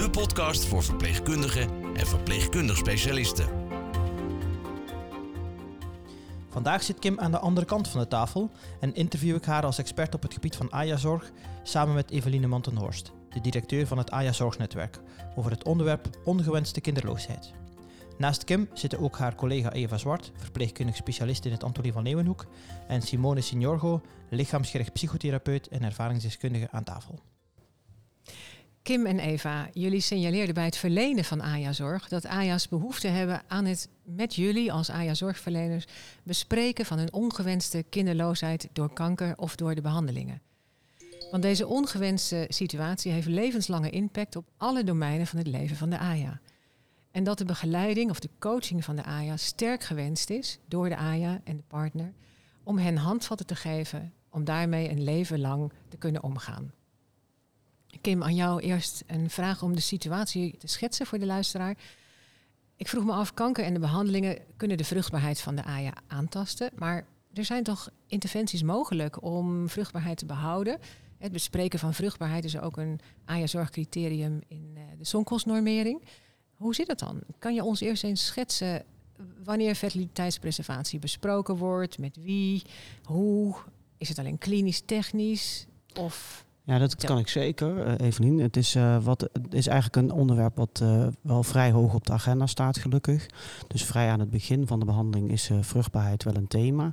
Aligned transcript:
de 0.00 0.10
podcast 0.10 0.64
voor 0.64 0.82
verpleegkundigen 0.82 1.68
en 1.94 2.06
verpleegkundig 2.06 2.76
specialisten. 2.76 3.48
Vandaag 6.48 6.82
zit 6.82 6.98
Kim 6.98 7.18
aan 7.18 7.30
de 7.30 7.38
andere 7.38 7.66
kant 7.66 7.88
van 7.88 8.00
de 8.00 8.08
tafel 8.08 8.50
en 8.80 8.94
interview 8.94 9.36
ik 9.36 9.44
haar 9.44 9.64
als 9.64 9.78
expert 9.78 10.14
op 10.14 10.22
het 10.22 10.34
gebied 10.34 10.56
van 10.56 10.70
AJA-zorg 10.70 11.30
samen 11.62 11.94
met 11.94 12.10
Eveline 12.10 12.46
Mantenhorst, 12.46 13.12
de 13.28 13.40
directeur 13.40 13.86
van 13.86 13.98
het 13.98 14.10
AJA-zorgsnetwerk, 14.10 15.00
over 15.36 15.50
het 15.50 15.64
onderwerp 15.64 16.08
ongewenste 16.24 16.80
kinderloosheid. 16.80 17.52
Naast 18.18 18.44
Kim 18.44 18.68
zitten 18.72 18.98
ook 18.98 19.18
haar 19.18 19.34
collega 19.34 19.72
Eva 19.72 19.98
Zwart, 19.98 20.32
verpleegkundig 20.36 20.96
specialist 20.96 21.44
in 21.44 21.52
het 21.52 21.64
Antonie 21.64 21.92
van 21.92 22.02
Leeuwenhoek, 22.02 22.46
en 22.88 23.02
Simone 23.02 23.40
Signorgo, 23.40 24.00
lichaamsgericht 24.30 24.92
psychotherapeut 24.92 25.68
en 25.68 25.82
ervaringsdeskundige 25.82 26.68
aan 26.70 26.84
tafel. 26.84 27.29
Kim 28.90 29.06
en 29.06 29.18
Eva, 29.18 29.68
jullie 29.72 30.00
signaleerden 30.00 30.54
bij 30.54 30.64
het 30.64 30.76
verlenen 30.76 31.24
van 31.24 31.40
AJA-zorg 31.40 32.08
dat 32.08 32.26
AJA's 32.26 32.68
behoefte 32.68 33.08
hebben 33.08 33.42
aan 33.46 33.64
het 33.64 33.88
met 34.04 34.34
jullie 34.34 34.72
als 34.72 34.90
AJA-zorgverleners 34.90 35.84
bespreken 36.22 36.86
van 36.86 36.98
een 36.98 37.12
ongewenste 37.12 37.84
kinderloosheid 37.88 38.68
door 38.72 38.92
kanker 38.92 39.36
of 39.36 39.56
door 39.56 39.74
de 39.74 39.80
behandelingen. 39.80 40.40
Want 41.30 41.42
deze 41.42 41.66
ongewenste 41.66 42.44
situatie 42.48 43.12
heeft 43.12 43.26
levenslange 43.26 43.90
impact 43.90 44.36
op 44.36 44.48
alle 44.56 44.84
domeinen 44.84 45.26
van 45.26 45.38
het 45.38 45.48
leven 45.48 45.76
van 45.76 45.90
de 45.90 45.98
AJA. 45.98 46.40
En 47.10 47.24
dat 47.24 47.38
de 47.38 47.44
begeleiding 47.44 48.10
of 48.10 48.20
de 48.20 48.30
coaching 48.38 48.84
van 48.84 48.96
de 48.96 49.04
AJA 49.04 49.36
sterk 49.36 49.82
gewenst 49.82 50.30
is 50.30 50.58
door 50.68 50.88
de 50.88 50.96
AJA 50.96 51.40
en 51.44 51.56
de 51.56 51.64
partner 51.66 52.12
om 52.62 52.78
hen 52.78 52.96
handvatten 52.96 53.46
te 53.46 53.56
geven 53.56 54.12
om 54.30 54.44
daarmee 54.44 54.90
een 54.90 55.04
leven 55.04 55.40
lang 55.40 55.72
te 55.88 55.96
kunnen 55.96 56.22
omgaan. 56.22 56.72
Kim, 58.00 58.22
aan 58.22 58.34
jou 58.34 58.60
eerst 58.60 59.02
een 59.06 59.30
vraag 59.30 59.62
om 59.62 59.74
de 59.74 59.80
situatie 59.80 60.56
te 60.58 60.66
schetsen 60.66 61.06
voor 61.06 61.18
de 61.18 61.26
luisteraar. 61.26 61.76
Ik 62.76 62.88
vroeg 62.88 63.04
me 63.04 63.12
af, 63.12 63.34
kanker 63.34 63.64
en 63.64 63.74
de 63.74 63.80
behandelingen 63.80 64.38
kunnen 64.56 64.76
de 64.76 64.84
vruchtbaarheid 64.84 65.40
van 65.40 65.54
de 65.54 65.64
AJA 65.64 65.92
aantasten. 66.06 66.70
Maar 66.74 67.06
er 67.32 67.44
zijn 67.44 67.62
toch 67.62 67.90
interventies 68.06 68.62
mogelijk 68.62 69.22
om 69.22 69.68
vruchtbaarheid 69.68 70.18
te 70.18 70.26
behouden? 70.26 70.78
Het 71.18 71.32
bespreken 71.32 71.78
van 71.78 71.94
vruchtbaarheid 71.94 72.44
is 72.44 72.58
ook 72.58 72.76
een 72.76 73.00
AJA-zorgcriterium 73.24 74.40
in 74.48 74.72
eh, 74.74 74.82
de 74.98 75.04
zonkostnormering. 75.04 76.02
Hoe 76.54 76.74
zit 76.74 76.86
dat 76.86 76.98
dan? 76.98 77.20
Kan 77.38 77.54
je 77.54 77.64
ons 77.64 77.80
eerst 77.80 78.04
eens 78.04 78.26
schetsen 78.26 78.84
wanneer 79.44 79.74
fertiliteitspreservatie 79.74 80.98
besproken 80.98 81.56
wordt, 81.56 81.98
met 81.98 82.16
wie, 82.16 82.62
hoe? 83.02 83.56
Is 83.98 84.08
het 84.08 84.18
alleen 84.18 84.38
klinisch, 84.38 84.80
technisch 84.80 85.66
of 85.98 86.44
ja, 86.64 86.78
dat 86.78 86.94
kan 86.94 87.18
ik 87.18 87.28
zeker, 87.28 87.86
uh, 87.86 88.06
Evelien. 88.06 88.38
Het 88.38 88.56
is, 88.56 88.76
uh, 88.76 89.04
wat, 89.04 89.20
het 89.20 89.54
is 89.54 89.66
eigenlijk 89.66 89.96
een 89.96 90.18
onderwerp 90.18 90.56
wat 90.56 90.80
uh, 90.82 91.06
wel 91.20 91.42
vrij 91.42 91.70
hoog 91.70 91.94
op 91.94 92.06
de 92.06 92.12
agenda 92.12 92.46
staat, 92.46 92.78
gelukkig. 92.78 93.26
Dus 93.66 93.84
vrij 93.84 94.10
aan 94.10 94.20
het 94.20 94.30
begin 94.30 94.66
van 94.66 94.78
de 94.78 94.84
behandeling 94.84 95.30
is 95.30 95.50
vruchtbaarheid 95.60 96.24
wel 96.24 96.36
een 96.36 96.48
thema. 96.48 96.92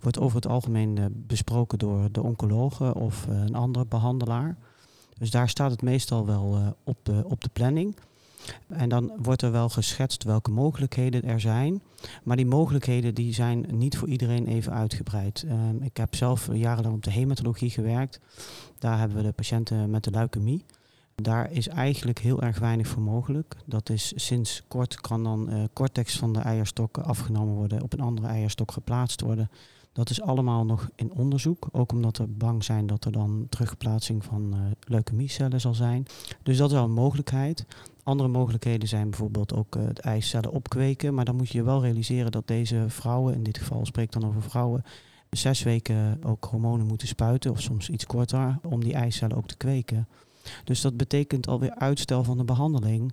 Wordt 0.00 0.18
over 0.18 0.36
het 0.36 0.46
algemeen 0.46 1.24
besproken 1.26 1.78
door 1.78 2.12
de 2.12 2.22
oncologen 2.22 2.94
of 2.94 3.26
een 3.26 3.54
andere 3.54 3.86
behandelaar. 3.86 4.56
Dus 5.18 5.30
daar 5.30 5.48
staat 5.48 5.70
het 5.70 5.82
meestal 5.82 6.26
wel 6.26 6.74
op, 6.84 6.98
de, 7.02 7.24
op 7.26 7.40
de 7.40 7.50
planning. 7.52 7.96
En 8.68 8.88
dan 8.88 9.12
wordt 9.16 9.42
er 9.42 9.52
wel 9.52 9.68
geschetst 9.68 10.24
welke 10.24 10.50
mogelijkheden 10.50 11.24
er 11.24 11.40
zijn. 11.40 11.82
Maar 12.22 12.36
die 12.36 12.46
mogelijkheden 12.46 13.14
die 13.14 13.34
zijn 13.34 13.66
niet 13.70 13.96
voor 13.96 14.08
iedereen 14.08 14.46
even 14.46 14.72
uitgebreid. 14.72 15.44
Um, 15.48 15.82
ik 15.82 15.96
heb 15.96 16.14
zelf 16.14 16.48
jarenlang 16.52 16.94
op 16.94 17.02
de 17.02 17.10
hematologie 17.10 17.70
gewerkt. 17.70 18.20
Daar 18.78 18.98
hebben 18.98 19.16
we 19.16 19.22
de 19.22 19.32
patiënten 19.32 19.90
met 19.90 20.04
de 20.04 20.10
leukemie. 20.10 20.64
Daar 21.14 21.52
is 21.52 21.68
eigenlijk 21.68 22.18
heel 22.18 22.42
erg 22.42 22.58
weinig 22.58 22.86
voor 22.86 23.02
mogelijk. 23.02 23.56
Dat 23.64 23.90
is 23.90 24.12
sinds 24.16 24.62
kort 24.68 25.00
kan 25.00 25.24
dan 25.24 25.50
uh, 25.50 25.62
cortex 25.72 26.16
van 26.16 26.32
de 26.32 26.38
eierstok 26.38 26.98
afgenomen 26.98 27.54
worden, 27.54 27.82
op 27.82 27.92
een 27.92 28.00
andere 28.00 28.26
eierstok 28.26 28.72
geplaatst 28.72 29.20
worden. 29.20 29.50
Dat 29.92 30.10
is 30.10 30.20
allemaal 30.20 30.64
nog 30.64 30.88
in 30.94 31.12
onderzoek, 31.12 31.68
ook 31.72 31.92
omdat 31.92 32.16
we 32.16 32.26
bang 32.26 32.64
zijn 32.64 32.86
dat 32.86 33.04
er 33.04 33.12
dan 33.12 33.46
terugplaatsing 33.48 34.24
van 34.24 34.54
uh, 34.54 34.60
leukemiecellen 34.80 35.60
zal 35.60 35.74
zijn. 35.74 36.06
Dus 36.42 36.56
dat 36.56 36.68
is 36.68 36.76
wel 36.76 36.84
een 36.84 36.92
mogelijkheid. 36.92 37.66
Andere 38.04 38.28
mogelijkheden 38.28 38.88
zijn 38.88 39.10
bijvoorbeeld 39.10 39.54
ook 39.54 39.76
uh, 39.76 39.86
het 39.86 39.98
eicellen 39.98 40.50
opkweken, 40.50 41.14
maar 41.14 41.24
dan 41.24 41.36
moet 41.36 41.48
je 41.48 41.58
je 41.58 41.64
wel 41.64 41.82
realiseren 41.82 42.32
dat 42.32 42.46
deze 42.46 42.84
vrouwen, 42.88 43.34
in 43.34 43.42
dit 43.42 43.58
geval 43.58 43.86
spreek 43.86 44.12
dan 44.12 44.26
over 44.26 44.42
vrouwen, 44.42 44.84
zes 45.30 45.62
weken 45.62 46.20
ook 46.24 46.44
hormonen 46.44 46.86
moeten 46.86 47.08
spuiten, 47.08 47.50
of 47.50 47.60
soms 47.60 47.88
iets 47.88 48.06
korter, 48.06 48.58
om 48.62 48.84
die 48.84 48.94
eicellen 48.94 49.36
ook 49.36 49.46
te 49.46 49.56
kweken. 49.56 50.08
Dus 50.64 50.80
dat 50.80 50.96
betekent 50.96 51.48
alweer 51.48 51.74
uitstel 51.74 52.24
van 52.24 52.36
de 52.36 52.44
behandeling. 52.44 53.12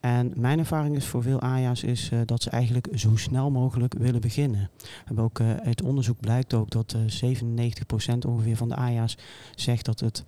En 0.00 0.32
mijn 0.36 0.58
ervaring 0.58 0.96
is 0.96 1.06
voor 1.06 1.22
veel 1.22 1.40
AJA's 1.40 1.82
is 1.82 2.10
uh, 2.10 2.20
dat 2.24 2.42
ze 2.42 2.50
eigenlijk 2.50 2.88
zo 2.94 3.16
snel 3.16 3.50
mogelijk 3.50 3.94
willen 3.94 4.20
beginnen. 4.20 4.70
Ook, 5.16 5.38
het 5.62 5.82
onderzoek 5.82 6.20
blijkt 6.20 6.54
ook 6.54 6.70
dat 6.70 6.96
uh, 7.22 7.36
97% 8.14 8.18
ongeveer 8.26 8.56
van 8.56 8.68
de 8.68 8.76
AJA's 8.76 9.16
zegt 9.54 9.84
dat 9.84 10.00
het, 10.00 10.24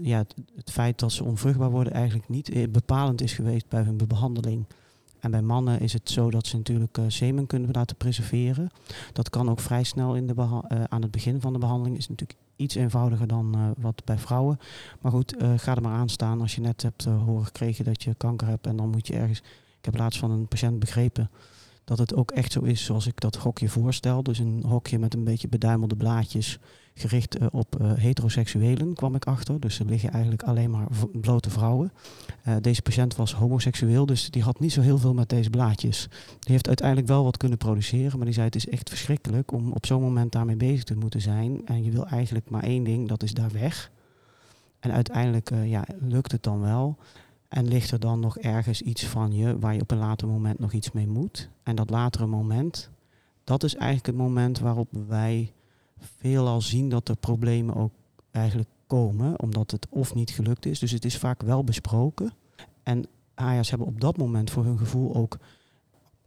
ja, 0.00 0.24
het, 0.56 0.70
feit 0.70 0.98
dat 0.98 1.12
ze 1.12 1.24
onvruchtbaar 1.24 1.70
worden 1.70 1.92
eigenlijk 1.92 2.28
niet 2.28 2.48
eh, 2.48 2.68
bepalend 2.68 3.20
is 3.20 3.32
geweest 3.32 3.68
bij 3.68 3.82
hun 3.82 3.96
behandeling. 3.96 4.64
En 5.20 5.30
bij 5.30 5.42
mannen 5.42 5.80
is 5.80 5.92
het 5.92 6.10
zo 6.10 6.30
dat 6.30 6.46
ze 6.46 6.56
natuurlijk 6.56 6.98
uh, 6.98 7.04
semen 7.08 7.46
kunnen 7.46 7.70
laten 7.72 7.96
preserveren. 7.96 8.70
Dat 9.12 9.30
kan 9.30 9.50
ook 9.50 9.60
vrij 9.60 9.82
snel 9.82 10.14
in 10.14 10.26
de 10.26 10.34
uh, 10.36 10.84
aan 10.88 11.02
het 11.02 11.10
begin 11.10 11.40
van 11.40 11.52
de 11.52 11.58
behandeling. 11.58 11.96
Is 11.96 12.08
natuurlijk 12.08 12.38
iets 12.56 12.74
eenvoudiger 12.74 13.26
dan 13.26 13.74
wat 13.78 14.04
bij 14.04 14.18
vrouwen. 14.18 14.58
Maar 15.00 15.12
goed, 15.12 15.34
ga 15.56 15.76
er 15.76 15.82
maar 15.82 15.98
aan 15.98 16.08
staan 16.08 16.40
als 16.40 16.54
je 16.54 16.60
net 16.60 16.82
hebt 16.82 17.04
horen 17.04 17.44
gekregen 17.44 17.84
dat 17.84 18.02
je 18.02 18.14
kanker 18.14 18.46
hebt. 18.46 18.66
En 18.66 18.76
dan 18.76 18.90
moet 18.90 19.06
je 19.06 19.14
ergens. 19.14 19.38
Ik 19.78 19.84
heb 19.84 19.96
laatst 19.96 20.18
van 20.18 20.30
een 20.30 20.48
patiënt 20.48 20.78
begrepen 20.78 21.30
dat 21.86 21.98
het 21.98 22.14
ook 22.14 22.30
echt 22.30 22.52
zo 22.52 22.60
is 22.60 22.84
zoals 22.84 23.06
ik 23.06 23.20
dat 23.20 23.36
hokje 23.36 23.68
voorstel. 23.68 24.22
Dus 24.22 24.38
een 24.38 24.62
hokje 24.66 24.98
met 24.98 25.14
een 25.14 25.24
beetje 25.24 25.48
beduimelde 25.48 25.96
blaadjes 25.96 26.58
gericht 26.98 27.40
uh, 27.40 27.46
op 27.52 27.80
uh, 27.80 27.92
heteroseksuelen, 27.94 28.94
kwam 28.94 29.14
ik 29.14 29.24
achter. 29.24 29.60
Dus 29.60 29.78
er 29.78 29.86
liggen 29.86 30.10
eigenlijk 30.10 30.42
alleen 30.42 30.70
maar 30.70 30.86
blote 31.12 31.50
vrouwen. 31.50 31.92
Uh, 32.48 32.56
deze 32.60 32.82
patiënt 32.82 33.16
was 33.16 33.34
homoseksueel, 33.34 34.06
dus 34.06 34.30
die 34.30 34.42
had 34.42 34.60
niet 34.60 34.72
zo 34.72 34.80
heel 34.80 34.98
veel 34.98 35.14
met 35.14 35.28
deze 35.28 35.50
blaadjes. 35.50 36.08
Die 36.10 36.52
heeft 36.52 36.66
uiteindelijk 36.66 37.08
wel 37.08 37.24
wat 37.24 37.36
kunnen 37.36 37.58
produceren, 37.58 38.16
maar 38.16 38.24
die 38.24 38.34
zei 38.34 38.46
het 38.46 38.54
is 38.54 38.68
echt 38.68 38.88
verschrikkelijk 38.88 39.52
om 39.52 39.72
op 39.72 39.86
zo'n 39.86 40.02
moment 40.02 40.32
daarmee 40.32 40.56
bezig 40.56 40.84
te 40.84 40.96
moeten 40.96 41.20
zijn. 41.20 41.66
En 41.66 41.84
je 41.84 41.90
wil 41.90 42.06
eigenlijk 42.06 42.50
maar 42.50 42.62
één 42.62 42.84
ding, 42.84 43.08
dat 43.08 43.22
is 43.22 43.32
daar 43.32 43.50
weg. 43.52 43.90
En 44.80 44.92
uiteindelijk 44.92 45.50
ja, 45.64 45.84
lukt 46.00 46.32
het 46.32 46.42
dan 46.42 46.60
wel. 46.60 46.96
En 47.48 47.68
ligt 47.68 47.90
er 47.90 48.00
dan 48.00 48.20
nog 48.20 48.38
ergens 48.38 48.82
iets 48.82 49.06
van 49.06 49.32
je 49.32 49.58
waar 49.58 49.74
je 49.74 49.80
op 49.80 49.90
een 49.90 49.98
later 49.98 50.28
moment 50.28 50.58
nog 50.58 50.72
iets 50.72 50.92
mee 50.92 51.06
moet. 51.06 51.48
En 51.62 51.76
dat 51.76 51.90
latere 51.90 52.26
moment, 52.26 52.90
dat 53.44 53.62
is 53.62 53.74
eigenlijk 53.74 54.06
het 54.06 54.16
moment 54.16 54.58
waarop 54.58 54.88
wij 55.08 55.52
veelal 56.00 56.60
zien 56.60 56.88
dat 56.88 57.08
er 57.08 57.16
problemen 57.16 57.74
ook 57.74 57.92
eigenlijk 58.30 58.68
komen, 58.86 59.40
omdat 59.40 59.70
het 59.70 59.86
of 59.90 60.14
niet 60.14 60.30
gelukt 60.30 60.66
is. 60.66 60.78
Dus 60.78 60.90
het 60.90 61.04
is 61.04 61.18
vaak 61.18 61.42
wel 61.42 61.64
besproken. 61.64 62.32
En 62.82 63.06
AJA's 63.34 63.70
hebben 63.70 63.88
op 63.88 64.00
dat 64.00 64.16
moment 64.16 64.50
voor 64.50 64.64
hun 64.64 64.78
gevoel 64.78 65.14
ook 65.14 65.38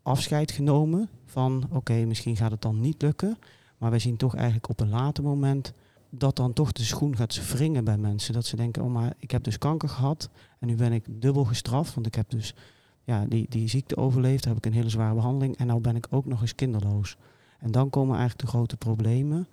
afscheid 0.01 0.51
genomen 0.51 1.09
van 1.25 1.67
oké, 1.71 2.05
misschien 2.05 2.35
gaat 2.35 2.51
het 2.51 2.61
dan 2.61 2.79
niet 2.79 3.01
lukken. 3.01 3.37
Maar 3.77 3.89
wij 3.89 3.99
zien 3.99 4.17
toch 4.17 4.35
eigenlijk 4.35 4.69
op 4.69 4.79
een 4.79 4.89
later 4.89 5.23
moment 5.23 5.73
dat 6.09 6.35
dan 6.35 6.53
toch 6.53 6.71
de 6.71 6.83
schoen 6.83 7.15
gaat 7.15 7.51
wringen 7.51 7.83
bij 7.83 7.97
mensen. 7.97 8.33
Dat 8.33 8.45
ze 8.45 8.55
denken, 8.55 8.83
oh 8.83 8.91
maar 8.91 9.13
ik 9.19 9.31
heb 9.31 9.43
dus 9.43 9.57
kanker 9.57 9.89
gehad 9.89 10.29
en 10.59 10.67
nu 10.67 10.75
ben 10.75 10.93
ik 10.93 11.05
dubbel 11.09 11.45
gestraft. 11.45 11.93
Want 11.93 12.07
ik 12.07 12.15
heb 12.15 12.29
dus 12.29 12.55
ja, 13.03 13.25
die, 13.25 13.45
die 13.49 13.67
ziekte 13.67 13.97
overleefd, 13.97 14.45
heb 14.45 14.57
ik 14.57 14.65
een 14.65 14.73
hele 14.73 14.89
zware 14.89 15.15
behandeling 15.15 15.57
en 15.57 15.67
nu 15.67 15.79
ben 15.79 15.95
ik 15.95 16.07
ook 16.09 16.25
nog 16.25 16.41
eens 16.41 16.55
kinderloos. 16.55 17.17
En 17.59 17.71
dan 17.71 17.89
komen 17.89 18.17
eigenlijk 18.17 18.41
de 18.41 18.57
grote 18.57 18.77
problemen. 18.77 19.47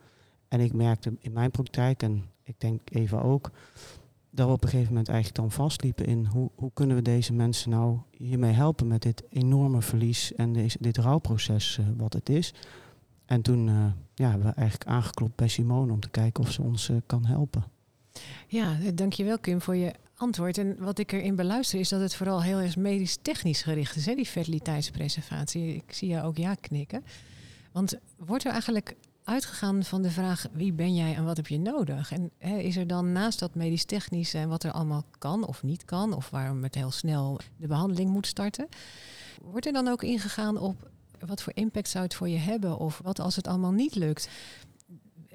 En 0.48 0.60
ik 0.60 0.72
merkte 0.72 1.16
in 1.19 1.32
mijn 1.32 1.50
praktijk, 1.50 2.02
en 2.02 2.25
ik 2.43 2.54
denk 2.58 2.81
even 2.90 3.22
ook, 3.22 3.50
dat 4.31 4.46
we 4.46 4.52
op 4.52 4.62
een 4.62 4.69
gegeven 4.69 4.88
moment 4.88 5.08
eigenlijk 5.08 5.38
dan 5.38 5.50
vastliepen 5.50 6.06
in 6.06 6.25
hoe, 6.25 6.50
hoe 6.54 6.70
kunnen 6.75 6.96
we 6.96 7.02
deze 7.02 7.32
mensen 7.32 7.70
nou 7.70 7.98
hiermee 8.10 8.52
helpen 8.52 8.87
met 8.87 9.02
dit 9.02 9.22
enorme 9.28 9.82
verlies 9.82 10.34
en 10.34 10.52
deze, 10.52 10.76
dit 10.81 10.96
rouwproces 10.96 11.78
uh, 11.81 11.87
wat 11.96 12.12
het 12.12 12.28
is. 12.28 12.54
En 13.25 13.43
toen 13.43 13.66
uh, 13.69 13.87
ja, 14.14 14.31
hebben 14.31 14.48
we 14.48 14.54
eigenlijk 14.54 14.90
aangeklopt 14.90 15.37
bij 15.37 15.48
Simone 15.48 15.93
om 15.93 16.00
te 16.00 16.10
kijken 16.10 16.44
of 16.44 16.50
ze 16.50 16.62
ons 16.62 16.88
uh, 16.88 16.96
kan 17.06 17.25
helpen. 17.25 17.64
Ja, 18.46 18.78
dankjewel 18.94 19.38
Kim 19.38 19.60
voor 19.60 19.76
je 19.76 19.92
antwoord. 20.16 20.58
En 20.58 20.76
wat 20.78 20.99
ik 20.99 21.12
erin 21.12 21.37
beluister 21.37 21.81
is 21.81 21.88
dat 21.88 22.00
het 22.00 22.14
vooral 22.14 22.42
heel 22.42 22.58
erg 22.58 22.76
medisch-technisch 22.76 23.62
gericht 23.62 23.96
is, 23.96 24.06
hè, 24.06 24.14
die 24.14 24.26
fertiliteitspreservatie. 24.26 25.75
Ik 25.75 25.92
zie 25.92 26.08
je 26.08 26.22
ook 26.22 26.37
ja 26.37 26.54
knikken. 26.54 27.04
Want 27.72 27.99
wordt 28.16 28.44
er 28.44 28.52
eigenlijk 28.52 28.96
uitgegaan 29.26 29.84
van 29.84 30.02
de 30.02 30.11
vraag 30.11 30.46
wie 30.52 30.73
ben 30.73 30.94
jij 30.94 31.14
en 31.14 31.25
wat 31.25 31.37
heb 31.37 31.46
je 31.46 31.58
nodig? 31.58 32.12
En 32.12 32.31
hè, 32.38 32.56
is 32.56 32.76
er 32.76 32.87
dan 32.87 33.12
naast 33.12 33.38
dat 33.38 33.55
medisch-technisch 33.55 34.34
en 34.34 34.49
wat 34.49 34.62
er 34.62 34.73
allemaal 34.73 35.05
kan 35.19 35.46
of 35.46 35.62
niet 35.62 35.84
kan, 35.84 36.12
of 36.12 36.31
waarom 36.31 36.62
het 36.62 36.75
heel 36.75 36.90
snel 36.90 37.40
de 37.56 37.67
behandeling 37.67 38.11
moet 38.11 38.26
starten, 38.26 38.69
wordt 39.43 39.67
er 39.67 39.73
dan 39.73 39.88
ook 39.88 40.02
ingegaan 40.02 40.58
op 40.58 40.90
wat 41.26 41.43
voor 41.43 41.52
impact 41.56 41.88
zou 41.88 42.05
het 42.05 42.14
voor 42.14 42.28
je 42.28 42.38
hebben? 42.38 42.78
Of 42.78 43.00
wat 43.02 43.20
als 43.20 43.37
het 43.37 43.46
allemaal 43.46 43.73
niet 43.73 43.94
lukt? 43.94 44.28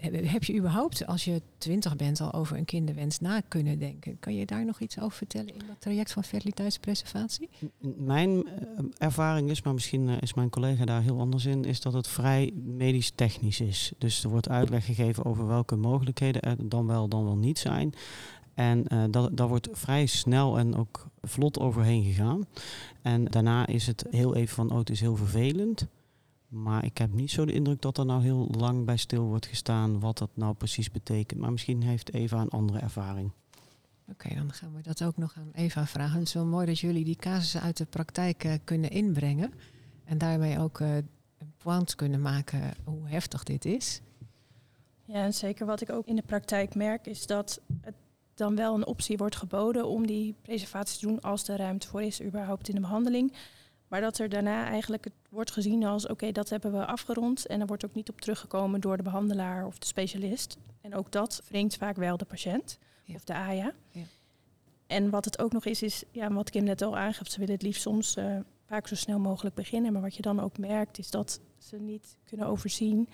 Heb 0.09 0.43
je 0.43 0.55
überhaupt, 0.57 1.05
als 1.05 1.25
je 1.25 1.41
twintig 1.57 1.95
bent, 1.95 2.21
al 2.21 2.33
over 2.33 2.57
een 2.57 2.65
kinderwens 2.65 3.19
na 3.19 3.41
kunnen 3.47 3.79
denken? 3.79 4.19
Kan 4.19 4.35
je 4.35 4.45
daar 4.45 4.65
nog 4.65 4.79
iets 4.79 4.99
over 4.99 5.17
vertellen 5.17 5.53
in 5.53 5.61
dat 5.67 5.75
traject 5.81 6.11
van 6.11 6.23
fertiliteitspreservatie? 6.23 7.49
Mijn 7.97 8.47
eh, 8.47 8.85
ervaring 8.97 9.49
is, 9.49 9.61
maar 9.61 9.73
misschien 9.73 10.09
eh, 10.09 10.15
is 10.19 10.33
mijn 10.33 10.49
collega 10.49 10.85
daar 10.85 11.01
heel 11.01 11.19
anders 11.19 11.45
in, 11.45 11.63
is 11.63 11.81
dat 11.81 11.93
het 11.93 12.07
vrij 12.07 12.51
medisch-technisch 12.55 13.59
is. 13.59 13.91
Dus 13.97 14.23
er 14.23 14.29
wordt 14.29 14.49
uitleg 14.49 14.85
gegeven 14.85 15.25
over 15.25 15.47
welke 15.47 15.75
mogelijkheden 15.75 16.41
er 16.41 16.69
dan 16.69 16.87
wel, 16.87 17.07
dan 17.07 17.23
wel 17.23 17.37
niet 17.37 17.59
zijn. 17.59 17.93
En 18.53 18.85
uh, 18.93 19.03
dat, 19.09 19.37
daar 19.37 19.47
wordt 19.47 19.69
vrij 19.71 20.05
snel 20.05 20.57
en 20.57 20.75
ook 20.75 21.07
vlot 21.21 21.59
overheen 21.59 22.03
gegaan. 22.03 22.45
En 23.01 23.25
daarna 23.25 23.67
is 23.67 23.87
het 23.87 24.05
heel 24.09 24.35
even 24.35 24.55
van, 24.55 24.71
oh 24.71 24.77
het 24.77 24.89
is 24.89 24.99
heel 24.99 25.15
vervelend. 25.15 25.87
Maar 26.51 26.85
ik 26.85 26.97
heb 26.97 27.13
niet 27.13 27.31
zo 27.31 27.45
de 27.45 27.53
indruk 27.53 27.81
dat 27.81 27.97
er 27.97 28.05
nou 28.05 28.21
heel 28.23 28.47
lang 28.57 28.85
bij 28.85 28.97
stil 28.97 29.23
wordt 29.23 29.45
gestaan 29.45 29.99
wat 29.99 30.17
dat 30.17 30.29
nou 30.33 30.53
precies 30.53 30.91
betekent. 30.91 31.39
Maar 31.39 31.51
misschien 31.51 31.81
heeft 31.83 32.13
Eva 32.13 32.41
een 32.41 32.49
andere 32.49 32.79
ervaring. 32.79 33.31
Oké, 34.07 34.35
dan 34.35 34.53
gaan 34.53 34.73
we 34.75 34.81
dat 34.81 35.03
ook 35.03 35.17
nog 35.17 35.33
aan 35.37 35.51
Eva 35.53 35.87
vragen. 35.87 36.19
Het 36.19 36.27
is 36.27 36.33
wel 36.33 36.45
mooi 36.45 36.65
dat 36.65 36.79
jullie 36.79 37.05
die 37.05 37.15
casussen 37.15 37.61
uit 37.61 37.77
de 37.77 37.85
praktijk 37.85 38.43
uh, 38.43 38.53
kunnen 38.63 38.89
inbrengen. 38.89 39.53
En 40.03 40.17
daarmee 40.17 40.59
ook 40.59 40.79
uh, 40.79 40.95
een 40.95 41.53
point 41.57 41.95
kunnen 41.95 42.21
maken 42.21 42.73
hoe 42.83 43.07
heftig 43.07 43.43
dit 43.43 43.65
is. 43.65 44.01
Ja, 45.05 45.23
en 45.23 45.33
zeker 45.33 45.65
wat 45.65 45.81
ik 45.81 45.91
ook 45.91 46.07
in 46.07 46.15
de 46.15 46.23
praktijk 46.25 46.75
merk 46.75 47.07
is 47.07 47.25
dat 47.25 47.61
het 47.81 47.95
dan 48.33 48.55
wel 48.55 48.75
een 48.75 48.85
optie 48.85 49.17
wordt 49.17 49.35
geboden 49.35 49.87
om 49.87 50.07
die 50.07 50.35
preservatie 50.41 50.99
te 50.99 51.07
doen 51.07 51.21
als 51.21 51.47
er 51.47 51.57
ruimte 51.57 51.87
voor 51.87 52.01
is 52.01 52.21
überhaupt 52.21 52.67
in 52.67 52.75
de 52.75 52.81
behandeling. 52.81 53.33
Maar 53.91 54.01
dat 54.01 54.17
er 54.17 54.29
daarna 54.29 54.65
eigenlijk 54.65 55.03
het 55.03 55.13
wordt 55.29 55.51
gezien 55.51 55.83
als 55.83 56.07
oké, 56.07 56.31
dat 56.31 56.49
hebben 56.49 56.71
we 56.71 56.85
afgerond. 56.85 57.45
En 57.45 57.61
er 57.61 57.65
wordt 57.65 57.85
ook 57.85 57.93
niet 57.93 58.09
op 58.09 58.21
teruggekomen 58.21 58.81
door 58.81 58.97
de 58.97 59.03
behandelaar 59.03 59.65
of 59.65 59.79
de 59.79 59.85
specialist. 59.85 60.57
En 60.81 60.95
ook 60.95 61.11
dat 61.11 61.41
wringt 61.47 61.75
vaak 61.75 61.95
wel 61.95 62.17
de 62.17 62.25
patiënt 62.25 62.79
of 63.15 63.23
de 63.23 63.33
AYA. 63.33 63.73
Ja. 63.89 64.01
En 64.87 65.09
wat 65.09 65.25
het 65.25 65.39
ook 65.39 65.51
nog 65.51 65.65
is, 65.65 65.81
is 65.81 66.03
ja, 66.11 66.33
wat 66.33 66.49
Kim 66.49 66.63
net 66.63 66.81
al 66.81 66.97
aangaf, 66.97 67.27
ze 67.27 67.39
willen 67.39 67.53
het 67.53 67.63
liefst 67.63 67.81
soms 67.81 68.17
uh, 68.17 68.37
vaak 68.65 68.87
zo 68.87 68.95
snel 68.95 69.19
mogelijk 69.19 69.55
beginnen. 69.55 69.93
Maar 69.93 70.01
wat 70.01 70.15
je 70.15 70.21
dan 70.21 70.39
ook 70.39 70.57
merkt, 70.57 70.97
is 70.97 71.09
dat 71.09 71.39
ze 71.57 71.77
niet 71.77 72.17
kunnen 72.23 72.47
overzien 72.47 73.09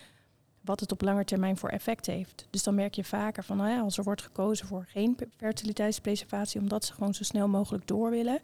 wat 0.61 0.79
het 0.79 0.91
op 0.91 1.01
lange 1.01 1.25
termijn 1.25 1.57
voor 1.57 1.69
effect 1.69 2.05
heeft. 2.05 2.47
Dus 2.49 2.63
dan 2.63 2.75
merk 2.75 2.93
je 2.93 3.03
vaker 3.03 3.43
van 3.43 3.57
nou 3.57 3.69
ja, 3.69 3.81
als 3.81 3.97
er 3.97 4.03
wordt 4.03 4.21
gekozen 4.21 4.67
voor 4.67 4.85
geen 4.87 5.17
fertiliteitspreservatie, 5.37 6.61
omdat 6.61 6.85
ze 6.85 6.93
gewoon 6.93 7.13
zo 7.13 7.23
snel 7.23 7.47
mogelijk 7.47 7.87
door 7.87 8.09
willen, 8.09 8.41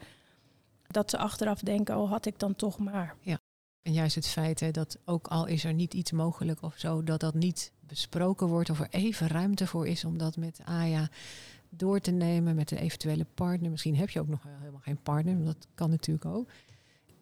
dat 0.94 1.10
ze 1.10 1.18
achteraf 1.18 1.60
denken, 1.60 1.98
oh 1.98 2.10
had 2.10 2.26
ik 2.26 2.40
dan 2.40 2.56
toch 2.56 2.78
maar. 2.78 3.16
Ja. 3.22 3.40
En 3.82 3.94
juist 3.94 4.16
het 4.16 4.28
feit 4.28 4.60
hè, 4.60 4.72
dat 4.72 4.98
ook 5.06 5.28
al 5.28 5.46
is 5.46 5.64
er 5.64 5.74
niet 5.74 5.94
iets 5.94 6.12
mogelijk 6.12 6.62
of 6.62 6.78
zo, 6.78 7.04
dat 7.04 7.20
dat 7.20 7.34
niet 7.34 7.72
besproken 7.80 8.48
wordt 8.48 8.70
of 8.70 8.80
er 8.80 8.88
even 8.90 9.28
ruimte 9.28 9.68
voor 9.68 9.88
is 9.88 10.06
om 10.06 10.18
dat 10.18 10.38
met 10.38 10.62
AYA 10.66 11.10
door 11.70 12.00
te 12.00 12.12
nemen 12.12 12.56
met 12.56 12.72
een 12.72 12.78
eventuele 12.78 13.26
partner. 13.34 13.72
Misschien 13.72 13.96
heb 13.96 14.10
je 14.10 14.20
ook 14.20 14.28
nog 14.28 14.44
helemaal 14.60 14.80
geen 14.80 15.02
partner, 15.02 15.46
dat 15.46 15.68
kan 15.76 15.90
natuurlijk 15.90 16.26
ook. 16.26 16.50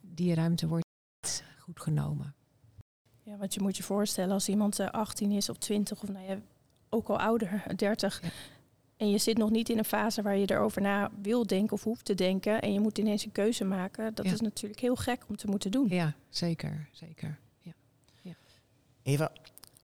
Die 0.01 0.33
ruimte 0.33 0.67
wordt 0.67 0.85
niet 1.21 1.43
goed 1.59 1.79
genomen. 1.79 2.35
Ja, 3.23 3.37
want 3.37 3.53
je 3.53 3.61
moet 3.61 3.77
je 3.77 3.83
voorstellen 3.83 4.33
als 4.33 4.49
iemand 4.49 4.79
18 4.79 5.31
eh, 5.31 5.37
is 5.37 5.49
of 5.49 5.57
20 5.57 6.01
of 6.01 6.09
nou 6.09 6.25
ja, 6.25 6.37
ook 6.89 7.09
al 7.09 7.19
ouder, 7.19 7.63
30. 7.75 8.21
En 9.01 9.09
je 9.09 9.17
zit 9.17 9.37
nog 9.37 9.49
niet 9.49 9.69
in 9.69 9.77
een 9.77 9.85
fase 9.85 10.21
waar 10.21 10.37
je 10.37 10.51
erover 10.51 10.81
na 10.81 11.11
wil 11.21 11.47
denken 11.47 11.73
of 11.73 11.83
hoeft 11.83 12.05
te 12.05 12.15
denken. 12.15 12.61
En 12.61 12.73
je 12.73 12.79
moet 12.79 12.97
ineens 12.97 13.25
een 13.25 13.31
keuze 13.31 13.63
maken. 13.63 14.15
Dat 14.15 14.25
is 14.25 14.41
natuurlijk 14.41 14.81
heel 14.81 14.95
gek 14.95 15.23
om 15.27 15.35
te 15.35 15.47
moeten 15.47 15.71
doen. 15.71 15.87
Ja, 15.89 16.13
zeker. 16.29 16.89
zeker. 16.91 17.39
Ja. 17.59 17.71
ja. 18.21 18.33
Eva, 19.03 19.31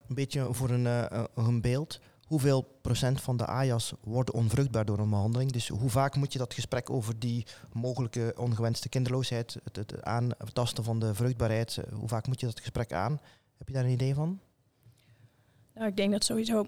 een 0.07 0.15
beetje 0.15 0.53
voor 0.53 0.69
een, 0.69 0.85
uh, 0.85 1.23
een 1.35 1.61
beeld. 1.61 1.99
Hoeveel 2.25 2.77
procent 2.81 3.21
van 3.21 3.37
de 3.37 3.45
AJA's 3.45 3.93
worden 4.03 4.33
onvruchtbaar 4.33 4.85
door 4.85 4.99
een 4.99 5.09
behandeling? 5.09 5.51
Dus 5.51 5.67
hoe 5.67 5.89
vaak 5.89 6.15
moet 6.15 6.33
je 6.33 6.39
dat 6.39 6.53
gesprek 6.53 6.89
over 6.89 7.19
die 7.19 7.45
mogelijke 7.73 8.33
ongewenste 8.37 8.89
kinderloosheid, 8.89 9.57
het, 9.63 9.75
het 9.75 10.03
aantasten 10.03 10.83
van 10.83 10.99
de 10.99 11.13
vruchtbaarheid, 11.13 11.77
eh, 11.77 11.93
hoe 11.93 12.07
vaak 12.07 12.27
moet 12.27 12.39
je 12.39 12.45
dat 12.45 12.59
gesprek 12.59 12.93
aan? 12.93 13.19
Heb 13.57 13.67
je 13.67 13.73
daar 13.73 13.83
een 13.83 13.91
idee 13.91 14.13
van? 14.13 14.39
Nou, 15.73 15.87
ik 15.87 15.97
denk 15.97 16.11
dat 16.11 16.23
sowieso 16.23 16.65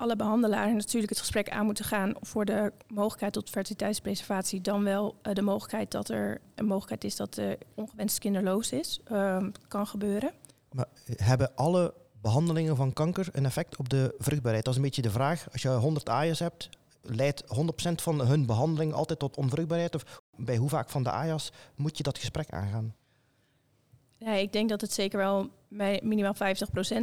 alle 0.00 0.16
behandelaren 0.16 0.76
natuurlijk 0.76 1.10
het 1.10 1.18
gesprek 1.18 1.50
aan 1.50 1.64
moeten 1.64 1.84
gaan 1.84 2.12
voor 2.20 2.44
de 2.44 2.72
mogelijkheid 2.88 3.32
tot 3.32 3.50
fertiliteitspreservatie, 3.50 4.60
dan 4.60 4.84
wel 4.84 5.16
uh, 5.22 5.34
de 5.34 5.42
mogelijkheid 5.42 5.90
dat 5.90 6.08
er 6.08 6.40
een 6.54 6.66
mogelijkheid 6.66 7.04
is 7.04 7.16
dat 7.16 7.34
de 7.34 7.58
ongewenst 7.74 8.18
kinderloos 8.18 8.72
is. 8.72 9.00
Uh, 9.12 9.44
kan 9.68 9.86
gebeuren. 9.86 10.32
Maar 10.72 10.86
hebben 11.16 11.50
alle 11.54 11.94
behandelingen 12.20 12.76
van 12.76 12.92
kanker 12.92 13.28
een 13.32 13.44
effect 13.44 13.76
op 13.76 13.88
de 13.88 14.14
vruchtbaarheid? 14.18 14.64
Dat 14.64 14.72
is 14.72 14.80
een 14.80 14.86
beetje 14.86 15.02
de 15.02 15.10
vraag. 15.10 15.52
Als 15.52 15.62
je 15.62 15.68
100 15.68 16.08
AIA's 16.08 16.38
hebt, 16.38 16.68
leidt 17.02 17.44
100% 17.44 17.46
van 17.94 18.26
hun 18.26 18.46
behandeling 18.46 18.92
altijd 18.92 19.18
tot 19.18 19.36
onvruchtbaarheid? 19.36 19.94
Of 19.94 20.20
bij 20.36 20.56
hoe 20.56 20.68
vaak 20.68 20.90
van 20.90 21.02
de 21.02 21.10
AIA's 21.10 21.52
moet 21.74 21.96
je 21.96 22.02
dat 22.02 22.18
gesprek 22.18 22.50
aangaan? 22.50 22.94
Ja, 24.24 24.32
ik 24.32 24.52
denk 24.52 24.68
dat 24.68 24.80
het 24.80 24.92
zeker 24.92 25.18
wel 25.18 25.50
minimaal 26.02 26.34
50% 26.34 26.38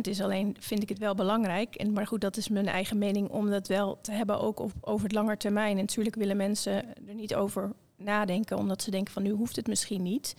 is. 0.01 0.21
Alleen 0.21 0.55
vind 0.59 0.81
ik 0.81 0.89
het 0.89 0.97
wel 0.97 1.15
belangrijk. 1.15 1.75
En, 1.75 1.93
maar 1.93 2.07
goed, 2.07 2.21
dat 2.21 2.37
is 2.37 2.49
mijn 2.49 2.67
eigen 2.67 2.97
mening 2.97 3.29
om 3.29 3.49
dat 3.49 3.67
wel 3.67 4.01
te 4.01 4.11
hebben 4.11 4.39
ook 4.39 4.59
op, 4.59 4.71
over 4.81 5.03
het 5.03 5.13
lange 5.13 5.37
termijn. 5.37 5.71
En 5.71 5.81
natuurlijk 5.81 6.15
willen 6.15 6.37
mensen 6.37 7.07
er 7.07 7.13
niet 7.15 7.35
over 7.35 7.73
nadenken, 7.95 8.57
omdat 8.57 8.81
ze 8.81 8.91
denken 8.91 9.13
van 9.13 9.23
nu 9.23 9.31
hoeft 9.31 9.55
het 9.55 9.67
misschien 9.67 10.03
niet. 10.03 10.35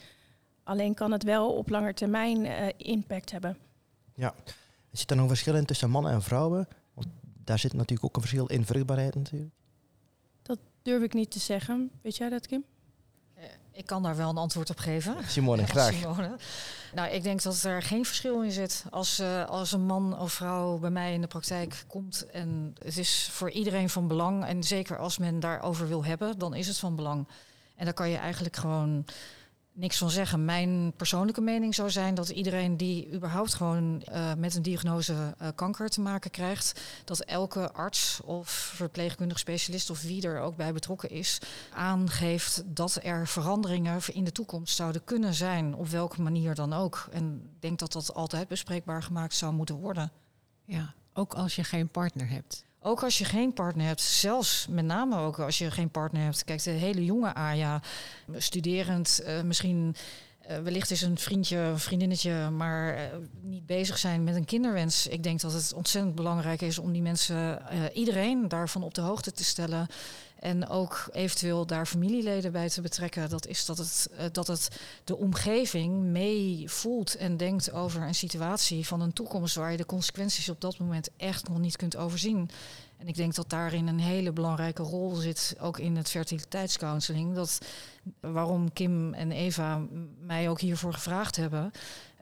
Alleen 0.62 0.94
kan 0.94 1.12
het 1.12 1.22
wel 1.22 1.52
op 1.52 1.68
lange 1.68 1.94
termijn 1.94 2.44
uh, 2.44 2.66
impact 2.76 3.30
hebben. 3.30 3.56
Ja, 4.14 4.34
er 4.90 4.98
zit 4.98 5.10
er 5.10 5.16
nog 5.16 5.24
een 5.24 5.30
verschil 5.30 5.54
in 5.54 5.64
tussen 5.64 5.90
mannen 5.90 6.12
en 6.12 6.22
vrouwen? 6.22 6.68
Want 6.94 7.06
daar 7.44 7.58
zit 7.58 7.72
natuurlijk 7.72 8.04
ook 8.04 8.14
een 8.14 8.20
verschil 8.20 8.46
in 8.46 8.66
vruchtbaarheid 8.66 9.14
natuurlijk. 9.14 9.52
Dat 10.42 10.58
durf 10.82 11.02
ik 11.02 11.14
niet 11.14 11.30
te 11.30 11.38
zeggen. 11.38 11.90
Weet 12.02 12.16
jij 12.16 12.28
dat, 12.28 12.46
Kim? 12.46 12.64
Eh, 13.78 13.84
ik 13.84 13.86
kan 13.86 14.02
daar 14.02 14.16
wel 14.16 14.30
een 14.30 14.36
antwoord 14.36 14.70
op 14.70 14.78
geven. 14.78 15.16
Simone, 15.26 15.66
graag. 15.76 15.92
Simone. 15.92 16.36
Nou, 16.94 17.10
ik 17.10 17.22
denk 17.22 17.42
dat 17.42 17.62
er 17.62 17.82
geen 17.82 18.04
verschil 18.04 18.42
in 18.42 18.50
zit. 18.50 18.84
Als, 18.90 19.20
uh, 19.20 19.44
als 19.44 19.72
een 19.72 19.86
man 19.86 20.18
of 20.18 20.32
vrouw 20.32 20.78
bij 20.78 20.90
mij 20.90 21.12
in 21.12 21.20
de 21.20 21.26
praktijk 21.26 21.84
komt 21.86 22.26
en 22.32 22.74
het 22.84 22.96
is 22.96 23.28
voor 23.32 23.50
iedereen 23.50 23.90
van 23.90 24.08
belang. 24.08 24.44
En 24.44 24.62
zeker 24.62 24.98
als 24.98 25.18
men 25.18 25.40
daarover 25.40 25.88
wil 25.88 26.04
hebben, 26.04 26.38
dan 26.38 26.54
is 26.54 26.66
het 26.66 26.78
van 26.78 26.96
belang. 26.96 27.28
En 27.76 27.84
dan 27.84 27.94
kan 27.94 28.10
je 28.10 28.16
eigenlijk 28.16 28.56
gewoon 28.56 29.04
niks 29.78 29.98
van 29.98 30.10
zeggen. 30.10 30.44
Mijn 30.44 30.92
persoonlijke 30.96 31.40
mening 31.40 31.74
zou 31.74 31.90
zijn 31.90 32.14
dat 32.14 32.28
iedereen 32.28 32.76
die 32.76 33.12
überhaupt 33.12 33.54
gewoon 33.54 34.02
uh, 34.12 34.34
met 34.34 34.54
een 34.54 34.62
diagnose 34.62 35.12
uh, 35.12 35.48
kanker 35.54 35.88
te 35.88 36.00
maken 36.00 36.30
krijgt, 36.30 36.80
dat 37.04 37.20
elke 37.20 37.72
arts 37.72 38.20
of 38.24 38.48
verpleegkundig 38.50 39.38
specialist 39.38 39.90
of 39.90 40.02
wie 40.02 40.26
er 40.26 40.40
ook 40.40 40.56
bij 40.56 40.72
betrokken 40.72 41.10
is, 41.10 41.38
aangeeft 41.74 42.62
dat 42.66 42.98
er 43.02 43.26
veranderingen 43.26 44.00
in 44.12 44.24
de 44.24 44.32
toekomst 44.32 44.76
zouden 44.76 45.04
kunnen 45.04 45.34
zijn, 45.34 45.74
op 45.74 45.88
welke 45.88 46.22
manier 46.22 46.54
dan 46.54 46.72
ook. 46.72 47.08
En 47.12 47.42
ik 47.54 47.62
denk 47.62 47.78
dat 47.78 47.92
dat 47.92 48.14
altijd 48.14 48.48
bespreekbaar 48.48 49.02
gemaakt 49.02 49.34
zou 49.34 49.52
moeten 49.52 49.74
worden. 49.74 50.10
Ja, 50.64 50.94
ook 51.12 51.34
als 51.34 51.56
je 51.56 51.64
geen 51.64 51.88
partner 51.88 52.28
hebt. 52.28 52.66
Ook 52.82 53.02
als 53.02 53.18
je 53.18 53.24
geen 53.24 53.52
partner 53.52 53.86
hebt, 53.86 54.00
zelfs 54.00 54.66
met 54.70 54.84
name 54.84 55.18
ook 55.18 55.38
als 55.38 55.58
je 55.58 55.70
geen 55.70 55.90
partner 55.90 56.22
hebt. 56.22 56.44
Kijk, 56.44 56.62
de 56.62 56.70
hele 56.70 57.04
jonge 57.04 57.34
Aja, 57.34 57.80
studerend, 58.36 59.20
uh, 59.26 59.42
misschien 59.42 59.96
uh, 60.50 60.58
wellicht 60.58 60.90
is 60.90 61.02
een 61.02 61.18
vriendje, 61.18 61.72
vriendinnetje, 61.76 62.50
maar 62.50 62.94
uh, 62.94 63.02
niet 63.40 63.66
bezig 63.66 63.98
zijn 63.98 64.24
met 64.24 64.34
een 64.34 64.44
kinderwens. 64.44 65.06
Ik 65.06 65.22
denk 65.22 65.40
dat 65.40 65.52
het 65.52 65.72
ontzettend 65.72 66.14
belangrijk 66.14 66.60
is 66.60 66.78
om 66.78 66.92
die 66.92 67.02
mensen, 67.02 67.62
iedereen 67.94 68.48
daarvan 68.48 68.82
op 68.82 68.94
de 68.94 69.00
hoogte 69.00 69.32
te 69.32 69.44
stellen. 69.44 69.86
En 70.40 70.68
ook 70.68 71.08
eventueel 71.12 71.66
daar 71.66 71.86
familieleden 71.86 72.52
bij 72.52 72.68
te 72.68 72.80
betrekken. 72.80 73.30
Dat 73.30 73.46
is 73.46 73.64
dat 73.64 73.78
het, 73.78 74.08
dat 74.32 74.46
het 74.46 74.68
de 75.04 75.16
omgeving 75.16 76.02
mee 76.02 76.70
voelt 76.70 77.16
en 77.16 77.36
denkt 77.36 77.72
over 77.72 78.02
een 78.02 78.14
situatie 78.14 78.86
van 78.86 79.00
een 79.00 79.12
toekomst 79.12 79.54
waar 79.54 79.70
je 79.70 79.76
de 79.76 79.86
consequenties 79.86 80.48
op 80.48 80.60
dat 80.60 80.78
moment 80.78 81.10
echt 81.16 81.48
nog 81.48 81.58
niet 81.58 81.76
kunt 81.76 81.96
overzien. 81.96 82.50
En 82.98 83.08
ik 83.08 83.14
denk 83.14 83.34
dat 83.34 83.50
daarin 83.50 83.86
een 83.86 84.00
hele 84.00 84.32
belangrijke 84.32 84.82
rol 84.82 85.14
zit, 85.14 85.56
ook 85.60 85.78
in 85.78 85.96
het 85.96 86.10
fertiliteitscounseling. 86.10 87.34
Dat 87.34 87.58
waarom 88.20 88.72
Kim 88.72 89.14
en 89.14 89.32
Eva 89.32 89.80
mij 90.20 90.48
ook 90.48 90.60
hiervoor 90.60 90.92
gevraagd 90.92 91.36
hebben. 91.36 91.72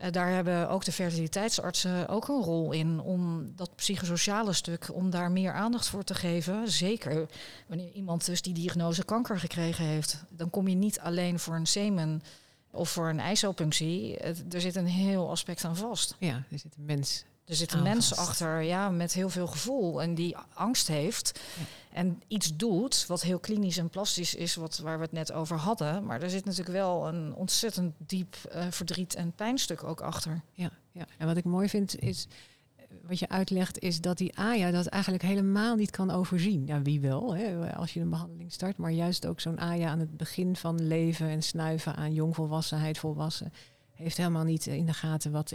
Uh, 0.02 0.10
daar 0.10 0.30
hebben 0.30 0.68
ook 0.68 0.84
de 0.84 0.92
fertiliteitsartsen 0.92 2.08
ook 2.08 2.28
een 2.28 2.42
rol 2.42 2.72
in 2.72 3.00
om 3.00 3.52
dat 3.54 3.76
psychosociale 3.76 4.52
stuk, 4.52 4.94
om 4.94 5.10
daar 5.10 5.30
meer 5.30 5.52
aandacht 5.52 5.88
voor 5.88 6.04
te 6.04 6.14
geven. 6.14 6.70
Zeker 6.70 7.28
wanneer 7.66 7.92
iemand 7.92 8.26
dus 8.26 8.42
die 8.42 8.54
diagnose 8.54 9.04
kanker 9.04 9.38
gekregen 9.38 9.84
heeft. 9.84 10.24
Dan 10.28 10.50
kom 10.50 10.68
je 10.68 10.76
niet 10.76 11.00
alleen 11.00 11.38
voor 11.38 11.54
een 11.54 11.66
semen 11.66 12.22
of 12.70 12.90
voor 12.90 13.08
een 13.08 13.20
ijselpunctie. 13.20 14.18
Er 14.18 14.60
zit 14.60 14.76
een 14.76 14.86
heel 14.86 15.30
aspect 15.30 15.64
aan 15.64 15.76
vast. 15.76 16.16
Ja, 16.18 16.44
er 16.50 16.58
zit 16.58 16.76
een 16.76 16.84
mens 16.84 17.24
er 17.46 17.54
zit 17.54 17.72
een 17.72 17.82
mens 17.82 18.16
achter 18.16 18.60
ja, 18.60 18.90
met 18.90 19.12
heel 19.12 19.28
veel 19.28 19.46
gevoel 19.46 20.02
en 20.02 20.14
die 20.14 20.36
angst 20.54 20.88
heeft. 20.88 21.40
En 21.92 22.22
iets 22.26 22.56
doet 22.56 23.04
wat 23.06 23.22
heel 23.22 23.38
klinisch 23.38 23.76
en 23.76 23.88
plastisch 23.88 24.34
is, 24.34 24.54
wat, 24.54 24.78
waar 24.78 24.96
we 24.96 25.02
het 25.02 25.12
net 25.12 25.32
over 25.32 25.56
hadden. 25.56 26.04
Maar 26.04 26.22
er 26.22 26.30
zit 26.30 26.44
natuurlijk 26.44 26.76
wel 26.76 27.08
een 27.08 27.34
ontzettend 27.34 27.94
diep 27.98 28.36
uh, 28.54 28.66
verdriet 28.70 29.14
en 29.14 29.32
pijnstuk 29.32 29.84
ook 29.84 30.00
achter. 30.00 30.40
Ja, 30.52 30.70
ja, 30.92 31.06
en 31.18 31.26
wat 31.26 31.36
ik 31.36 31.44
mooi 31.44 31.68
vind 31.68 31.98
is, 31.98 32.26
eh, 32.76 32.84
wat 33.02 33.18
je 33.18 33.28
uitlegt, 33.28 33.78
is 33.78 34.00
dat 34.00 34.18
die 34.18 34.38
Aya 34.38 34.70
dat 34.70 34.86
eigenlijk 34.86 35.22
helemaal 35.22 35.76
niet 35.76 35.90
kan 35.90 36.10
overzien. 36.10 36.66
Ja, 36.66 36.82
wie 36.82 37.00
wel, 37.00 37.36
hè, 37.36 37.76
als 37.76 37.92
je 37.92 38.00
een 38.00 38.10
behandeling 38.10 38.52
start. 38.52 38.76
Maar 38.76 38.90
juist 38.90 39.26
ook 39.26 39.40
zo'n 39.40 39.60
Aya 39.60 39.88
aan 39.88 40.00
het 40.00 40.16
begin 40.16 40.56
van 40.56 40.86
leven 40.86 41.28
en 41.28 41.42
snuiven 41.42 41.96
aan 41.96 42.12
jongvolwassenheid, 42.12 42.98
volwassen 42.98 43.52
heeft 43.96 44.16
helemaal 44.16 44.44
niet 44.44 44.66
in 44.66 44.86
de 44.86 44.92
gaten 44.92 45.32
wat 45.32 45.52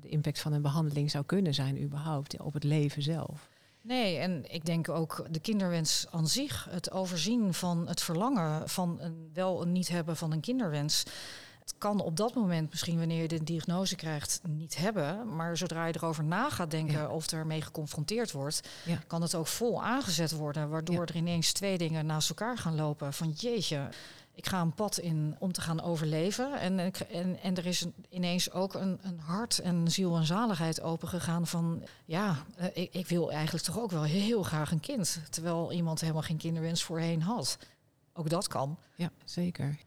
de 0.00 0.08
impact 0.08 0.40
van 0.40 0.52
een 0.52 0.62
behandeling 0.62 1.10
zou 1.10 1.24
kunnen 1.24 1.54
zijn 1.54 1.82
überhaupt 1.82 2.40
op 2.40 2.52
het 2.52 2.64
leven 2.64 3.02
zelf. 3.02 3.48
Nee, 3.82 4.16
en 4.16 4.44
ik 4.52 4.64
denk 4.64 4.88
ook 4.88 5.26
de 5.30 5.40
kinderwens 5.40 6.06
aan 6.10 6.28
zich, 6.28 6.66
het 6.70 6.90
overzien 6.90 7.54
van 7.54 7.88
het 7.88 8.02
verlangen 8.02 8.68
van 8.68 9.00
een 9.00 9.30
wel 9.32 9.62
een 9.62 9.72
niet 9.72 9.88
hebben 9.88 10.16
van 10.16 10.32
een 10.32 10.40
kinderwens. 10.40 11.02
Het 11.60 11.74
kan 11.78 12.00
op 12.00 12.16
dat 12.16 12.34
moment 12.34 12.70
misschien 12.70 12.98
wanneer 12.98 13.22
je 13.22 13.28
de 13.28 13.44
diagnose 13.44 13.96
krijgt 13.96 14.40
niet 14.48 14.76
hebben, 14.76 15.36
maar 15.36 15.56
zodra 15.56 15.86
je 15.86 15.94
erover 15.96 16.24
na 16.24 16.50
gaat 16.50 16.70
denken 16.70 17.10
of 17.10 17.32
ermee 17.32 17.62
geconfronteerd 17.62 18.32
wordt, 18.32 18.68
kan 19.06 19.22
het 19.22 19.34
ook 19.34 19.46
vol 19.46 19.82
aangezet 19.82 20.32
worden, 20.32 20.68
waardoor 20.68 21.04
er 21.04 21.16
ineens 21.16 21.52
twee 21.52 21.78
dingen 21.78 22.06
naast 22.06 22.28
elkaar 22.28 22.58
gaan 22.58 22.74
lopen. 22.74 23.12
Van 23.12 23.30
jeetje, 23.30 23.88
ik 24.34 24.46
ga 24.46 24.60
een 24.60 24.74
pad 24.74 24.98
in 24.98 25.36
om 25.38 25.52
te 25.52 25.60
gaan 25.60 25.82
overleven. 25.82 26.60
En, 26.60 26.78
en, 27.10 27.40
en 27.42 27.56
er 27.56 27.66
is 27.66 27.86
ineens 28.08 28.50
ook 28.52 28.74
een, 28.74 28.98
een 29.02 29.18
hart 29.18 29.58
en 29.58 29.90
ziel 29.90 30.16
en 30.16 30.26
zaligheid 30.26 30.80
opengegaan 30.80 31.46
van... 31.46 31.82
ja, 32.04 32.36
eh, 32.56 32.66
ik, 32.74 32.94
ik, 32.94 33.06
wil 33.06 33.32
eigenlijk 33.32 33.64
toch 33.64 33.80
ook 33.80 33.90
wel 33.90 34.02
heel 34.02 34.42
graag 34.42 34.70
een 34.70 34.80
kind. 34.80 35.20
Terwijl 35.30 35.72
iemand 35.72 36.00
helemaal 36.00 36.22
geen 36.22 36.36
kinderwens 36.36 36.82
voorheen 36.82 37.22
had. 37.22 37.58
Ook 38.12 38.28
dat 38.28 38.48
kan. 38.48 38.78
Ja, 38.96 39.10
zeker. 39.24 39.78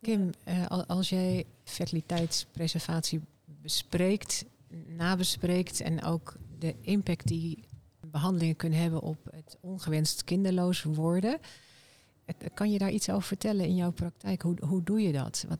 Kim, 0.00 0.30
eh, 0.44 0.66
als 0.86 1.08
jij 1.08 1.46
fertiliteitspreservatie 1.64 3.20
bespreekt, 3.44 4.44
nabespreekt... 4.86 5.80
en 5.80 6.04
ook 6.04 6.34
de 6.58 6.74
impact 6.80 7.26
die 7.26 7.68
behandelingen 8.00 8.56
kunnen 8.56 8.78
hebben 8.78 9.00
op 9.00 9.18
het 9.30 9.56
ongewenst 9.60 10.24
kinderloos 10.24 10.82
worden... 10.82 11.40
Kan 12.54 12.70
je 12.70 12.78
daar 12.78 12.90
iets 12.90 13.10
over 13.10 13.22
vertellen 13.22 13.66
in 13.66 13.76
jouw 13.76 13.90
praktijk? 13.90 14.42
Hoe, 14.42 14.56
hoe 14.66 14.82
doe 14.82 15.00
je 15.00 15.12
dat? 15.12 15.44
Wat, 15.48 15.58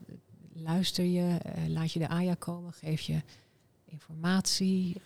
luister 0.52 1.04
je? 1.04 1.38
Eh, 1.42 1.68
laat 1.68 1.92
je 1.92 1.98
de 1.98 2.08
AYA 2.08 2.34
komen? 2.34 2.72
Geef 2.72 3.00
je 3.00 3.22
informatie? 3.84 4.96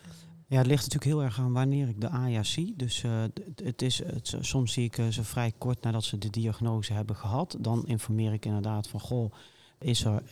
Ja, 0.47 0.57
het 0.57 0.67
ligt 0.67 0.83
natuurlijk 0.83 1.11
heel 1.11 1.23
erg 1.23 1.39
aan 1.39 1.53
wanneer 1.53 1.87
ik 1.87 2.01
de 2.01 2.09
AYA 2.09 2.43
zie. 2.43 2.73
Dus 2.77 3.03
uh, 3.03 3.23
het 3.63 3.81
is, 3.81 3.97
het, 3.97 4.35
soms 4.39 4.73
zie 4.73 4.83
ik 4.83 4.95
ze 5.09 5.23
vrij 5.23 5.53
kort 5.57 5.81
nadat 5.81 6.03
ze 6.03 6.17
de 6.17 6.29
diagnose 6.29 6.93
hebben 6.93 7.15
gehad. 7.15 7.57
Dan 7.59 7.85
informeer 7.85 8.33
ik 8.33 8.45
inderdaad 8.45 8.87
van, 8.87 8.99
goh, 8.99 9.33
is 9.79 10.03
er 10.03 10.23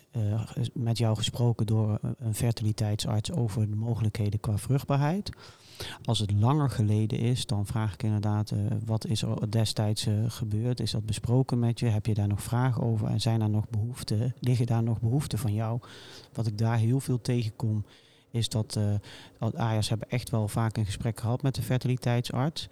met 0.73 0.97
jou 0.97 1.15
gesproken 1.15 1.65
door 1.65 1.99
een 2.17 2.35
fertiliteitsarts 2.35 3.31
over 3.31 3.69
de 3.69 3.75
mogelijkheden 3.75 4.39
qua 4.39 4.57
vruchtbaarheid? 4.57 5.29
Als 6.05 6.19
het 6.19 6.31
langer 6.31 6.69
geleden 6.69 7.19
is, 7.19 7.45
dan 7.45 7.65
vraag 7.65 7.93
ik 7.93 8.03
inderdaad, 8.03 8.51
uh, 8.51 8.59
wat 8.85 9.05
is 9.05 9.21
er 9.21 9.51
destijds 9.51 10.07
uh, 10.07 10.13
gebeurd? 10.27 10.79
Is 10.79 10.91
dat 10.91 11.05
besproken 11.05 11.59
met 11.59 11.79
je? 11.79 11.85
Heb 11.85 12.05
je 12.05 12.13
daar 12.13 12.27
nog 12.27 12.43
vragen 12.43 12.83
over? 12.83 13.07
En 13.07 13.21
zijn 13.21 13.41
er 13.41 13.49
nog 13.49 13.69
behoeften? 13.69 14.33
Liggen 14.39 14.65
daar 14.65 14.83
nog 14.83 14.99
behoeften 14.99 15.39
van 15.39 15.53
jou? 15.53 15.79
Wat 16.33 16.47
ik 16.47 16.57
daar 16.57 16.77
heel 16.77 16.99
veel 16.99 17.21
tegenkom, 17.21 17.85
is 18.31 18.49
dat 18.49 18.77
uh, 18.77 19.63
hebben 19.87 20.09
echt 20.09 20.29
wel 20.29 20.47
vaak 20.47 20.77
een 20.77 20.85
gesprek 20.85 21.19
gehad 21.19 21.41
met 21.41 21.55
de 21.55 21.61
fertiliteitsarts. 21.61 22.69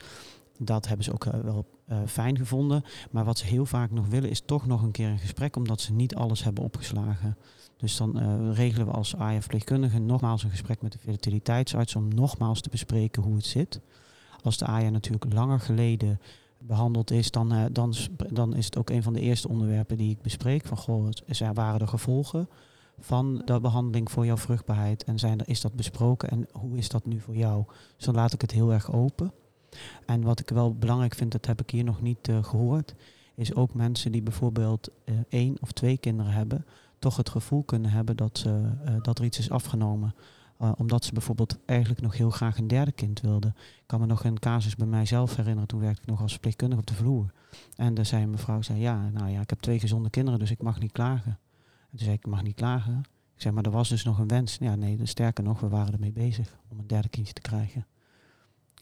Dat 0.58 0.88
hebben 0.88 1.06
ze 1.06 1.14
ook 1.14 1.24
wel 1.24 1.66
fijn 2.06 2.38
gevonden. 2.38 2.84
Maar 3.12 3.26
wat 3.26 3.38
ze 3.38 3.46
heel 3.46 3.66
vaak 3.66 3.92
nog 3.92 4.08
willen, 4.08 4.30
is 4.30 4.42
toch 4.46 4.68
nog 4.68 4.82
een 4.82 4.92
keer 4.92 5.10
een 5.10 5.20
gesprek, 5.20 5.56
omdat 5.56 5.82
ze 5.82 5.94
niet 5.94 6.16
alles 6.16 6.44
hebben 6.44 6.64
opgeslagen. 6.64 7.38
Dus 7.82 7.98
dan 7.98 8.18
uh, 8.18 8.56
regelen 8.56 8.86
we 8.86 8.92
als 8.92 9.16
AIA-verpleegkundige 9.16 10.00
nogmaals 10.00 10.44
een 10.44 10.50
gesprek 10.50 10.82
met 10.82 10.92
de 10.92 10.98
fertiliteitsarts 10.98 11.96
om 11.96 12.08
nogmaals 12.08 12.62
te 12.62 12.70
bespreken 12.70 13.24
hoe 13.24 13.36
het 13.36 13.46
zit. 13.46 13.80
Als 14.44 14.58
de 14.58 14.66
AIA 14.66 14.90
natuurlijk 14.90 15.34
langer 15.34 15.60
geleden 15.60 16.20
behandeld 16.58 17.12
is, 17.12 17.32
dan, 17.32 17.54
uh, 17.54 17.66
dan, 17.72 17.94
dan 18.30 18.56
is 18.56 18.66
het 18.66 18.78
ook 18.78 18.90
een 18.90 19.04
van 19.04 19.14
de 19.14 19.20
eerste 19.20 19.48
onderwerpen 19.48 19.98
die 19.98 20.12
ik 20.12 20.22
bespreek. 20.22 20.66
Van 20.66 20.78
goh, 20.78 21.10
waren 21.54 21.80
er 21.80 21.88
gevolgen 21.88 22.48
van 23.00 23.42
de 23.46 23.60
behandeling 23.60 24.12
voor 24.12 24.26
jouw 24.26 24.38
vruchtbaarheid 24.38 25.04
en 25.04 25.20
zijn 25.20 25.40
is 25.46 25.62
dat 25.62 25.74
besproken 25.74 26.30
en 26.30 26.48
hoe 26.52 26.78
is 26.78 26.90
dat 26.90 27.06
nu 27.06 27.20
voor 27.20 27.36
jou? 27.36 27.64
Dus 27.96 28.06
dan 28.06 28.16
laat 28.16 28.34
ik 28.34 28.42
het 28.42 28.52
heel 28.52 28.74
erg 28.74 28.92
open. 28.92 29.32
En 30.06 30.22
wat 30.22 30.40
ik 30.40 30.50
wel 30.50 30.76
belangrijk 30.76 31.16
vind, 31.16 31.32
dat 31.32 31.46
heb 31.46 31.62
ik 31.62 31.70
hier 31.70 31.84
nog 31.84 32.02
niet 32.02 32.28
uh, 32.28 32.44
gehoord, 32.44 32.96
is 33.36 33.56
ook 33.56 33.74
mensen 33.74 34.12
die 34.12 34.22
bijvoorbeeld 34.22 34.90
één 35.30 35.58
of 35.62 35.72
twee 35.72 35.98
kinderen 35.98 36.32
hebben, 36.32 36.66
toch 37.02 37.18
het 37.18 37.30
gevoel 37.30 37.64
kunnen 37.64 37.92
hebben 37.92 38.18
dat, 38.18 38.44
uh, 38.48 38.56
dat 39.02 39.20
er 39.20 39.26
iets 39.26 39.40
is 39.40 39.50
afgenomen. 39.50 40.16
Uh, 40.62 40.72
omdat 40.78 41.06
ze 41.06 41.14
bijvoorbeeld 41.14 41.58
eigenlijk 41.66 42.02
nog 42.02 42.18
heel 42.18 42.30
graag 42.30 42.58
een 42.58 42.68
derde 42.68 42.92
kind 42.92 43.22
wilden. 43.22 43.56
Ik 43.58 43.84
kan 43.86 44.00
me 44.00 44.06
nog 44.06 44.24
een 44.24 44.40
casus 44.40 44.76
bij 44.76 44.88
mijzelf 44.88 45.36
herinneren. 45.36 45.68
Toen 45.68 45.80
werkte 45.80 46.02
ik 46.02 46.08
nog 46.08 46.22
als 46.22 46.32
verpleegkundige 46.32 46.82
op 46.82 46.88
de 46.88 46.94
vloer. 46.94 47.34
En 47.76 47.94
dan 47.94 48.06
zei 48.06 48.24
een 48.24 48.30
mevrouw, 48.30 48.62
zei, 48.62 48.80
ja, 48.80 49.10
nou 49.10 49.30
ja, 49.30 49.42
ik 49.42 49.50
heb 49.50 49.60
twee 49.60 49.80
gezonde 49.80 50.10
kinderen, 50.10 50.40
dus 50.40 50.52
ik 50.52 50.62
mag 50.62 50.80
niet 50.80 50.92
klagen. 50.92 51.40
En 51.62 51.90
toen 51.90 52.00
zei 52.00 52.12
ik, 52.12 52.26
ik 52.26 52.32
mag 52.32 52.44
niet 52.44 52.56
klagen. 52.56 53.00
Ik 53.36 53.42
zei, 53.42 53.54
maar 53.54 53.64
er 53.64 53.72
was 53.72 53.90
dus 53.90 54.04
nog 54.04 54.20
een 54.20 54.28
wens. 54.28 54.58
Ja, 54.60 54.76
nee, 54.76 54.98
dus 54.98 55.10
sterker 55.10 55.44
nog, 55.44 55.60
we 55.60 55.68
waren 55.68 55.94
ermee 55.94 56.12
bezig 56.12 56.58
om 56.68 56.80
een 56.80 56.88
derde 56.88 57.10
kindje 57.10 57.34
te 57.34 57.42
krijgen. 57.42 57.88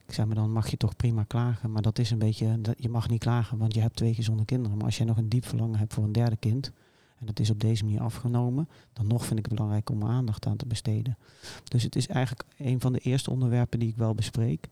Ik 0.06 0.14
zei, 0.14 0.28
maar 0.28 0.36
dan 0.36 0.52
mag 0.52 0.70
je 0.70 0.78
toch 0.78 0.96
prima 0.96 1.24
klagen. 1.24 1.72
Maar 1.72 1.82
dat 1.82 2.00
is 2.00 2.12
een 2.12 2.20
beetje, 2.20 2.60
je 2.78 2.90
mag 2.90 3.10
niet 3.10 3.20
klagen, 3.20 3.58
want 3.58 3.74
je 3.74 3.82
hebt 3.82 3.96
twee 3.96 4.14
gezonde 4.14 4.46
kinderen. 4.46 4.78
Maar 4.78 4.86
als 4.86 4.98
je 4.98 5.04
nog 5.04 5.18
een 5.18 5.30
diep 5.30 5.46
verlangen 5.46 5.80
hebt 5.80 5.94
voor 5.94 6.04
een 6.04 6.12
derde 6.12 6.38
kind, 6.38 6.72
en 7.20 7.26
dat 7.26 7.40
is 7.40 7.50
op 7.50 7.60
deze 7.60 7.84
manier 7.84 8.02
afgenomen, 8.02 8.70
dan 8.94 9.08
nog 9.08 9.26
vind 9.26 9.40
ik 9.40 9.46
het 9.46 9.54
belangrijk 9.54 9.90
om 9.90 10.04
aandacht 10.04 10.46
aan 10.46 10.58
te 10.58 10.66
besteden. 10.66 11.18
Dus 11.64 11.84
het 11.84 11.96
is 11.96 12.08
eigenlijk 12.08 12.50
een 12.58 12.80
van 12.80 12.94
de 12.94 13.00
eerste 13.00 13.32
onderwerpen 13.32 13.80
die 13.80 13.90
ik 13.90 13.98
wel 13.98 14.16
bespreek. 14.16 14.68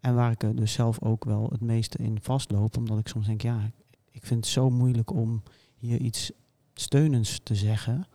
En 0.00 0.14
waar 0.14 0.30
ik 0.30 0.42
er 0.42 0.56
dus 0.56 0.72
zelf 0.72 1.02
ook 1.02 1.24
wel 1.24 1.48
het 1.50 1.60
meeste 1.60 1.98
in 1.98 2.18
vastloop, 2.22 2.76
omdat 2.76 2.98
ik 2.98 3.08
soms 3.08 3.26
denk, 3.26 3.42
ja, 3.42 3.70
ik 4.10 4.26
vind 4.26 4.44
het 4.44 4.52
zo 4.52 4.70
moeilijk 4.70 5.12
om 5.12 5.42
hier 5.76 6.00
iets 6.00 6.32
steunends 6.74 7.40
te 7.42 7.54
zeggen, 7.54 8.06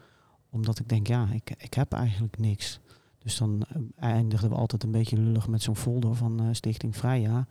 omdat 0.49 0.79
ik 0.79 0.89
denk, 0.89 1.07
ja, 1.07 1.27
ik, 1.31 1.55
ik 1.57 1.73
heb 1.73 1.93
eigenlijk 1.93 2.37
niks. 2.37 2.79
Dus 3.19 3.37
dan 3.37 3.61
eh, 3.69 3.81
eindigden 3.95 4.49
we 4.49 4.55
altijd 4.55 4.83
een 4.83 4.91
beetje 4.91 5.17
lullig 5.17 5.47
met 5.47 5.61
zo'n 5.61 5.75
folder 5.75 6.15
van 6.15 6.43
uh, 6.43 6.47
Stichting 6.51 6.95
Vrija. 6.95 7.47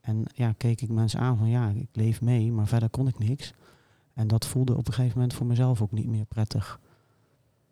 En 0.00 0.24
ja, 0.34 0.52
keek 0.52 0.80
ik 0.80 0.88
mensen 0.88 1.20
aan 1.20 1.36
van 1.36 1.48
ja, 1.48 1.68
ik 1.68 1.88
leef 1.92 2.20
mee, 2.20 2.52
maar 2.52 2.66
verder 2.66 2.88
kon 2.88 3.08
ik 3.08 3.18
niks. 3.18 3.52
En 4.14 4.26
dat 4.26 4.46
voelde 4.46 4.76
op 4.76 4.86
een 4.86 4.92
gegeven 4.92 5.18
moment 5.18 5.34
voor 5.34 5.46
mezelf 5.46 5.82
ook 5.82 5.92
niet 5.92 6.06
meer 6.06 6.24
prettig. 6.24 6.80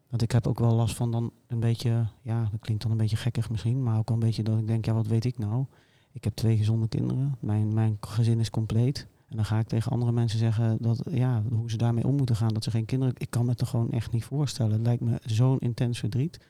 Want 0.08 0.22
ik 0.22 0.32
heb 0.32 0.46
ook 0.46 0.58
wel 0.58 0.74
last 0.74 0.96
van 0.96 1.10
dan 1.10 1.32
een 1.46 1.60
beetje, 1.60 2.06
ja, 2.22 2.48
dat 2.50 2.60
klinkt 2.60 2.82
dan 2.82 2.90
een 2.90 2.96
beetje 2.96 3.16
gekkig 3.16 3.50
misschien, 3.50 3.82
maar 3.82 3.98
ook 3.98 4.10
een 4.10 4.18
beetje 4.18 4.42
dat 4.42 4.58
ik 4.58 4.66
denk, 4.66 4.84
ja, 4.84 4.92
wat 4.92 5.06
weet 5.06 5.24
ik 5.24 5.38
nou? 5.38 5.64
Ik 6.12 6.24
heb 6.24 6.34
twee 6.34 6.56
gezonde 6.56 6.88
kinderen, 6.88 7.36
mijn, 7.40 7.74
mijn 7.74 7.96
gezin 8.00 8.40
is 8.40 8.50
compleet. 8.50 9.06
En 9.28 9.36
dan 9.36 9.46
ga 9.46 9.58
ik 9.58 9.66
tegen 9.66 9.92
andere 9.92 10.12
mensen 10.12 10.38
zeggen 10.38 10.78
dat, 10.80 11.02
ja, 11.10 11.42
hoe 11.50 11.70
ze 11.70 11.76
daarmee 11.76 12.06
om 12.06 12.16
moeten 12.16 12.36
gaan, 12.36 12.54
dat 12.54 12.64
ze 12.64 12.70
geen 12.70 12.84
kinderen. 12.84 13.14
Ik 13.18 13.30
kan 13.30 13.44
me 13.44 13.50
het 13.50 13.60
er 13.60 13.66
gewoon 13.66 13.90
echt 13.90 14.12
niet 14.12 14.24
voorstellen. 14.24 14.72
Het 14.72 14.82
lijkt 14.82 15.02
me 15.02 15.20
zo'n 15.24 15.58
intens 15.58 15.98
verdriet. 15.98 16.40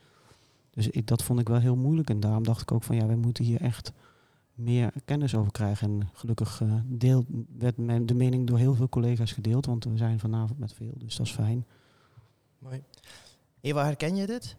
Dus 0.70 0.88
ik, 0.88 1.06
dat 1.06 1.22
vond 1.22 1.40
ik 1.40 1.48
wel 1.48 1.58
heel 1.58 1.76
moeilijk. 1.76 2.10
En 2.10 2.20
daarom 2.20 2.42
dacht 2.42 2.62
ik 2.62 2.72
ook 2.72 2.82
van, 2.82 2.96
ja, 2.96 3.06
wij 3.06 3.16
moeten 3.16 3.44
hier 3.44 3.60
echt 3.60 3.92
meer 4.62 4.92
kennis 5.04 5.34
over 5.34 5.52
krijgen. 5.52 5.88
En 5.88 6.08
gelukkig 6.12 6.60
uh, 6.60 6.72
deel, 6.84 7.24
werd 7.58 7.76
mijn, 7.76 8.06
de 8.06 8.14
mening 8.14 8.46
door 8.46 8.58
heel 8.58 8.74
veel 8.74 8.88
collega's 8.88 9.32
gedeeld, 9.32 9.66
want 9.66 9.84
we 9.84 9.96
zijn 9.96 10.18
vanavond 10.18 10.58
met 10.58 10.74
veel, 10.74 10.92
dus 10.96 11.16
dat 11.16 11.26
is 11.26 11.32
fijn. 11.32 11.66
Mooi. 12.58 12.82
Eva, 13.60 13.84
herken 13.84 14.16
je 14.16 14.26
dit? 14.26 14.56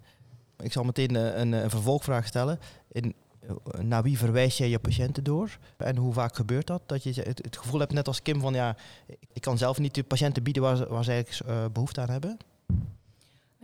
Ik 0.60 0.72
zal 0.72 0.84
meteen 0.84 1.14
uh, 1.14 1.38
een, 1.38 1.52
een, 1.52 1.70
vervolgvraag 1.70 2.28
stellen. 2.28 2.60
In, 2.92 3.14
uh, 3.44 3.84
naar 3.84 4.04
wie 4.04 4.18
verwijs 4.18 4.58
jij 4.58 4.70
je 4.70 4.80
patiënten 4.80 5.24
door? 5.24 5.58
En 5.78 5.98
hoe 5.98 6.14
vaak 6.14 6.36
gebeurt 6.36 6.68
dat? 6.68 6.82
Dat 6.86 7.04
je 7.04 7.22
het, 7.22 7.58
gevoel 7.58 7.80
hebt, 7.80 7.94
net 7.94 8.08
als 8.08 8.22
Kim, 8.22 8.40
van 8.40 8.54
ja, 8.54 8.76
ik 9.34 9.42
kan 9.42 9.58
zelf 9.58 9.80
niet 9.80 9.96
de 9.96 10.04
patiënten 10.04 10.44
bieden 10.44 10.64
waar, 10.90 11.04
ze 11.04 11.12
eigenlijk 11.12 11.74
behoefte 11.74 12.02
aan 12.02 12.10
hebben? 12.10 12.38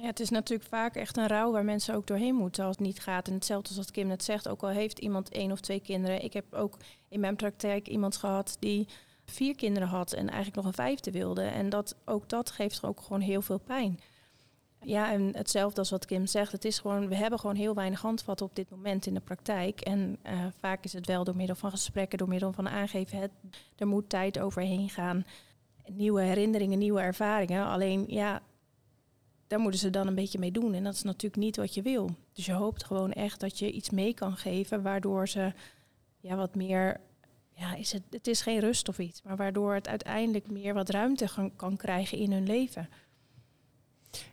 Ja, 0.01 0.05
het 0.05 0.19
is 0.19 0.29
natuurlijk 0.29 0.69
vaak 0.69 0.95
echt 0.95 1.17
een 1.17 1.27
rouw 1.27 1.51
waar 1.51 1.65
mensen 1.65 1.95
ook 1.95 2.07
doorheen 2.07 2.35
moeten 2.35 2.65
als 2.65 2.75
het 2.75 2.85
niet 2.85 2.99
gaat. 2.99 3.27
En 3.27 3.33
hetzelfde 3.33 3.67
als 3.67 3.77
wat 3.77 3.91
Kim 3.91 4.07
net 4.07 4.23
zegt, 4.23 4.47
ook 4.47 4.61
al 4.61 4.69
heeft 4.69 4.99
iemand 4.99 5.29
één 5.29 5.51
of 5.51 5.59
twee 5.59 5.79
kinderen. 5.79 6.23
Ik 6.23 6.33
heb 6.33 6.53
ook 6.53 6.77
in 7.09 7.19
mijn 7.19 7.35
praktijk 7.35 7.87
iemand 7.87 8.17
gehad 8.17 8.57
die 8.59 8.87
vier 9.25 9.55
kinderen 9.55 9.87
had 9.87 10.13
en 10.13 10.27
eigenlijk 10.27 10.55
nog 10.55 10.65
een 10.65 10.73
vijfde 10.73 11.11
wilde. 11.11 11.41
En 11.41 11.69
dat, 11.69 11.95
ook 12.05 12.29
dat 12.29 12.51
geeft 12.51 12.83
ook 12.83 13.01
gewoon 13.01 13.21
heel 13.21 13.41
veel 13.41 13.59
pijn. 13.59 13.99
Ja, 14.81 15.11
en 15.11 15.35
hetzelfde 15.35 15.79
als 15.79 15.89
wat 15.89 16.05
Kim 16.05 16.25
zegt, 16.25 16.51
het 16.51 16.65
is 16.65 16.79
gewoon, 16.79 17.07
we 17.07 17.15
hebben 17.15 17.39
gewoon 17.39 17.55
heel 17.55 17.75
weinig 17.75 18.01
handvatten 18.01 18.45
op 18.45 18.55
dit 18.55 18.69
moment 18.69 19.05
in 19.05 19.13
de 19.13 19.19
praktijk. 19.19 19.81
En 19.81 20.19
uh, 20.25 20.45
vaak 20.59 20.83
is 20.83 20.93
het 20.93 21.05
wel 21.05 21.23
door 21.23 21.35
middel 21.35 21.55
van 21.55 21.71
gesprekken, 21.71 22.17
door 22.17 22.27
middel 22.27 22.53
van 22.53 22.69
aangeven, 22.69 23.19
het, 23.19 23.31
er 23.77 23.87
moet 23.87 24.09
tijd 24.09 24.39
overheen 24.39 24.89
gaan. 24.89 25.25
Nieuwe 25.85 26.21
herinneringen, 26.21 26.79
nieuwe 26.79 27.01
ervaringen. 27.01 27.65
Alleen 27.65 28.05
ja, 28.07 28.41
daar 29.49 29.59
moeten 29.59 29.79
ze 29.79 29.89
dan 29.89 30.07
een 30.07 30.15
beetje 30.15 30.39
mee 30.39 30.51
doen. 30.51 30.73
En 30.73 30.83
dat 30.83 30.93
is 30.93 31.03
natuurlijk 31.03 31.41
niet 31.41 31.55
wat 31.55 31.73
je 31.73 31.81
wil. 31.81 32.09
Dus 32.33 32.45
je 32.45 32.53
hoopt 32.53 32.83
gewoon 32.83 33.11
echt 33.11 33.39
dat 33.39 33.59
je 33.59 33.71
iets 33.71 33.89
mee 33.89 34.13
kan 34.13 34.37
geven, 34.37 34.81
waardoor 34.81 35.27
ze 35.27 35.53
ja, 36.19 36.35
wat 36.35 36.55
meer. 36.55 36.99
Ja, 37.55 37.75
is 37.75 37.91
het, 37.91 38.03
het 38.09 38.27
is 38.27 38.41
geen 38.41 38.59
rust 38.59 38.89
of 38.89 38.99
iets, 38.99 39.21
maar 39.21 39.35
waardoor 39.35 39.73
het 39.73 39.87
uiteindelijk 39.87 40.51
meer 40.51 40.73
wat 40.73 40.89
ruimte 40.89 41.51
kan, 41.55 41.77
krijgen 41.77 42.17
in 42.17 42.31
hun 42.31 42.45
leven. 42.45 42.89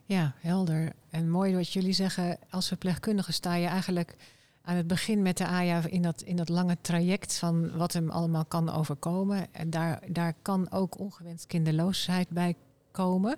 Ja, 0.05 0.35
helder. 0.39 0.93
En 1.11 1.31
mooi 1.31 1.55
wat 1.55 1.73
jullie 1.73 1.93
zeggen, 1.93 2.39
als 2.51 2.69
verpleegkundige 2.69 3.33
sta 3.33 3.55
je 3.55 3.67
eigenlijk 3.67 4.17
aan 4.63 4.77
het 4.77 4.87
begin 4.87 5.23
met 5.23 5.37
de 5.37 5.47
AJA 5.47 5.87
in 5.87 6.03
dat, 6.03 6.23
in 6.23 6.37
dat 6.37 6.49
lange 6.49 6.77
traject 6.81 7.39
van 7.39 7.77
wat 7.77 7.93
hem 7.93 8.11
allemaal 8.11 8.45
kan 8.45 8.71
overkomen. 8.71 9.47
En 9.53 9.71
daar, 9.71 10.03
daar 10.09 10.35
kan 10.43 10.71
ook 10.71 10.99
ongewenst 10.99 11.47
kinderloosheid 11.47 12.29
bij 12.29 12.57
komen. 12.91 13.37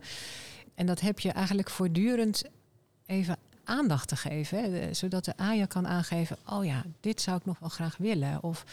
En 0.79 0.87
dat 0.87 1.01
heb 1.01 1.21
je 1.21 1.31
eigenlijk 1.31 1.71
voortdurend 1.71 2.45
even 3.07 3.37
aandacht 3.65 4.09
te 4.09 4.17
geven. 4.17 4.73
Hè, 4.73 4.95
zodat 4.95 5.25
de 5.25 5.37
AJA 5.37 5.67
kan 5.67 5.87
aangeven, 5.87 6.37
oh 6.47 6.65
ja, 6.65 6.85
dit 7.01 7.21
zou 7.21 7.37
ik 7.37 7.45
nog 7.45 7.59
wel 7.59 7.69
graag 7.69 7.97
willen. 7.97 8.43
Of, 8.43 8.65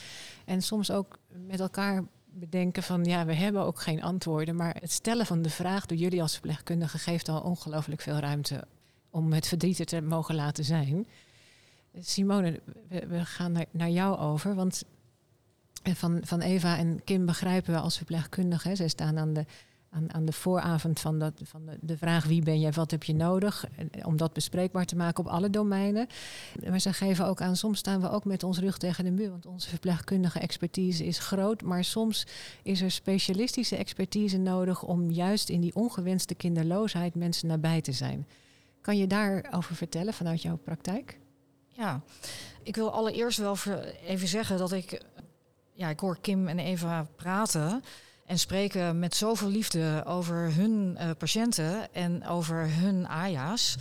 en 0.46 0.62
soms 0.62 0.92
ook 0.92 1.18
met 1.48 1.60
elkaar 1.60 2.04
bedenken 2.26 2.84
van, 2.84 3.06
ja, 3.06 3.26
we 3.26 3.34
hebben 3.34 3.62
ook 3.62 3.80
geen 3.80 4.04
antwoorden. 4.04 4.56
Maar 4.56 4.76
het 4.80 4.92
stellen 4.92 5.26
van 5.26 5.42
de 5.42 5.50
vraag 5.50 5.86
door 5.86 5.98
jullie 5.98 6.22
als 6.22 6.34
verpleegkundige 6.34 6.98
geeft 6.98 7.30
al 7.30 7.42
ongelooflijk 7.42 8.02
veel 8.02 8.18
ruimte 8.18 8.68
om 9.10 9.34
het 9.34 9.48
verdriet 9.48 9.80
er 9.80 9.86
te 9.86 10.02
mogen 10.02 10.36
laten 10.36 10.64
zijn. 10.64 11.08
Simone, 12.00 12.62
we, 12.88 13.26
gaan 13.26 13.56
naar, 13.72 13.90
jou 13.90 14.18
over. 14.18 14.56
Want 14.56 14.84
van, 15.84 16.20
van 16.24 16.42
Eva 16.42 16.78
en 16.78 17.04
Kim 17.04 17.26
begrijpen 17.26 17.74
we 17.74 17.80
als 17.80 17.98
verpleegkundige. 17.98 18.76
Zij 18.76 18.88
staan 18.88 19.18
aan 19.18 19.34
de 19.34 19.46
aan, 19.96 20.14
aan 20.14 20.26
de 20.26 20.32
vooravond 20.32 21.00
van, 21.00 21.20
dat, 21.20 21.34
van 21.44 21.66
de, 21.66 21.78
de, 21.82 21.98
vraag 21.98 22.26
wie 22.26 22.44
ben 22.44 22.60
jij, 22.60 22.72
wat 22.72 22.92
heb 22.92 23.04
je 23.04 23.16
nodig, 23.16 23.66
om 24.04 24.18
dat 24.18 24.34
bespreekbaar 24.34 24.86
te 24.86 24.96
maken 24.96 25.26
op 25.26 25.32
alle 25.32 25.50
domeinen. 25.50 26.08
Maar 26.70 26.80
ze 26.80 26.94
geven 26.94 27.26
ook 27.26 27.42
aan, 27.42 27.56
soms 27.56 27.80
staan 27.80 28.02
we 28.02 28.10
ook 28.10 28.26
met 28.26 28.44
ons 28.44 28.60
rug 28.60 28.78
tegen 28.78 29.04
de 29.04 29.12
muur, 29.12 29.30
want 29.30 29.46
onze 29.46 29.70
verpleegkundige 29.70 30.40
expertise 30.40 31.06
is 31.06 31.20
groot, 31.20 31.62
maar 31.62 31.84
soms 31.84 32.28
is 32.64 32.82
er 32.82 32.92
specialistische 32.92 33.76
expertise 33.76 34.38
nodig 34.38 34.84
om 34.84 35.12
juist 35.12 35.50
in 35.50 35.62
die 35.62 35.76
ongewenste 35.76 36.36
kinderloosheid 36.36 37.16
mensen 37.16 37.48
nabij 37.48 37.82
te 37.82 37.92
zijn. 37.92 38.28
Kan 38.82 38.98
je 38.98 39.08
daarover 39.08 39.76
vertellen 39.76 40.14
vanuit 40.14 40.42
jouw 40.42 40.58
praktijk? 40.58 41.20
Ja, 41.68 42.02
ik 42.64 42.76
wil 42.76 42.92
allereerst 42.92 43.38
wel 43.38 43.58
even 44.06 44.28
zeggen 44.28 44.58
dat 44.58 44.72
ik, 44.72 45.02
ja, 45.74 45.90
ik 45.90 46.00
hoor 46.00 46.18
Kim 46.22 46.48
en 46.48 46.60
Eva 46.60 47.08
praten 47.16 47.84
en 48.26 48.40
spreken 48.40 49.00
met 49.00 49.16
zoveel 49.16 49.50
liefde 49.50 50.04
over 50.08 50.54
hun 50.54 50.98
uh, 51.00 51.10
patiënten 51.18 51.94
en 51.94 52.28
over 52.28 52.70
hun 52.70 53.08
AJA's. 53.08 53.76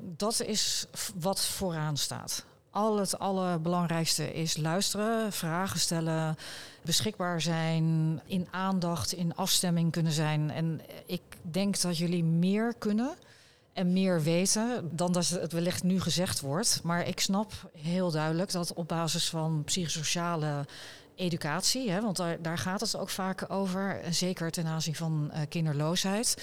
Dat 0.00 0.42
is 0.42 0.86
wat 1.14 1.46
vooraan 1.46 1.96
staat. 1.96 2.44
Al 2.70 2.98
het 2.98 3.18
allerbelangrijkste 3.18 4.32
is 4.32 4.56
luisteren, 4.56 5.32
vragen 5.32 5.80
stellen, 5.80 6.36
beschikbaar 6.82 7.40
zijn, 7.40 8.20
in 8.26 8.48
aandacht, 8.50 9.12
in 9.12 9.34
afstemming 9.34 9.92
kunnen 9.92 10.12
zijn. 10.12 10.50
En 10.50 10.80
ik 11.06 11.22
denk 11.42 11.80
dat 11.80 11.98
jullie 11.98 12.24
meer 12.24 12.74
kunnen 12.78 13.14
en 13.72 13.92
meer 13.92 14.22
weten 14.22 14.90
dan 14.96 15.12
dat 15.12 15.28
het 15.28 15.52
wellicht 15.52 15.82
nu 15.82 16.00
gezegd 16.00 16.40
wordt. 16.40 16.80
Maar 16.82 17.06
ik 17.06 17.20
snap 17.20 17.52
heel 17.78 18.10
duidelijk 18.10 18.52
dat 18.52 18.72
op 18.72 18.88
basis 18.88 19.28
van 19.28 19.62
psychosociale 19.64 20.66
educatie, 21.20 21.90
hè, 21.90 22.00
want 22.00 22.16
daar, 22.16 22.42
daar 22.42 22.58
gaat 22.58 22.80
het 22.80 22.96
ook 22.96 23.10
vaak 23.10 23.44
over, 23.48 24.00
zeker 24.10 24.50
ten 24.50 24.66
aanzien 24.66 24.94
van 24.94 25.30
uh, 25.32 25.40
kinderloosheid. 25.48 26.36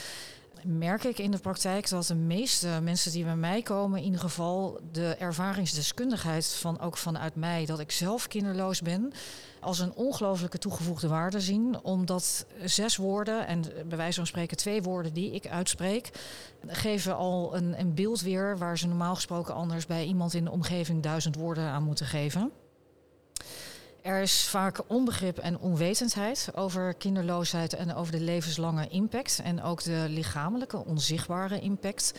Merk 0.63 1.03
ik 1.03 1.17
in 1.17 1.31
de 1.31 1.38
praktijk 1.38 1.89
dat 1.89 2.05
de 2.05 2.15
meeste 2.15 2.79
mensen 2.81 3.12
die 3.12 3.24
bij 3.24 3.36
mij 3.36 3.62
komen, 3.62 4.00
in 4.00 4.05
ieder 4.05 4.19
geval 4.19 4.79
de 4.92 5.16
ervaringsdeskundigheid 5.16 6.48
van 6.48 6.79
ook 6.79 6.98
vanuit 6.98 7.35
mij, 7.35 7.66
dat 7.66 7.79
ik 7.79 7.92
zelf 7.92 8.27
kinderloos 8.27 8.81
ben, 8.81 9.11
als 9.59 9.79
een 9.79 9.94
ongelooflijke 9.94 10.57
toegevoegde 10.57 11.07
waarde 11.07 11.40
zien. 11.40 11.79
Omdat 11.83 12.46
zes 12.63 12.96
woorden, 12.96 13.48
en 13.48 13.63
bij 13.87 13.98
wijze 13.98 14.18
van 14.18 14.27
spreken 14.27 14.57
twee 14.57 14.81
woorden 14.81 15.13
die 15.13 15.31
ik 15.31 15.48
uitspreek, 15.48 16.09
geven 16.68 17.16
al 17.16 17.55
een, 17.55 17.79
een 17.79 17.94
beeld 17.94 18.22
weer 18.22 18.57
waar 18.57 18.77
ze 18.77 18.87
normaal 18.87 19.16
gesproken 19.16 19.53
anders 19.53 19.85
bij 19.85 20.05
iemand 20.05 20.33
in 20.33 20.44
de 20.44 20.51
omgeving 20.51 21.03
duizend 21.03 21.35
woorden 21.35 21.63
aan 21.63 21.83
moeten 21.83 22.05
geven. 22.05 22.51
Er 24.07 24.22
is 24.22 24.48
vaak 24.48 24.79
onbegrip 24.87 25.37
en 25.37 25.59
onwetendheid 25.59 26.50
over 26.55 26.93
kinderloosheid 26.93 27.74
en 27.74 27.96
over 27.96 28.11
de 28.11 28.20
levenslange 28.20 28.87
impact. 28.87 29.39
En 29.43 29.61
ook 29.61 29.83
de 29.83 30.05
lichamelijke, 30.09 30.85
onzichtbare 30.85 31.59
impact. 31.59 32.13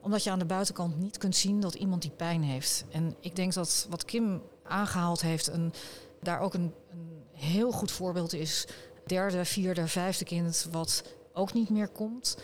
Omdat 0.00 0.24
je 0.24 0.30
aan 0.30 0.38
de 0.38 0.44
buitenkant 0.44 0.98
niet 0.98 1.18
kunt 1.18 1.36
zien 1.36 1.60
dat 1.60 1.74
iemand 1.74 2.02
die 2.02 2.10
pijn 2.10 2.42
heeft. 2.42 2.84
En 2.90 3.16
ik 3.20 3.36
denk 3.36 3.52
dat 3.52 3.86
wat 3.90 4.04
Kim 4.04 4.42
aangehaald 4.62 5.22
heeft, 5.22 5.46
een, 5.46 5.72
daar 6.22 6.40
ook 6.40 6.54
een, 6.54 6.74
een 6.90 7.22
heel 7.32 7.72
goed 7.72 7.90
voorbeeld 7.90 8.32
is. 8.32 8.66
Derde, 9.06 9.44
vierde, 9.44 9.86
vijfde 9.86 10.24
kind 10.24 10.68
wat 10.70 11.04
ook 11.32 11.52
niet 11.52 11.70
meer 11.70 11.88
komt. 11.88 12.36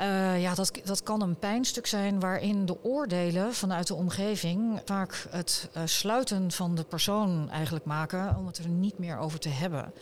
Uh, 0.00 0.42
ja, 0.42 0.54
dat, 0.54 0.72
dat 0.84 1.02
kan 1.02 1.20
een 1.20 1.38
pijnstuk 1.38 1.86
zijn 1.86 2.20
waarin 2.20 2.66
de 2.66 2.84
oordelen 2.84 3.54
vanuit 3.54 3.86
de 3.86 3.94
omgeving 3.94 4.80
vaak 4.84 5.26
het 5.30 5.68
uh, 5.76 5.82
sluiten 5.84 6.52
van 6.52 6.74
de 6.74 6.84
persoon 6.84 7.50
eigenlijk 7.50 7.84
maken 7.84 8.36
om 8.36 8.46
het 8.46 8.58
er 8.58 8.68
niet 8.68 8.98
meer 8.98 9.18
over 9.18 9.38
te 9.38 9.48
hebben. 9.48 9.92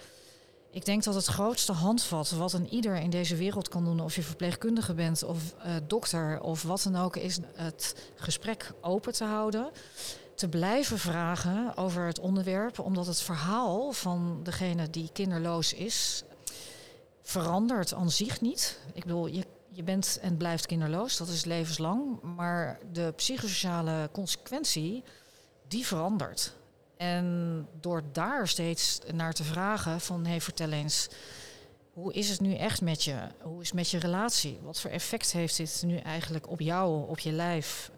Ik 0.70 0.84
denk 0.84 1.04
dat 1.04 1.14
het 1.14 1.26
grootste 1.26 1.72
handvat 1.72 2.30
wat 2.30 2.52
een 2.52 2.68
ieder 2.68 2.96
in 2.96 3.10
deze 3.10 3.36
wereld 3.36 3.68
kan 3.68 3.84
doen, 3.84 4.00
of 4.00 4.14
je 4.14 4.22
verpleegkundige 4.22 4.94
bent 4.94 5.22
of 5.22 5.38
uh, 5.66 5.72
dokter 5.86 6.40
of 6.40 6.62
wat 6.62 6.82
dan 6.82 6.96
ook, 6.96 7.16
is 7.16 7.38
het 7.54 8.10
gesprek 8.16 8.72
open 8.80 9.12
te 9.12 9.24
houden. 9.24 9.70
Te 10.34 10.48
blijven 10.48 10.98
vragen 10.98 11.76
over 11.76 12.06
het 12.06 12.18
onderwerp, 12.20 12.78
omdat 12.78 13.06
het 13.06 13.20
verhaal 13.20 13.92
van 13.92 14.40
degene 14.42 14.90
die 14.90 15.10
kinderloos 15.12 15.72
is, 15.72 16.22
verandert 17.22 17.94
aan 17.94 18.10
zich 18.10 18.40
niet. 18.40 18.78
Ik 18.92 19.04
bedoel, 19.04 19.26
je 19.26 19.44
je 19.72 19.82
bent 19.82 20.18
en 20.22 20.36
blijft 20.36 20.66
kinderloos, 20.66 21.16
dat 21.16 21.28
is 21.28 21.44
levenslang. 21.44 22.20
Maar 22.22 22.78
de 22.92 23.12
psychosociale 23.16 24.08
consequentie, 24.12 25.04
die 25.68 25.86
verandert. 25.86 26.54
En 26.96 27.68
door 27.80 28.02
daar 28.12 28.48
steeds 28.48 28.98
naar 29.12 29.32
te 29.32 29.44
vragen 29.44 30.00
van... 30.00 30.26
hey, 30.26 30.40
vertel 30.40 30.70
eens, 30.70 31.08
hoe 31.92 32.12
is 32.12 32.28
het 32.28 32.40
nu 32.40 32.54
echt 32.54 32.80
met 32.80 33.04
je? 33.04 33.28
Hoe 33.40 33.60
is 33.60 33.66
het 33.66 33.76
met 33.76 33.90
je 33.90 33.98
relatie? 33.98 34.58
Wat 34.62 34.80
voor 34.80 34.90
effect 34.90 35.32
heeft 35.32 35.56
dit 35.56 35.82
nu 35.86 35.96
eigenlijk 35.96 36.50
op 36.50 36.60
jou, 36.60 37.08
op 37.08 37.18
je 37.18 37.32
lijf? 37.32 37.90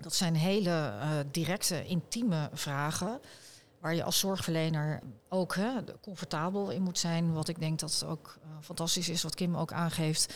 Dat 0.00 0.14
zijn 0.14 0.34
hele 0.34 0.70
uh, 0.70 1.10
directe, 1.30 1.86
intieme 1.86 2.50
vragen... 2.52 3.20
waar 3.80 3.94
je 3.94 4.02
als 4.02 4.18
zorgverlener 4.18 5.00
ook 5.28 5.54
hè, 5.54 5.70
comfortabel 6.00 6.70
in 6.70 6.82
moet 6.82 6.98
zijn. 6.98 7.32
Wat 7.32 7.48
ik 7.48 7.58
denk 7.58 7.78
dat 7.78 8.04
ook 8.06 8.38
uh, 8.38 8.50
fantastisch 8.60 9.08
is, 9.08 9.22
wat 9.22 9.34
Kim 9.34 9.56
ook 9.56 9.72
aangeeft 9.72 10.34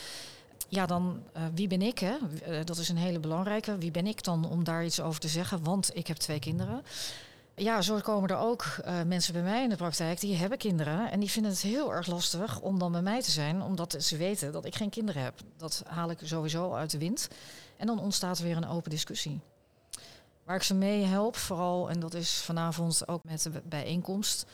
ja, 0.69 0.87
dan 0.87 1.23
uh, 1.37 1.43
wie 1.55 1.69
ben 1.69 1.83
ik? 1.83 1.99
Hè? 1.99 2.17
Uh, 2.49 2.65
dat 2.65 2.79
is 2.79 2.89
een 2.89 2.97
hele 2.97 3.21
belangrijke. 3.21 3.79
Wie 3.79 3.91
ben 3.91 4.07
ik 4.07 4.23
dan 4.23 4.49
om 4.49 4.65
daar 4.65 4.85
iets 4.85 5.01
over 5.01 5.21
te 5.21 5.29
zeggen? 5.29 5.63
Want 5.63 5.97
ik 5.97 6.07
heb 6.07 6.17
twee 6.17 6.39
kinderen. 6.39 6.83
Ja, 7.55 7.83
zo 7.83 7.99
komen 8.01 8.31
er 8.31 8.37
ook 8.37 8.65
uh, 8.87 9.03
mensen 9.03 9.33
bij 9.33 9.43
mij 9.43 9.63
in 9.63 9.69
de 9.69 9.77
praktijk 9.77 10.21
die 10.21 10.37
hebben 10.37 10.59
kinderen. 10.59 11.11
En 11.11 11.21
die 11.21 11.31
vinden 11.31 11.51
het 11.51 11.61
heel 11.61 11.93
erg 11.93 12.07
lastig 12.07 12.61
om 12.61 12.79
dan 12.79 12.93
bij 12.93 13.03
mij 13.03 13.23
te 13.23 13.31
zijn, 13.31 13.63
omdat 13.63 13.97
ze 13.99 14.17
weten 14.17 14.53
dat 14.53 14.65
ik 14.65 14.75
geen 14.75 14.91
kinderen 14.91 15.23
heb. 15.23 15.35
Dat 15.57 15.83
haal 15.87 16.11
ik 16.11 16.19
sowieso 16.23 16.73
uit 16.73 16.91
de 16.91 16.99
wind. 16.99 17.29
En 17.77 17.87
dan 17.87 18.01
ontstaat 18.01 18.39
er 18.39 18.45
weer 18.45 18.57
een 18.57 18.69
open 18.69 18.91
discussie. 18.91 19.41
Waar 20.45 20.57
ik 20.57 20.63
ze 20.63 20.75
mee 20.75 21.05
help, 21.05 21.37
vooral, 21.37 21.91
en 21.91 22.01
dat 22.01 22.15
is 22.15 22.31
vanavond 22.31 23.09
ook 23.09 23.25
met 23.25 23.43
de 23.43 23.63
bijeenkomst, 23.65 24.47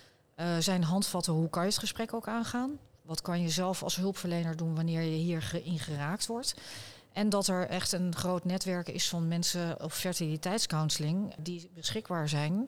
zijn 0.59 0.83
handvatten 0.83 1.33
hoe 1.33 1.49
kan 1.49 1.63
je 1.63 1.69
het 1.69 1.79
gesprek 1.79 2.15
ook 2.15 2.29
aangaan. 2.29 2.79
Wat 3.11 3.21
kan 3.21 3.41
je 3.41 3.49
zelf 3.49 3.83
als 3.83 3.97
hulpverlener 3.97 4.57
doen 4.57 4.75
wanneer 4.75 5.03
je 5.03 5.17
hierin 5.17 5.79
geraakt 5.79 6.27
wordt? 6.27 6.55
En 7.13 7.29
dat 7.29 7.47
er 7.47 7.69
echt 7.69 7.93
een 7.93 8.15
groot 8.15 8.45
netwerk 8.45 8.89
is 8.89 9.09
van 9.09 9.29
mensen 9.29 9.83
op 9.83 9.93
fertiliteitscounseling 9.93 11.35
die 11.39 11.71
beschikbaar 11.75 12.29
zijn. 12.29 12.67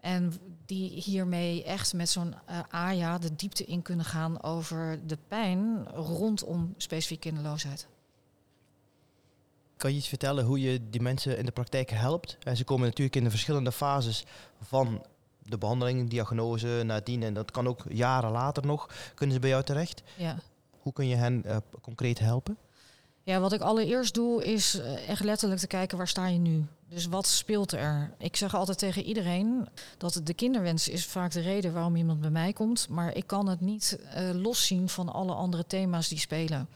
En 0.00 0.32
die 0.66 0.90
hiermee 0.90 1.64
echt 1.64 1.94
met 1.94 2.08
zo'n 2.08 2.34
uh, 2.50 2.58
AJA 2.68 3.18
de 3.18 3.36
diepte 3.36 3.64
in 3.64 3.82
kunnen 3.82 4.04
gaan 4.04 4.42
over 4.42 5.06
de 5.06 5.18
pijn 5.28 5.86
rondom 5.88 6.74
specifiek 6.76 7.20
kinderloosheid. 7.20 7.86
Kan 9.76 9.90
je 9.90 9.96
iets 9.96 10.08
vertellen 10.08 10.44
hoe 10.44 10.60
je 10.60 10.90
die 10.90 11.02
mensen 11.02 11.38
in 11.38 11.44
de 11.44 11.52
praktijk 11.52 11.90
helpt? 11.90 12.36
En 12.42 12.56
ze 12.56 12.64
komen 12.64 12.86
natuurlijk 12.86 13.16
in 13.16 13.24
de 13.24 13.30
verschillende 13.30 13.72
fases 13.72 14.24
van 14.60 15.02
de 15.42 15.58
behandeling, 15.58 16.10
diagnose, 16.10 16.82
nadien. 16.84 17.22
En 17.22 17.34
dat 17.34 17.50
kan 17.50 17.68
ook 17.68 17.80
jaren 17.88 18.30
later 18.30 18.66
nog. 18.66 18.88
Kunnen 19.14 19.34
ze 19.34 19.40
bij 19.40 19.50
jou 19.50 19.62
terecht? 19.62 20.02
Ja. 20.16 20.36
Hoe 20.80 20.92
kun 20.92 21.08
je 21.08 21.16
hen 21.16 21.42
uh, 21.46 21.56
concreet 21.80 22.18
helpen? 22.18 22.56
Ja, 23.24 23.40
wat 23.40 23.52
ik 23.52 23.60
allereerst 23.60 24.14
doe 24.14 24.44
is 24.44 24.78
eh, 24.78 25.08
echt 25.08 25.24
letterlijk 25.24 25.60
te 25.60 25.66
kijken 25.66 25.98
waar 25.98 26.08
sta 26.08 26.26
je 26.26 26.38
nu. 26.38 26.64
Dus 26.88 27.06
wat 27.06 27.26
speelt 27.26 27.72
er? 27.72 28.14
Ik 28.18 28.36
zeg 28.36 28.54
altijd 28.54 28.78
tegen 28.78 29.02
iedereen 29.02 29.68
dat 29.98 30.20
de 30.24 30.34
kinderwens 30.34 30.88
is 30.88 31.06
vaak 31.06 31.32
de 31.32 31.40
reden 31.40 31.72
waarom 31.72 31.96
iemand 31.96 32.20
bij 32.20 32.30
mij 32.30 32.52
komt. 32.52 32.88
Maar 32.88 33.16
ik 33.16 33.26
kan 33.26 33.48
het 33.48 33.60
niet 33.60 33.98
uh, 34.16 34.30
loszien 34.42 34.88
van 34.88 35.08
alle 35.08 35.34
andere 35.34 35.66
thema's 35.66 36.08
die 36.08 36.18
spelen. 36.18 36.68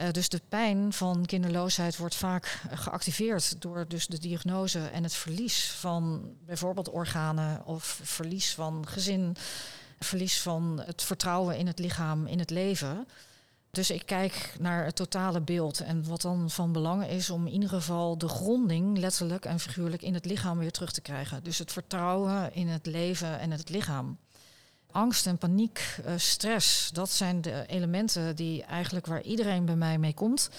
Uh, 0.00 0.10
dus 0.10 0.28
de 0.28 0.40
pijn 0.48 0.92
van 0.92 1.26
kinderloosheid 1.26 1.96
wordt 1.96 2.14
vaak 2.14 2.60
geactiveerd 2.70 3.62
door 3.62 3.88
dus 3.88 4.06
de 4.06 4.18
diagnose 4.18 4.78
en 4.78 5.02
het 5.02 5.14
verlies 5.14 5.70
van 5.70 6.30
bijvoorbeeld 6.46 6.90
organen 6.90 7.64
of 7.64 8.00
verlies 8.02 8.54
van 8.54 8.86
gezin, 8.88 9.36
verlies 9.98 10.40
van 10.40 10.82
het 10.84 11.02
vertrouwen 11.02 11.56
in 11.56 11.66
het 11.66 11.78
lichaam, 11.78 12.26
in 12.26 12.38
het 12.38 12.50
leven. 12.50 13.06
Dus 13.70 13.90
ik 13.90 14.06
kijk 14.06 14.54
naar 14.58 14.84
het 14.84 14.96
totale 14.96 15.40
beeld. 15.40 15.80
En 15.80 16.08
wat 16.08 16.20
dan 16.20 16.50
van 16.50 16.72
belang 16.72 17.06
is 17.06 17.30
om 17.30 17.46
in 17.46 17.52
ieder 17.52 17.68
geval 17.68 18.18
de 18.18 18.28
gronding, 18.28 18.98
letterlijk 18.98 19.44
en 19.44 19.60
figuurlijk, 19.60 20.02
in 20.02 20.14
het 20.14 20.24
lichaam 20.24 20.58
weer 20.58 20.70
terug 20.70 20.92
te 20.92 21.00
krijgen. 21.00 21.42
Dus 21.42 21.58
het 21.58 21.72
vertrouwen 21.72 22.54
in 22.54 22.68
het 22.68 22.86
leven 22.86 23.38
en 23.38 23.50
het 23.50 23.68
lichaam. 23.68 24.18
Angst 24.98 25.26
en 25.26 25.38
paniek, 25.38 25.98
uh, 26.06 26.12
stress, 26.16 26.90
dat 26.90 27.10
zijn 27.10 27.40
de 27.40 27.64
elementen 27.66 28.36
die 28.36 28.62
eigenlijk 28.62 29.06
waar 29.06 29.22
iedereen 29.22 29.64
bij 29.64 29.76
mij 29.76 29.98
mee 29.98 30.14
komt. 30.14 30.50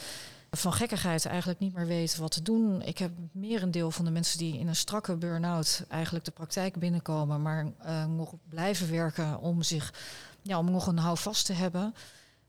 Van 0.51 0.73
gekkigheid 0.73 1.25
eigenlijk 1.25 1.59
niet 1.59 1.73
meer 1.73 1.85
weet 1.85 2.17
wat 2.17 2.31
te 2.31 2.41
doen. 2.41 2.81
Ik 2.81 2.97
heb 2.97 3.11
merendeel 3.31 3.91
van 3.91 4.05
de 4.05 4.11
mensen 4.11 4.37
die 4.37 4.59
in 4.59 4.67
een 4.67 4.75
strakke 4.75 5.15
burn-out 5.15 5.83
eigenlijk 5.89 6.25
de 6.25 6.31
praktijk 6.31 6.75
binnenkomen, 6.75 7.41
maar 7.41 7.65
uh, 7.85 8.05
nog 8.05 8.33
blijven 8.49 8.91
werken 8.91 9.39
om 9.39 9.61
zich 9.61 9.93
ja, 10.41 10.57
om 10.57 10.71
nog 10.71 10.87
een 10.87 10.97
houvast 10.97 11.45
te 11.45 11.53
hebben. 11.53 11.95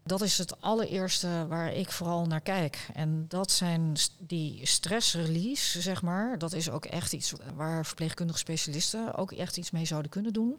Dat 0.03 0.21
is 0.21 0.39
het 0.39 0.61
allereerste 0.61 1.47
waar 1.49 1.73
ik 1.73 1.91
vooral 1.91 2.27
naar 2.27 2.41
kijk. 2.41 2.89
En 2.95 3.25
dat 3.29 3.51
zijn 3.51 3.97
die 4.19 4.67
stressrelease, 4.67 5.81
zeg 5.81 6.03
maar. 6.03 6.39
Dat 6.39 6.53
is 6.53 6.71
ook 6.71 6.85
echt 6.85 7.13
iets 7.13 7.33
waar 7.55 7.87
verpleegkundige 7.87 8.39
specialisten 8.39 9.15
ook 9.15 9.33
echt 9.33 9.57
iets 9.57 9.71
mee 9.71 9.85
zouden 9.85 10.11
kunnen 10.11 10.33
doen. 10.33 10.59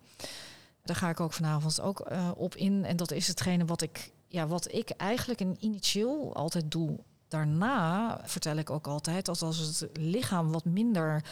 Daar 0.84 0.96
ga 0.96 1.10
ik 1.10 1.20
ook 1.20 1.34
vanavond 1.34 1.82
ook 1.82 2.12
uh, 2.12 2.32
op 2.36 2.56
in. 2.56 2.86
En 2.86 2.96
dat 2.96 3.12
is 3.12 3.28
hetgene 3.28 3.66
wat 3.66 3.82
ik, 3.82 4.12
ja, 4.28 4.48
wat 4.48 4.74
ik 4.74 4.90
eigenlijk 4.90 5.40
in 5.40 5.58
initieel 5.60 6.36
altijd 6.36 6.72
doe. 6.72 7.00
Daarna 7.28 8.20
vertel 8.24 8.56
ik 8.56 8.70
ook 8.70 8.88
altijd 8.88 9.26
dat 9.26 9.42
als 9.42 9.58
het 9.58 9.90
lichaam 9.94 10.52
wat 10.52 10.66
minder 10.66 11.24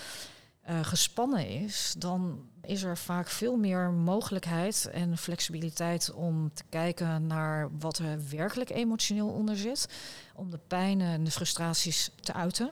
uh, 0.69 0.79
gespannen 0.83 1.47
is, 1.47 1.95
dan 1.97 2.49
is 2.62 2.83
er 2.83 2.97
vaak 2.97 3.29
veel 3.29 3.57
meer 3.57 3.91
mogelijkheid 3.91 4.89
en 4.91 5.17
flexibiliteit 5.17 6.12
om 6.12 6.53
te 6.53 6.63
kijken 6.69 7.27
naar 7.27 7.69
wat 7.79 7.97
er 7.97 8.29
werkelijk 8.29 8.69
emotioneel 8.69 9.27
onder 9.27 9.57
zit. 9.57 9.88
Om 10.35 10.49
de 10.49 10.59
pijn 10.67 11.01
en 11.01 11.23
de 11.23 11.31
frustraties 11.31 12.12
te 12.19 12.33
uiten. 12.33 12.71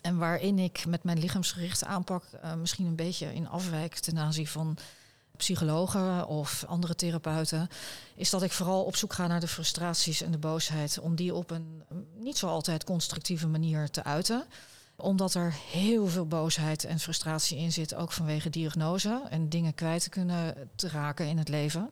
En 0.00 0.18
waarin 0.18 0.58
ik 0.58 0.86
met 0.86 1.04
mijn 1.04 1.18
lichaamsgerichte 1.18 1.86
aanpak 1.86 2.24
uh, 2.34 2.54
misschien 2.54 2.86
een 2.86 2.96
beetje 2.96 3.34
in 3.34 3.48
afwijk 3.48 3.94
ten 3.94 4.18
aanzien 4.18 4.46
van 4.46 4.76
psychologen 5.42 6.26
of 6.26 6.64
andere 6.66 6.94
therapeuten, 6.94 7.68
is 8.14 8.30
dat 8.30 8.42
ik 8.42 8.52
vooral 8.52 8.84
op 8.84 8.96
zoek 8.96 9.12
ga 9.12 9.26
naar 9.26 9.40
de 9.40 9.48
frustraties 9.48 10.22
en 10.22 10.30
de 10.30 10.38
boosheid, 10.38 10.98
om 10.98 11.14
die 11.14 11.34
op 11.34 11.50
een 11.50 11.82
niet 12.18 12.38
zo 12.38 12.46
altijd 12.46 12.84
constructieve 12.84 13.46
manier 13.46 13.90
te 13.90 14.04
uiten 14.04 14.44
omdat 14.96 15.34
er 15.34 15.54
heel 15.70 16.06
veel 16.06 16.26
boosheid 16.26 16.84
en 16.84 16.98
frustratie 16.98 17.58
in 17.58 17.72
zit, 17.72 17.94
ook 17.94 18.12
vanwege 18.12 18.50
diagnose 18.50 19.22
en 19.30 19.48
dingen 19.48 19.74
kwijt 19.74 20.02
te 20.02 20.08
kunnen 20.08 20.70
te 20.74 20.88
raken 20.88 21.26
in 21.26 21.38
het 21.38 21.48
leven. 21.48 21.90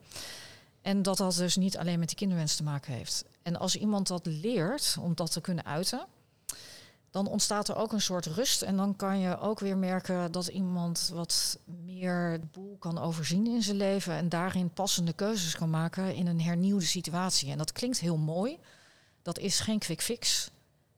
En 0.82 1.02
dat 1.02 1.16
dat 1.16 1.34
dus 1.34 1.56
niet 1.56 1.78
alleen 1.78 1.98
met 1.98 2.08
die 2.08 2.16
kinderwens 2.16 2.56
te 2.56 2.62
maken 2.62 2.92
heeft. 2.92 3.24
En 3.42 3.56
als 3.56 3.76
iemand 3.76 4.06
dat 4.06 4.26
leert 4.26 4.96
om 5.00 5.14
dat 5.14 5.32
te 5.32 5.40
kunnen 5.40 5.64
uiten, 5.64 6.06
dan 7.10 7.26
ontstaat 7.26 7.68
er 7.68 7.76
ook 7.76 7.92
een 7.92 8.00
soort 8.00 8.26
rust. 8.26 8.62
En 8.62 8.76
dan 8.76 8.96
kan 8.96 9.18
je 9.18 9.38
ook 9.38 9.60
weer 9.60 9.76
merken 9.76 10.32
dat 10.32 10.46
iemand 10.46 11.10
wat 11.14 11.58
meer 11.64 12.40
boel 12.52 12.76
kan 12.78 12.98
overzien 12.98 13.46
in 13.46 13.62
zijn 13.62 13.76
leven 13.76 14.14
en 14.14 14.28
daarin 14.28 14.72
passende 14.72 15.12
keuzes 15.12 15.56
kan 15.56 15.70
maken 15.70 16.14
in 16.14 16.26
een 16.26 16.40
hernieuwde 16.40 16.84
situatie. 16.84 17.50
En 17.50 17.58
dat 17.58 17.72
klinkt 17.72 18.00
heel 18.00 18.16
mooi. 18.16 18.58
Dat 19.22 19.38
is 19.38 19.60
geen 19.60 19.78
quick 19.78 20.02
fix. 20.02 20.50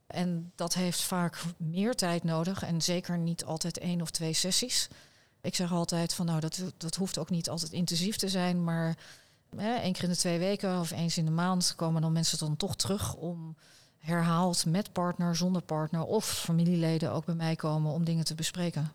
En 0.07 0.53
dat 0.55 0.75
heeft 0.75 1.03
vaak 1.03 1.43
meer 1.57 1.95
tijd 1.95 2.25
nodig 2.25 2.63
en 2.63 2.83
zeker 2.83 3.19
niet 3.19 3.45
altijd 3.45 3.79
één 3.79 4.01
of 4.01 4.11
twee 4.11 4.33
sessies. 4.33 4.89
Ik 5.41 5.55
zeg 5.55 5.73
altijd 5.73 6.15
van 6.15 6.27
nou, 6.27 6.41
dat, 6.41 6.63
dat 6.77 6.95
hoeft 6.95 7.19
ook 7.19 7.31
niet 7.31 7.49
altijd 7.49 7.73
intensief 7.73 8.17
te 8.17 8.29
zijn, 8.29 8.65
maar 8.65 8.97
hè, 9.57 9.75
één 9.75 9.93
keer 9.93 10.03
in 10.03 10.09
de 10.11 10.17
twee 10.17 10.39
weken 10.39 10.81
of 10.81 10.91
eens 10.91 11.17
in 11.17 11.25
de 11.25 11.31
maand 11.31 11.75
komen 11.77 12.03
dan 12.03 12.13
mensen 12.13 12.39
dan 12.39 12.57
toch 12.57 12.77
terug 12.77 13.15
om 13.15 13.57
herhaald 14.03 14.67
met 14.67 14.93
partner, 14.93 15.37
zonder 15.37 15.63
partner 15.63 16.05
of 16.05 16.25
familieleden 16.25 17.13
ook 17.13 17.25
bij 17.25 17.35
mij 17.35 17.57
komen 17.57 17.93
om 17.93 18.05
dingen 18.05 18.25
te 18.25 18.35
bespreken. 18.35 18.93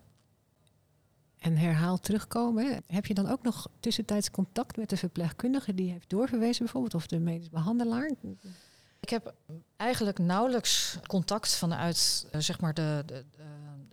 En 1.39 1.57
herhaald 1.57 2.03
terugkomen, 2.03 2.83
heb 2.87 3.05
je 3.05 3.13
dan 3.13 3.29
ook 3.29 3.43
nog 3.43 3.67
tussentijds 3.79 4.31
contact 4.31 4.77
met 4.77 4.89
de 4.89 4.97
verpleegkundige 4.97 5.73
die 5.73 5.91
heeft 5.91 6.09
doorverwezen 6.09 6.63
bijvoorbeeld 6.63 6.93
of 6.93 7.07
de 7.07 7.19
medisch 7.19 7.49
behandelaar? 7.49 8.11
Ik 8.99 9.09
heb 9.09 9.33
eigenlijk 9.75 10.19
nauwelijks 10.19 10.97
contact 11.07 11.55
vanuit, 11.55 12.27
uh, 12.31 12.41
zeg 12.41 12.59
maar, 12.59 12.73
de, 12.73 13.03
de, 13.05 13.25
de, 13.31 13.43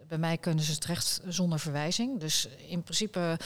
bij 0.06 0.18
mij 0.18 0.38
kunnen 0.38 0.64
ze 0.64 0.78
terecht 0.78 1.20
zonder 1.28 1.58
verwijzing. 1.58 2.20
Dus 2.20 2.48
in 2.68 2.82
principe, 2.82 3.38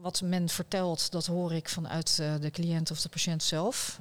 wat 0.00 0.22
men 0.22 0.48
vertelt, 0.48 1.10
dat 1.10 1.26
hoor 1.26 1.52
ik 1.52 1.68
vanuit 1.68 2.18
uh, 2.20 2.34
de 2.40 2.50
cliënt 2.50 2.90
of 2.90 3.00
de 3.00 3.08
patiënt 3.08 3.42
zelf. 3.42 4.00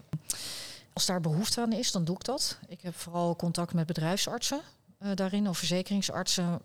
Als 0.95 1.05
daar 1.05 1.21
behoefte 1.21 1.61
aan 1.61 1.73
is, 1.73 1.91
dan 1.91 2.03
doe 2.03 2.15
ik 2.15 2.23
dat. 2.23 2.59
Ik 2.67 2.81
heb 2.81 2.95
vooral 2.95 3.35
contact 3.35 3.73
met 3.73 3.85
bedrijfsartsen 3.85 4.61
uh, 4.99 5.09
daarin, 5.15 5.49
of 5.49 5.57
verzekeringsartsen. 5.57 6.61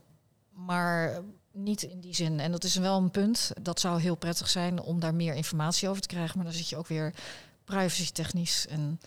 Maar 0.50 1.22
niet 1.52 1.82
in 1.82 2.00
die 2.00 2.14
zin. 2.14 2.40
En 2.40 2.52
dat 2.52 2.64
is 2.64 2.76
wel 2.76 2.96
een 2.96 3.10
punt. 3.10 3.52
Dat 3.62 3.80
zou 3.80 4.00
heel 4.00 4.14
prettig 4.14 4.48
zijn 4.48 4.80
om 4.80 5.00
daar 5.00 5.14
meer 5.14 5.34
informatie 5.34 5.88
over 5.88 6.02
te 6.02 6.08
krijgen. 6.08 6.36
Maar 6.36 6.46
dan 6.46 6.54
zit 6.54 6.68
je 6.68 6.76
ook 6.76 6.86
weer 6.86 7.14
privacy 7.64 8.12
technisch 8.12 8.66
en 8.66 9.00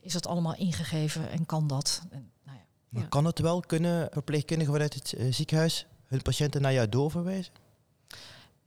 is 0.00 0.12
dat 0.12 0.26
allemaal 0.26 0.54
ingegeven 0.54 1.30
en 1.30 1.46
kan 1.46 1.66
dat? 1.66 2.02
En, 2.10 2.30
nou 2.44 2.56
ja. 2.58 2.64
Maar 2.88 3.08
kan 3.08 3.24
het 3.24 3.38
wel? 3.38 3.60
Kunnen 3.60 4.08
verpleegkundigen 4.12 4.72
vanuit 4.72 4.94
het 4.94 5.12
uh, 5.12 5.32
ziekenhuis 5.32 5.86
hun 6.06 6.22
patiënten 6.22 6.62
naar 6.62 6.72
jou 6.72 6.88
doorverwijzen? 6.88 7.52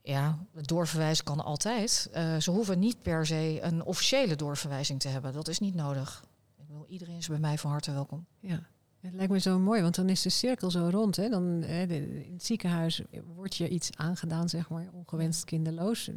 Ja, 0.01 0.45
doorverwijzen 0.53 1.25
kan 1.25 1.43
altijd. 1.43 2.09
Uh, 2.13 2.37
ze 2.37 2.51
hoeven 2.51 2.79
niet 2.79 3.01
per 3.01 3.25
se 3.25 3.59
een 3.61 3.83
officiële 3.83 4.35
doorverwijzing 4.35 4.99
te 4.99 5.07
hebben. 5.07 5.33
Dat 5.33 5.47
is 5.47 5.59
niet 5.59 5.75
nodig. 5.75 6.23
Ik 6.57 6.67
bedoel, 6.67 6.85
iedereen 6.87 7.15
is 7.17 7.27
bij 7.27 7.39
mij 7.39 7.57
van 7.57 7.71
harte 7.71 7.91
welkom. 7.91 8.25
Ja. 8.39 8.67
Het 8.99 9.13
lijkt 9.13 9.31
me 9.31 9.39
zo 9.39 9.59
mooi, 9.59 9.81
want 9.81 9.95
dan 9.95 10.09
is 10.09 10.21
de 10.21 10.29
cirkel 10.29 10.71
zo 10.71 10.89
rond. 10.91 11.15
Hè? 11.15 11.29
Dan, 11.29 11.43
hè, 11.43 11.83
in 11.83 12.33
het 12.33 12.45
ziekenhuis 12.45 13.01
wordt 13.35 13.55
je 13.55 13.69
iets 13.69 13.89
aangedaan, 13.95 14.49
zeg 14.49 14.69
maar, 14.69 14.87
ongewenst 14.93 15.43
kinderloos. 15.43 16.09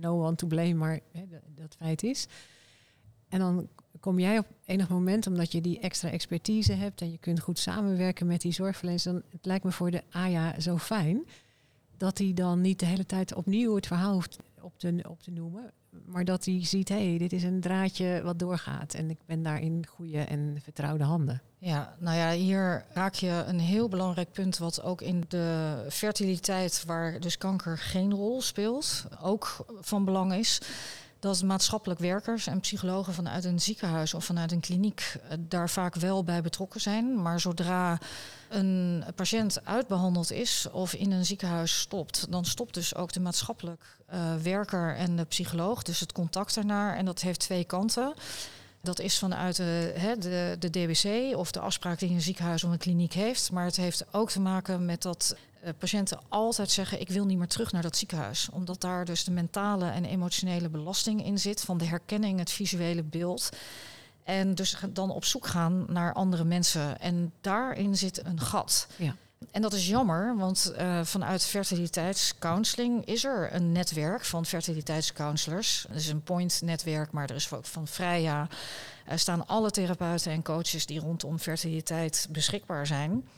No 0.00 0.24
one 0.24 0.34
to 0.34 0.46
blame, 0.46 0.74
maar 0.74 1.00
hè, 1.12 1.28
dat, 1.28 1.40
dat 1.54 1.74
feit 1.78 2.02
is. 2.02 2.26
En 3.28 3.38
dan 3.38 3.68
kom 4.00 4.18
jij 4.18 4.38
op 4.38 4.46
enig 4.64 4.88
moment, 4.88 5.26
omdat 5.26 5.52
je 5.52 5.60
die 5.60 5.80
extra 5.80 6.10
expertise 6.10 6.72
hebt 6.72 7.00
en 7.00 7.10
je 7.10 7.18
kunt 7.18 7.40
goed 7.40 7.58
samenwerken 7.58 8.26
met 8.26 8.40
die 8.40 8.52
zorgverleners, 8.52 9.02
dan 9.02 9.22
het 9.28 9.46
lijkt 9.46 9.64
me 9.64 9.72
voor 9.72 9.90
de 9.90 10.02
AJA 10.10 10.60
zo 10.60 10.78
fijn 10.78 11.26
dat 11.98 12.18
hij 12.18 12.32
dan 12.34 12.60
niet 12.60 12.80
de 12.80 12.86
hele 12.86 13.06
tijd 13.06 13.34
opnieuw 13.34 13.74
het 13.74 13.86
verhaal 13.86 14.12
hoeft 14.12 14.38
op 14.60 14.78
te, 14.78 15.04
op 15.08 15.22
te 15.22 15.30
noemen, 15.30 15.72
maar 16.06 16.24
dat 16.24 16.44
hij 16.44 16.64
ziet, 16.64 16.88
hé, 16.88 17.08
hey, 17.08 17.18
dit 17.18 17.32
is 17.32 17.42
een 17.42 17.60
draadje 17.60 18.20
wat 18.22 18.38
doorgaat 18.38 18.94
en 18.94 19.10
ik 19.10 19.18
ben 19.26 19.42
daar 19.42 19.60
in 19.60 19.86
goede 19.86 20.18
en 20.18 20.58
vertrouwde 20.62 21.04
handen. 21.04 21.42
Ja, 21.58 21.94
nou 21.98 22.16
ja, 22.16 22.32
hier 22.32 22.84
raak 22.92 23.14
je 23.14 23.44
een 23.46 23.60
heel 23.60 23.88
belangrijk 23.88 24.32
punt 24.32 24.58
wat 24.58 24.82
ook 24.82 25.02
in 25.02 25.24
de 25.28 25.86
fertiliteit, 25.88 26.84
waar 26.86 27.20
dus 27.20 27.38
kanker 27.38 27.78
geen 27.78 28.14
rol 28.14 28.42
speelt, 28.42 29.04
ook 29.22 29.66
van 29.80 30.04
belang 30.04 30.34
is 30.34 30.60
dat 31.18 31.42
maatschappelijk 31.42 32.00
werkers 32.00 32.46
en 32.46 32.60
psychologen 32.60 33.14
vanuit 33.14 33.44
een 33.44 33.60
ziekenhuis 33.60 34.14
of 34.14 34.24
vanuit 34.24 34.52
een 34.52 34.60
kliniek 34.60 35.16
eh, 35.28 35.36
daar 35.40 35.70
vaak 35.70 35.94
wel 35.94 36.24
bij 36.24 36.42
betrokken 36.42 36.80
zijn. 36.80 37.22
Maar 37.22 37.40
zodra 37.40 37.98
een 38.48 39.04
patiënt 39.14 39.64
uitbehandeld 39.64 40.32
is 40.32 40.66
of 40.72 40.94
in 40.94 41.12
een 41.12 41.26
ziekenhuis 41.26 41.78
stopt, 41.78 42.26
dan 42.30 42.44
stopt 42.44 42.74
dus 42.74 42.94
ook 42.94 43.12
de 43.12 43.20
maatschappelijk 43.20 43.96
uh, 44.14 44.34
werker 44.42 44.96
en 44.96 45.16
de 45.16 45.24
psycholoog. 45.24 45.82
Dus 45.82 46.00
het 46.00 46.12
contact 46.12 46.56
ernaar. 46.56 46.96
En 46.96 47.04
dat 47.04 47.20
heeft 47.20 47.40
twee 47.40 47.64
kanten. 47.64 48.14
Dat 48.80 49.00
is 49.00 49.18
vanuit 49.18 49.56
de, 49.56 49.94
de, 50.18 50.56
de 50.58 50.70
DBC 50.70 51.36
of 51.36 51.52
de 51.52 51.60
afspraak 51.60 51.98
die 51.98 52.10
een 52.10 52.20
ziekenhuis 52.20 52.64
of 52.64 52.70
een 52.70 52.78
kliniek 52.78 53.12
heeft. 53.12 53.52
Maar 53.52 53.64
het 53.64 53.76
heeft 53.76 54.04
ook 54.10 54.30
te 54.30 54.40
maken 54.40 54.84
met 54.84 55.02
dat 55.02 55.36
patiënten 55.78 56.20
altijd 56.28 56.70
zeggen: 56.70 57.00
Ik 57.00 57.08
wil 57.08 57.24
niet 57.24 57.38
meer 57.38 57.48
terug 57.48 57.72
naar 57.72 57.82
dat 57.82 57.96
ziekenhuis. 57.96 58.48
Omdat 58.52 58.80
daar 58.80 59.04
dus 59.04 59.24
de 59.24 59.30
mentale 59.30 59.90
en 59.90 60.04
emotionele 60.04 60.68
belasting 60.68 61.24
in 61.24 61.38
zit 61.38 61.60
van 61.60 61.78
de 61.78 61.84
herkenning, 61.84 62.38
het 62.38 62.50
visuele 62.50 63.02
beeld. 63.02 63.48
En 64.24 64.54
dus 64.54 64.76
dan 64.88 65.10
op 65.10 65.24
zoek 65.24 65.46
gaan 65.46 65.84
naar 65.88 66.12
andere 66.12 66.44
mensen. 66.44 67.00
En 67.00 67.32
daarin 67.40 67.96
zit 67.96 68.26
een 68.26 68.40
gat. 68.40 68.88
Ja. 68.96 69.14
En 69.50 69.62
dat 69.62 69.72
is 69.72 69.88
jammer, 69.88 70.36
want 70.36 70.72
uh, 70.78 71.00
vanuit 71.04 71.44
fertiliteitscounseling 71.44 73.06
is 73.06 73.24
er 73.24 73.54
een 73.54 73.72
netwerk 73.72 74.24
van 74.24 74.46
fertiliteitscounselors. 74.46 75.86
Het 75.88 76.00
is 76.00 76.08
een 76.08 76.22
point-netwerk, 76.22 77.12
maar 77.12 77.30
er 77.30 77.36
is 77.36 77.52
ook 77.52 77.66
van 77.66 77.88
Freya. 77.88 78.48
Er 79.06 79.18
staan 79.18 79.46
alle 79.46 79.70
therapeuten 79.70 80.32
en 80.32 80.42
coaches 80.42 80.86
die 80.86 81.00
rondom 81.00 81.38
fertiliteit 81.38 82.28
beschikbaar 82.30 82.86
zijn, 82.86 83.28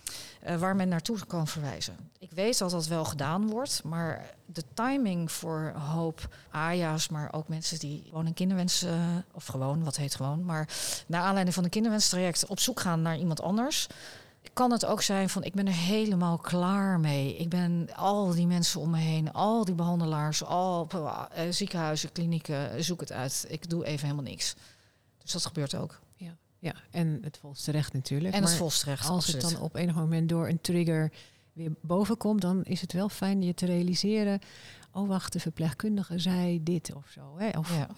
uh, 0.47 0.57
waar 0.57 0.77
men 0.77 0.89
naartoe 0.89 1.27
kan 1.27 1.47
verwijzen. 1.49 1.97
Ik 2.19 2.31
weet 2.31 2.59
dat 2.59 2.71
dat 2.71 2.87
wel 2.87 3.05
gedaan 3.05 3.49
wordt, 3.49 3.81
maar 3.85 4.35
de 4.47 4.65
timing 4.75 5.33
voor 5.33 5.73
hoop 5.77 6.29
AJA's, 6.51 7.09
maar 7.09 7.33
ook 7.33 7.49
mensen 7.49 7.79
die 7.79 8.03
gewoon 8.09 8.27
een 8.27 8.35
kinderwens, 8.35 8.83
uh, 8.83 8.93
of 9.33 9.47
gewoon, 9.47 9.85
wat 9.85 9.97
heet 9.97 10.15
gewoon, 10.15 10.45
maar 10.45 10.69
naar 11.07 11.23
aanleiding 11.23 11.55
van 11.55 11.65
een 11.65 11.71
kinderwenstraject 11.71 12.47
op 12.47 12.61
zoek 12.61 12.81
gaan 12.81 13.03
naar 13.03 13.19
iemand 13.19 13.43
anders 13.43 13.87
kan 14.53 14.71
het 14.71 14.87
ook 14.87 15.03
zijn 15.03 15.29
van 15.29 15.45
ik 15.45 15.55
ben 15.55 15.67
er 15.67 15.73
helemaal 15.73 16.39
klaar 16.39 17.01
mee. 17.01 17.37
Ik 17.37 17.49
ben 17.49 17.89
al 17.95 18.31
die 18.31 18.47
mensen 18.47 18.81
om 18.81 18.91
me 18.91 18.99
heen, 18.99 19.33
al 19.33 19.65
die 19.65 19.75
behandelaars, 19.75 20.45
al 20.45 20.89
uh, 20.95 21.43
ziekenhuizen, 21.51 22.13
klinieken, 22.13 22.85
zoek 22.85 23.01
het 23.01 23.13
uit. 23.13 23.47
Ik 23.49 23.71
doe 23.71 23.85
even 23.85 24.09
helemaal 24.09 24.31
niks. 24.31 24.55
Dus 25.23 25.33
dat 25.33 25.47
gebeurt 25.47 25.75
ook. 25.75 26.01
Ja, 26.15 26.37
ja. 26.59 26.75
en 26.91 27.19
het 27.23 27.39
volstrecht 27.41 27.93
natuurlijk. 27.93 28.35
En 28.35 28.43
het 28.43 28.55
volstrecht. 28.55 29.09
Als 29.09 29.27
het 29.27 29.41
dan 29.41 29.61
op 29.61 29.75
enig 29.75 29.95
moment 29.95 30.29
door 30.29 30.49
een 30.49 30.61
trigger 30.61 31.13
weer 31.53 31.73
boven 31.81 32.17
komt, 32.17 32.41
dan 32.41 32.65
is 32.65 32.81
het 32.81 32.93
wel 32.93 33.09
fijn 33.09 33.43
je 33.43 33.55
te 33.55 33.67
realiseren. 33.67 34.41
Oh, 34.93 35.09
wacht, 35.09 35.33
de 35.33 35.41
verpleegkundige 35.41 36.19
zei 36.19 36.63
dit 36.63 36.95
of 36.95 37.09
zo. 37.09 37.39
Hè? 37.39 37.59
Of, 37.59 37.77
ja. 37.77 37.89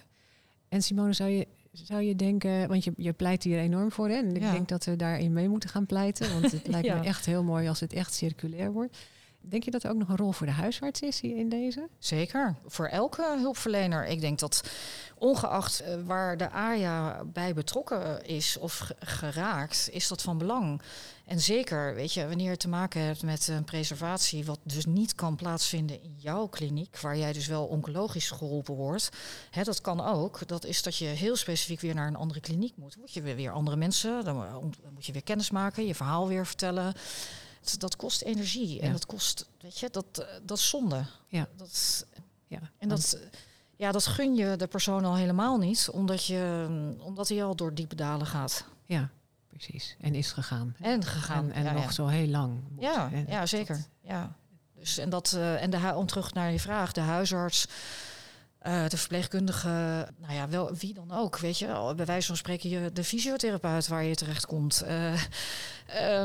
En 0.69 0.81
Simone, 0.81 1.13
zou 1.13 1.29
je 1.29 1.47
zou 1.73 2.01
je 2.01 2.15
denken, 2.15 2.67
want 2.67 2.83
je, 2.83 2.93
je 2.97 3.13
pleit 3.13 3.43
hier 3.43 3.59
enorm 3.59 3.91
voor 3.91 4.09
hè? 4.09 4.15
en 4.15 4.35
ik 4.35 4.41
denk 4.41 4.67
dat 4.67 4.85
we 4.85 4.95
daarin 4.95 5.33
mee 5.33 5.49
moeten 5.49 5.69
gaan 5.69 5.85
pleiten, 5.85 6.31
want 6.31 6.51
het 6.51 6.67
lijkt 6.73 6.87
ja. 6.87 6.95
me 6.95 7.05
echt 7.05 7.25
heel 7.25 7.43
mooi 7.43 7.67
als 7.67 7.79
het 7.79 7.93
echt 7.93 8.13
circulair 8.13 8.71
wordt. 8.71 8.97
Denk 9.45 9.63
je 9.63 9.71
dat 9.71 9.83
er 9.83 9.89
ook 9.89 9.97
nog 9.97 10.09
een 10.09 10.17
rol 10.17 10.31
voor 10.31 10.45
de 10.45 10.51
huisarts 10.51 11.01
is 11.01 11.19
hier 11.19 11.37
in 11.37 11.49
deze? 11.49 11.87
Zeker, 11.99 12.55
voor 12.65 12.85
elke 12.85 13.35
hulpverlener. 13.37 14.05
Ik 14.05 14.21
denk 14.21 14.39
dat 14.39 14.69
ongeacht 15.17 15.81
uh, 15.81 15.95
waar 16.05 16.37
de 16.37 16.49
AJA 16.49 17.23
bij 17.25 17.53
betrokken 17.53 18.25
is 18.25 18.57
of 18.57 18.91
geraakt, 18.99 19.89
is 19.91 20.07
dat 20.07 20.21
van 20.21 20.37
belang. 20.37 20.81
En 21.25 21.39
zeker, 21.39 21.95
weet 21.95 22.13
je, 22.13 22.27
wanneer 22.27 22.49
je 22.49 22.57
te 22.57 22.67
maken 22.67 23.01
hebt 23.01 23.23
met 23.23 23.47
een 23.47 23.63
preservatie, 23.63 24.45
wat 24.45 24.59
dus 24.63 24.85
niet 24.85 25.15
kan 25.15 25.35
plaatsvinden 25.35 26.03
in 26.03 26.15
jouw 26.17 26.47
kliniek, 26.47 26.99
waar 26.99 27.17
jij 27.17 27.33
dus 27.33 27.47
wel 27.47 27.65
oncologisch 27.65 28.31
geholpen 28.31 28.75
wordt, 28.75 29.09
hè, 29.49 29.63
dat 29.63 29.81
kan 29.81 30.01
ook. 30.01 30.47
Dat 30.47 30.65
is 30.65 30.83
dat 30.83 30.97
je 30.97 31.05
heel 31.05 31.35
specifiek 31.35 31.79
weer 31.79 31.95
naar 31.95 32.07
een 32.07 32.15
andere 32.15 32.39
kliniek 32.39 32.77
moet. 32.77 32.97
Moet 32.97 33.13
je 33.13 33.21
weer 33.21 33.51
andere 33.51 33.77
mensen, 33.77 34.23
dan 34.25 34.63
moet 34.93 35.05
je 35.05 35.11
weer 35.11 35.23
kennis 35.23 35.51
maken, 35.51 35.85
je 35.85 35.95
verhaal 35.95 36.27
weer 36.27 36.45
vertellen. 36.45 36.93
Dat, 37.63 37.79
dat 37.79 37.95
kost 37.95 38.21
energie 38.21 38.81
en 38.81 38.91
dat 38.91 39.05
kost, 39.05 39.49
weet 39.61 39.79
je, 39.79 39.89
dat, 39.91 40.25
dat 40.43 40.57
is 40.57 40.69
zonde. 40.69 41.05
Ja. 41.27 41.47
Dat, 41.55 42.05
ja. 42.47 42.59
En 42.77 42.89
dat, 42.89 43.17
ja, 43.75 43.91
dat 43.91 44.05
gun 44.05 44.35
je 44.35 44.55
de 44.55 44.67
persoon 44.67 45.05
al 45.05 45.15
helemaal 45.15 45.57
niet, 45.57 45.89
omdat, 45.91 46.25
je, 46.25 46.67
omdat 46.99 47.29
hij 47.29 47.43
al 47.43 47.55
door 47.55 47.73
diepe 47.73 47.95
dalen 47.95 48.27
gaat. 48.27 48.65
Ja, 48.85 49.09
precies. 49.47 49.95
En 49.99 50.15
is 50.15 50.31
gegaan. 50.31 50.75
En 50.79 51.05
gegaan. 51.05 51.51
En, 51.51 51.53
en 51.53 51.63
ja, 51.63 51.71
nog 51.73 51.83
ja. 51.83 51.91
zo 51.91 52.07
heel 52.07 52.27
lang. 52.27 52.61
Moet. 52.69 52.83
Ja, 52.83 53.09
ja 53.27 53.45
zeker. 53.45 53.75
Dat, 53.75 53.89
ja. 54.01 54.35
Dus, 54.79 54.97
en 54.97 55.09
dat, 55.09 55.33
uh, 55.35 55.61
en 55.61 55.69
de, 55.69 55.93
om 55.95 56.05
terug 56.05 56.33
naar 56.33 56.51
je 56.51 56.59
vraag, 56.59 56.91
de 56.91 57.01
huisarts, 57.01 57.67
uh, 58.67 58.87
de 58.87 58.97
verpleegkundige, 58.97 60.07
nou 60.17 60.33
ja, 60.33 60.49
wel 60.49 60.75
wie 60.75 60.93
dan 60.93 61.11
ook, 61.11 61.37
weet 61.37 61.59
je. 61.59 61.93
Bij 61.95 62.05
wijze 62.05 62.27
van 62.27 62.37
spreken 62.37 62.69
je 62.69 62.91
de 62.93 63.03
fysiotherapeut 63.03 63.87
waar 63.87 64.03
je 64.03 64.15
terecht 64.15 64.45
komt. 64.45 64.83
Uh, 64.87 65.13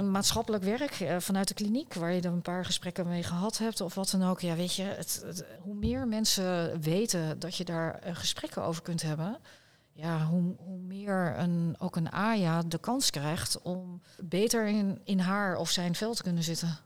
maatschappelijk 0.00 0.64
werk 0.64 1.04
vanuit 1.18 1.48
de 1.48 1.54
kliniek, 1.54 1.94
waar 1.94 2.12
je 2.12 2.20
er 2.20 2.32
een 2.32 2.42
paar 2.42 2.64
gesprekken 2.64 3.08
mee 3.08 3.22
gehad 3.22 3.58
hebt 3.58 3.80
of 3.80 3.94
wat 3.94 4.10
dan 4.10 4.28
ook. 4.28 4.40
Ja, 4.40 4.54
weet 4.54 4.74
je, 4.74 4.82
het, 4.82 5.44
hoe 5.60 5.74
meer 5.74 6.08
mensen 6.08 6.80
weten 6.80 7.38
dat 7.38 7.56
je 7.56 7.64
daar 7.64 8.00
gesprekken 8.12 8.62
over 8.62 8.82
kunt 8.82 9.02
hebben 9.02 9.38
ja, 9.98 10.26
hoe, 10.26 10.54
hoe 10.58 10.78
meer 10.78 11.38
een, 11.38 11.76
ook 11.78 11.96
een 11.96 12.10
AJA 12.10 12.62
de 12.62 12.78
kans 12.78 13.10
krijgt 13.10 13.62
om 13.62 14.02
beter 14.20 14.66
in, 14.66 15.00
in 15.04 15.18
haar 15.18 15.56
of 15.56 15.70
zijn 15.70 15.94
vel 15.94 16.14
te 16.14 16.22
kunnen 16.22 16.42
zitten. 16.42 16.76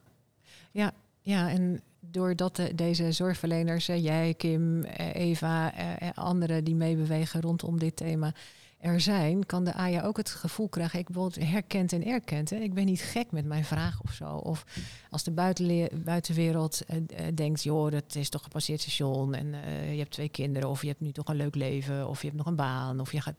Ja, 0.71 0.93
ja 1.21 1.51
en 1.51 1.83
doordat 2.11 2.57
de, 2.57 2.75
deze 2.75 3.13
zorgverleners, 3.13 3.87
jij, 3.87 4.35
Kim, 4.35 4.83
Eva, 5.13 5.75
eh, 5.75 6.11
anderen 6.15 6.65
die 6.65 6.75
meebewegen 6.75 7.41
rondom 7.41 7.79
dit 7.79 7.97
thema 7.97 8.35
er 8.83 9.01
zijn, 9.01 9.47
kan 9.47 9.65
de 9.65 9.75
AJA 9.75 10.03
ook 10.03 10.17
het 10.17 10.31
gevoel 10.31 10.69
krijgen, 10.69 10.99
ik 10.99 11.09
word 11.09 11.35
herkend 11.35 11.93
en 11.93 12.07
erkend. 12.07 12.51
Hè. 12.51 12.57
Ik 12.57 12.75
ben 12.75 12.85
niet 12.85 13.01
gek 13.01 13.31
met 13.31 13.45
mijn 13.45 13.65
vraag 13.65 14.03
of 14.03 14.13
zo. 14.13 14.37
Of 14.37 14.65
als 15.11 15.23
de 15.23 15.31
buitenwereld 16.05 16.83
uh, 16.91 16.97
denkt, 17.35 17.63
joh, 17.63 17.91
dat 17.91 18.15
is 18.15 18.29
toch 18.29 18.43
gepasseerd 18.43 18.81
station 18.81 19.35
en 19.35 19.47
uh, 19.47 19.93
je 19.93 19.99
hebt 19.99 20.11
twee 20.11 20.29
kinderen 20.29 20.69
of 20.69 20.83
je 20.83 20.89
hebt 20.89 21.01
nu 21.01 21.13
toch 21.13 21.29
een 21.29 21.37
leuk 21.37 21.55
leven 21.55 22.09
of 22.09 22.21
je 22.21 22.27
hebt 22.27 22.39
nog 22.39 22.47
een 22.47 22.57
baan 22.57 23.01
of 23.01 23.13
je 23.13 23.21
gaat... 23.21 23.37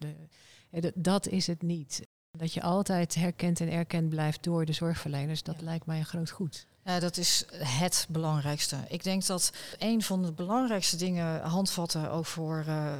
Uh, 0.71 0.89
dat 0.95 1.27
is 1.27 1.47
het 1.47 1.61
niet. 1.61 2.07
Dat 2.31 2.53
je 2.53 2.61
altijd 2.61 3.15
herkend 3.15 3.59
en 3.59 3.71
erkend 3.71 4.09
blijft 4.09 4.43
door 4.43 4.65
de 4.65 4.73
zorgverleners, 4.73 5.43
dat 5.43 5.55
ja. 5.59 5.65
lijkt 5.65 5.85
mij 5.85 5.97
een 5.97 6.05
groot 6.05 6.29
goed. 6.29 6.67
Ja, 6.85 6.99
dat 6.99 7.17
is 7.17 7.45
het 7.57 8.05
belangrijkste. 8.09 8.77
Ik 8.87 9.03
denk 9.03 9.25
dat 9.25 9.51
een 9.77 10.01
van 10.01 10.23
de 10.23 10.31
belangrijkste 10.31 10.95
dingen, 10.95 11.41
handvatten 11.41 12.11
ook 12.11 12.25
voor 12.25 12.65
uh, 12.67 12.93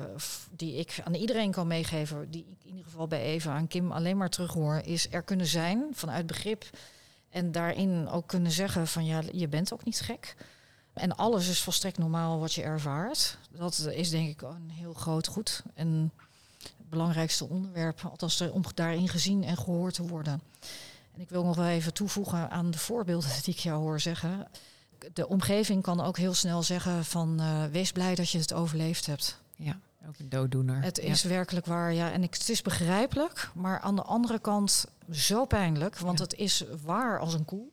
die 0.52 0.76
ik 0.76 1.02
aan 1.04 1.14
iedereen 1.14 1.52
kan 1.52 1.68
meegeven, 1.68 2.32
die 2.32 2.42
ik 2.42 2.64
in 2.64 2.70
ieder 2.70 2.84
geval 2.84 3.08
bij 3.08 3.22
Eva 3.22 3.52
aan 3.52 3.68
Kim 3.68 3.92
alleen 3.92 4.18
maar 4.18 4.30
terug 4.30 4.54
hoor, 4.54 4.82
is 4.86 5.08
er 5.12 5.22
kunnen 5.22 5.46
zijn 5.46 5.88
vanuit 5.92 6.28
begrip 6.28 6.70
en 7.30 7.52
daarin 7.52 8.10
ook 8.10 8.28
kunnen 8.28 8.52
zeggen 8.52 8.88
van 8.88 9.06
ja, 9.06 9.22
je 9.32 9.48
bent 9.48 9.74
ook 9.74 9.84
niet 9.84 10.00
gek. 10.00 10.36
En 10.94 11.16
alles 11.16 11.48
is 11.48 11.62
volstrekt 11.62 11.98
normaal 11.98 12.40
wat 12.40 12.54
je 12.54 12.64
ervaart. 12.64 13.38
Dat 13.52 13.88
is 13.94 14.10
denk 14.10 14.30
ik 14.30 14.42
een 14.42 14.70
heel 14.70 14.94
groot 14.94 15.28
goed. 15.28 15.64
En 15.74 16.12
het 16.62 16.90
belangrijkste 16.90 17.50
onderwerp, 17.50 18.02
althans 18.10 18.42
om 18.42 18.64
daarin 18.74 19.08
gezien 19.08 19.44
en 19.44 19.58
gehoord 19.58 19.94
te 19.94 20.08
worden. 20.08 20.42
En 21.14 21.22
ik 21.22 21.30
wil 21.30 21.44
nog 21.44 21.56
wel 21.56 21.66
even 21.66 21.94
toevoegen 21.94 22.50
aan 22.50 22.72
de 22.72 22.78
voorbeelden 22.78 23.30
die 23.44 23.54
ik 23.54 23.60
jou 23.60 23.82
hoor 23.82 24.00
zeggen. 24.00 24.48
De 25.14 25.28
omgeving 25.28 25.82
kan 25.82 26.02
ook 26.02 26.18
heel 26.18 26.34
snel 26.34 26.64
zeggen 26.64 27.06
van 27.06 27.42
uh, 27.42 27.66
wees 27.72 27.92
blij 27.92 28.16
dat 28.16 28.30
je 28.30 28.38
het 28.38 28.54
overleefd 28.54 29.06
hebt. 29.06 29.42
Ja, 29.56 29.80
ook 30.08 30.20
een 30.20 30.30
dooddoener. 30.30 30.82
Het 30.82 31.00
is 31.00 31.22
ja. 31.22 31.30
werkelijk 31.30 31.66
waar, 31.66 31.94
ja. 31.94 32.12
En 32.12 32.24
ik, 32.24 32.34
het 32.34 32.50
is 32.50 32.62
begrijpelijk, 32.62 33.50
maar 33.54 33.80
aan 33.80 33.96
de 33.96 34.02
andere 34.02 34.40
kant 34.40 34.86
zo 35.12 35.46
pijnlijk. 35.46 35.98
Want 35.98 36.18
ja. 36.18 36.24
het 36.24 36.36
is 36.36 36.64
waar 36.84 37.20
als 37.20 37.34
een 37.34 37.46
koe. 37.46 37.66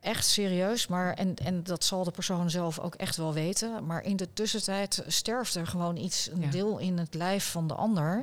Echt 0.00 0.26
serieus, 0.26 0.86
maar 0.86 1.14
en, 1.14 1.34
en 1.34 1.62
dat 1.62 1.84
zal 1.84 2.04
de 2.04 2.10
persoon 2.10 2.50
zelf 2.50 2.78
ook 2.78 2.94
echt 2.94 3.16
wel 3.16 3.32
weten. 3.32 3.86
Maar 3.86 4.02
in 4.02 4.16
de 4.16 4.32
tussentijd 4.32 5.04
sterft 5.06 5.54
er 5.54 5.66
gewoon 5.66 5.96
iets, 5.96 6.30
een 6.32 6.40
ja. 6.40 6.50
deel 6.50 6.78
in 6.78 6.98
het 6.98 7.14
lijf 7.14 7.50
van 7.50 7.66
de 7.66 7.74
ander 7.74 8.22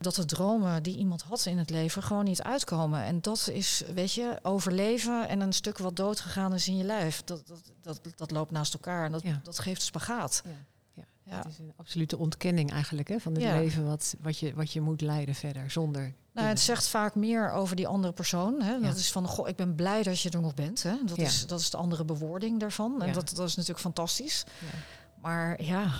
dat 0.00 0.14
de 0.14 0.24
dromen 0.24 0.82
die 0.82 0.96
iemand 0.96 1.22
had 1.22 1.46
in 1.46 1.58
het 1.58 1.70
leven 1.70 2.02
gewoon 2.02 2.24
niet 2.24 2.42
uitkomen. 2.42 3.02
En 3.02 3.20
dat 3.20 3.48
is, 3.52 3.82
weet 3.94 4.12
je, 4.12 4.38
overleven 4.42 5.28
en 5.28 5.40
een 5.40 5.52
stuk 5.52 5.78
wat 5.78 5.96
doodgegaan 5.96 6.54
is 6.54 6.68
in 6.68 6.76
je 6.76 6.84
lijf. 6.84 7.22
Dat, 7.24 7.46
dat, 7.46 7.60
dat, 7.82 8.00
dat 8.16 8.30
loopt 8.30 8.50
naast 8.50 8.74
elkaar 8.74 9.04
en 9.04 9.12
dat, 9.12 9.22
ja. 9.22 9.40
dat 9.42 9.58
geeft 9.58 9.82
spagaat. 9.82 10.42
Ja. 10.44 10.50
Ja. 11.30 11.36
Het 11.36 11.46
is 11.46 11.58
een 11.58 11.72
absolute 11.76 12.18
ontkenning 12.18 12.70
eigenlijk 12.72 13.08
hè, 13.08 13.20
van 13.20 13.32
het 13.32 13.42
ja. 13.42 13.56
leven 13.56 13.86
wat, 13.86 14.14
wat, 14.20 14.38
je, 14.38 14.54
wat 14.54 14.72
je 14.72 14.80
moet 14.80 15.00
leiden 15.00 15.34
verder 15.34 15.70
zonder. 15.70 16.14
Nou, 16.32 16.48
het 16.48 16.60
zegt 16.60 16.88
vaak 16.88 17.14
meer 17.14 17.52
over 17.52 17.76
die 17.76 17.86
andere 17.86 18.12
persoon. 18.12 18.62
Hè. 18.62 18.80
Dat 18.80 18.96
is 18.96 19.12
van, 19.12 19.26
goh, 19.26 19.48
ik 19.48 19.56
ben 19.56 19.74
blij 19.74 20.02
dat 20.02 20.20
je 20.20 20.30
er 20.30 20.40
nog 20.40 20.54
bent. 20.54 20.82
Hè. 20.82 20.94
Dat, 21.04 21.18
is, 21.18 21.46
dat 21.46 21.60
is 21.60 21.70
de 21.70 21.76
andere 21.76 22.04
bewoording 22.04 22.60
daarvan. 22.60 23.02
En 23.02 23.12
dat, 23.12 23.32
dat 23.34 23.48
is 23.48 23.54
natuurlijk 23.54 23.80
fantastisch. 23.80 24.44
Maar 25.20 25.62
ja, 25.62 25.92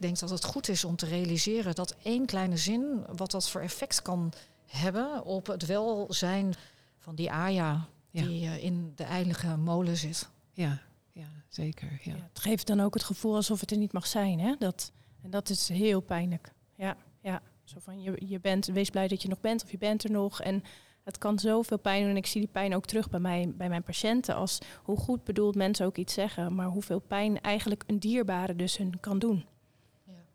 denk 0.00 0.18
dat 0.18 0.30
het 0.30 0.44
goed 0.44 0.68
is 0.68 0.84
om 0.84 0.96
te 0.96 1.06
realiseren 1.06 1.74
dat 1.74 1.96
één 2.02 2.26
kleine 2.26 2.56
zin, 2.56 3.04
wat 3.16 3.30
dat 3.30 3.50
voor 3.50 3.60
effect 3.60 4.02
kan 4.02 4.32
hebben 4.66 5.24
op 5.24 5.46
het 5.46 5.66
welzijn 5.66 6.54
van 6.98 7.14
die 7.14 7.30
Aja 7.30 7.88
ja. 8.10 8.22
die 8.22 8.44
uh, 8.44 8.64
in 8.64 8.92
de 8.94 9.04
eindige 9.04 9.56
molen 9.56 9.96
zit. 9.96 10.28
Ja, 10.52 10.82
ja 11.12 11.28
zeker. 11.48 12.00
Ja. 12.02 12.14
ja. 12.14 12.28
het 12.28 12.38
geeft 12.38 12.66
dan 12.66 12.80
ook 12.80 12.94
het 12.94 13.04
gevoel 13.04 13.34
alsof 13.34 13.60
het 13.60 13.70
er 13.70 13.76
niet 13.76 13.92
mag 13.92 14.06
zijn. 14.06 14.40
Hè? 14.40 14.54
Dat, 14.58 14.92
en 15.22 15.30
dat 15.30 15.48
is 15.48 15.68
heel 15.68 16.00
pijnlijk. 16.00 16.52
Ja, 16.74 16.96
ja. 17.20 17.42
Zo 17.64 17.78
van 17.80 18.02
je, 18.02 18.22
je 18.26 18.40
bent, 18.40 18.66
wees 18.66 18.90
blij 18.90 19.08
dat 19.08 19.22
je 19.22 19.28
nog 19.28 19.40
bent 19.40 19.64
of 19.64 19.70
je 19.70 19.78
bent 19.78 20.04
er 20.04 20.10
nog. 20.10 20.40
En 20.40 20.62
het 21.04 21.18
kan 21.18 21.38
zoveel 21.38 21.78
pijn 21.78 22.00
doen. 22.00 22.10
En 22.10 22.16
ik 22.16 22.26
zie 22.26 22.40
die 22.40 22.50
pijn 22.50 22.74
ook 22.74 22.86
terug 22.86 23.10
bij, 23.10 23.20
mij, 23.20 23.52
bij 23.56 23.68
mijn 23.68 23.82
patiënten. 23.82 24.34
Als 24.34 24.58
hoe 24.82 24.96
goed 24.96 25.24
bedoeld 25.24 25.54
mensen 25.54 25.86
ook 25.86 25.96
iets 25.96 26.14
zeggen, 26.14 26.54
maar 26.54 26.66
hoeveel 26.66 26.98
pijn 26.98 27.40
eigenlijk 27.40 27.84
een 27.86 27.98
dierbare 27.98 28.56
dus 28.56 28.76
hun 28.76 29.00
kan 29.00 29.18
doen. 29.18 29.44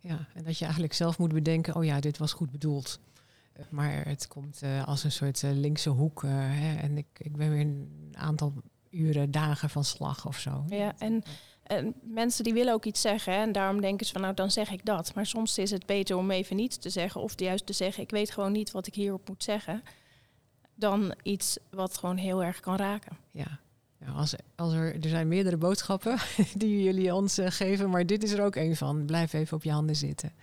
Ja, 0.07 0.27
en 0.33 0.43
dat 0.43 0.57
je 0.57 0.63
eigenlijk 0.63 0.93
zelf 0.93 1.17
moet 1.17 1.33
bedenken, 1.33 1.75
oh 1.75 1.85
ja, 1.85 1.99
dit 1.99 2.17
was 2.17 2.33
goed 2.33 2.51
bedoeld. 2.51 2.99
Maar 3.69 4.05
het 4.05 4.27
komt 4.27 4.63
uh, 4.63 4.87
als 4.87 5.03
een 5.03 5.11
soort 5.11 5.41
uh, 5.41 5.51
linkse 5.51 5.89
hoek. 5.89 6.23
Uh, 6.23 6.31
hè, 6.33 6.75
en 6.75 6.97
ik, 6.97 7.07
ik 7.17 7.37
ben 7.37 7.49
weer 7.49 7.59
een 7.59 8.13
aantal 8.17 8.53
uren, 8.89 9.31
dagen 9.31 9.69
van 9.69 9.83
slag 9.83 10.27
of 10.27 10.39
zo. 10.39 10.65
Ja, 10.69 10.93
en 10.97 11.23
En 11.63 11.95
mensen 12.03 12.43
die 12.43 12.53
willen 12.53 12.73
ook 12.73 12.85
iets 12.85 13.01
zeggen 13.01 13.33
hè, 13.33 13.39
en 13.39 13.51
daarom 13.51 13.81
denken 13.81 14.05
ze 14.05 14.11
van 14.11 14.21
nou 14.21 14.33
dan 14.33 14.51
zeg 14.51 14.71
ik 14.71 14.85
dat. 14.85 15.13
Maar 15.13 15.25
soms 15.25 15.57
is 15.57 15.71
het 15.71 15.85
beter 15.85 16.17
om 16.17 16.31
even 16.31 16.55
niets 16.55 16.77
te 16.77 16.89
zeggen 16.89 17.21
of 17.21 17.39
juist 17.39 17.65
te 17.65 17.73
zeggen 17.73 18.03
ik 18.03 18.11
weet 18.11 18.31
gewoon 18.31 18.51
niet 18.51 18.71
wat 18.71 18.87
ik 18.87 18.95
hierop 18.95 19.27
moet 19.27 19.43
zeggen. 19.43 19.83
Dan 20.75 21.15
iets 21.23 21.57
wat 21.69 21.97
gewoon 21.97 22.17
heel 22.17 22.43
erg 22.43 22.59
kan 22.59 22.75
raken. 22.75 23.17
Ja. 23.31 23.59
Als, 24.13 24.35
als 24.55 24.73
er, 24.73 25.03
er 25.03 25.09
zijn 25.09 25.27
meerdere 25.27 25.57
boodschappen 25.57 26.17
die 26.57 26.83
jullie 26.83 27.15
ons 27.15 27.39
uh, 27.39 27.45
geven, 27.49 27.89
maar 27.89 28.05
dit 28.05 28.23
is 28.23 28.31
er 28.31 28.43
ook 28.43 28.55
een 28.55 28.75
van. 28.75 29.05
Blijf 29.05 29.33
even 29.33 29.57
op 29.57 29.63
je 29.63 29.71
handen 29.71 29.95
zitten. 29.95 30.33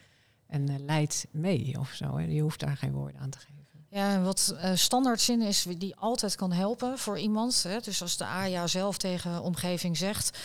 En 0.46 0.70
uh, 0.70 0.78
leid 0.78 1.26
mee 1.30 1.76
of 1.78 1.90
zo. 1.90 2.16
Hè. 2.16 2.24
Je 2.24 2.40
hoeft 2.40 2.60
daar 2.60 2.76
geen 2.76 2.92
woorden 2.92 3.20
aan 3.20 3.30
te 3.30 3.38
geven. 3.38 3.50
Ja, 3.88 4.22
wat 4.22 4.54
uh, 4.54 4.70
standaardzin 4.74 5.42
is 5.42 5.66
die 5.78 5.96
altijd 5.96 6.34
kan 6.34 6.52
helpen 6.52 6.98
voor 6.98 7.18
iemand. 7.18 7.62
Hè. 7.62 7.78
Dus 7.80 8.02
als 8.02 8.16
de 8.16 8.24
AJA 8.24 8.66
zelf 8.66 8.98
tegen 8.98 9.42
omgeving 9.42 9.96
zegt 9.96 10.38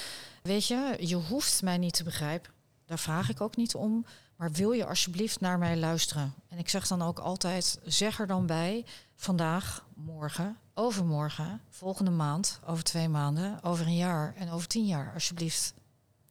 Weet 0.48 0.68
je, 0.68 0.96
je 1.00 1.16
hoeft 1.16 1.62
mij 1.62 1.78
niet 1.78 1.94
te 1.94 2.04
begrijpen. 2.04 2.52
Daar 2.86 3.00
vraag 3.00 3.30
ik 3.30 3.42
ook 3.42 3.56
niet 3.56 3.76
om. 3.76 4.06
Maar 4.36 4.52
wil 4.52 4.72
je 4.72 4.86
alsjeblieft 4.86 5.40
naar 5.40 5.58
mij 5.58 5.78
luisteren? 5.78 6.34
En 6.48 6.58
ik 6.58 6.70
zeg 6.70 6.88
dan 6.88 7.02
ook 7.02 7.20
altijd: 7.20 7.80
zeg 7.84 8.20
er 8.20 8.28
dan 8.28 8.46
bij 8.46 8.86
vandaag, 9.16 9.86
morgen, 9.96 10.58
overmorgen, 10.78 11.62
volgende 11.70 12.12
maand, 12.12 12.60
over 12.66 12.84
twee 12.84 13.10
maanden, 13.10 13.64
over 13.64 13.86
een 13.86 13.96
jaar 13.96 14.34
en 14.36 14.50
over 14.50 14.68
tien 14.68 14.86
jaar, 14.86 15.14
alsjeblieft. 15.14 15.74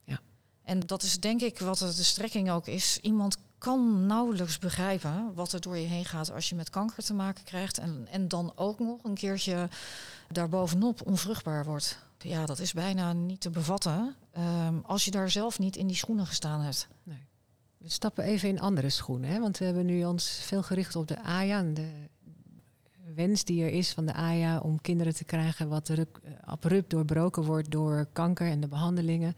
Ja. 0.03 0.19
En 0.63 0.79
dat 0.79 1.03
is 1.03 1.19
denk 1.19 1.41
ik 1.41 1.59
wat 1.59 1.77
de 1.77 2.03
strekking 2.03 2.51
ook 2.51 2.67
is. 2.67 2.99
Iemand 3.01 3.37
kan 3.57 4.05
nauwelijks 4.05 4.59
begrijpen 4.59 5.33
wat 5.33 5.53
er 5.53 5.61
door 5.61 5.77
je 5.77 5.87
heen 5.87 6.05
gaat 6.05 6.31
als 6.31 6.49
je 6.49 6.55
met 6.55 6.69
kanker 6.69 7.03
te 7.03 7.13
maken 7.13 7.43
krijgt. 7.43 7.77
En, 7.77 8.07
en 8.11 8.27
dan 8.27 8.51
ook 8.55 8.79
nog 8.79 9.03
een 9.03 9.13
keertje 9.13 9.69
daarbovenop 10.27 11.07
onvruchtbaar 11.07 11.65
wordt 11.65 12.05
ja, 12.19 12.45
dat 12.45 12.59
is 12.59 12.73
bijna 12.73 13.13
niet 13.13 13.41
te 13.41 13.49
bevatten 13.49 14.15
um, 14.37 14.81
als 14.85 15.05
je 15.05 15.11
daar 15.11 15.29
zelf 15.29 15.59
niet 15.59 15.75
in 15.75 15.87
die 15.87 15.95
schoenen 15.95 16.27
gestaan 16.27 16.61
hebt. 16.61 16.87
Nee. 17.03 17.25
We 17.77 17.89
stappen 17.89 18.23
even 18.23 18.49
in 18.49 18.59
andere 18.59 18.89
schoenen, 18.89 19.29
hè? 19.29 19.39
want 19.39 19.57
we 19.57 19.65
hebben 19.65 19.85
nu 19.85 20.05
ons 20.05 20.29
veel 20.29 20.63
gericht 20.63 20.95
op 20.95 21.07
de 21.07 21.23
AYA 21.23 21.57
en 21.57 21.73
de 21.73 21.91
wens 23.13 23.43
die 23.43 23.63
er 23.63 23.69
is 23.69 23.91
van 23.91 24.05
de 24.05 24.13
AYA 24.13 24.59
om 24.59 24.81
kinderen 24.81 25.15
te 25.15 25.23
krijgen 25.23 25.69
wat 25.69 25.89
eh, 25.89 26.01
abrupt 26.41 26.89
doorbroken 26.89 27.43
wordt 27.43 27.71
door 27.71 28.07
kanker 28.13 28.47
en 28.47 28.59
de 28.59 28.67
behandelingen. 28.67 29.35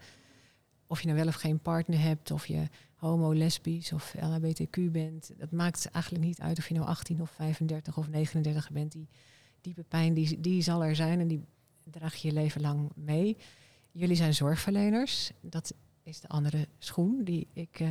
Of 0.86 1.00
je 1.00 1.06
nou 1.06 1.18
wel 1.18 1.28
of 1.28 1.34
geen 1.34 1.60
partner 1.60 2.00
hebt, 2.00 2.30
of 2.30 2.46
je 2.46 2.68
homo, 2.94 3.34
lesbisch 3.34 3.92
of 3.92 4.14
LHBTQ 4.20 4.92
bent. 4.92 5.30
Dat 5.38 5.50
maakt 5.50 5.90
eigenlijk 5.90 6.24
niet 6.24 6.40
uit 6.40 6.58
of 6.58 6.68
je 6.68 6.74
nou 6.74 6.86
18 6.86 7.20
of 7.20 7.30
35 7.30 7.96
of 7.96 8.08
39 8.08 8.70
bent. 8.70 8.92
Die 8.92 9.08
diepe 9.60 9.82
pijn 9.82 10.14
die, 10.14 10.40
die 10.40 10.62
zal 10.62 10.84
er 10.84 10.96
zijn 10.96 11.20
en 11.20 11.28
die 11.28 11.44
draag 11.84 12.14
je 12.14 12.28
je 12.28 12.34
leven 12.34 12.60
lang 12.60 12.90
mee. 12.94 13.36
Jullie 13.92 14.16
zijn 14.16 14.34
zorgverleners. 14.34 15.30
Dat 15.40 15.74
is 16.02 16.20
de 16.20 16.28
andere 16.28 16.68
schoen 16.78 17.24
die 17.24 17.46
ik 17.52 17.80
uh, 17.80 17.88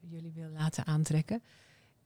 jullie 0.00 0.32
wil 0.34 0.48
laten 0.48 0.86
aantrekken. 0.86 1.42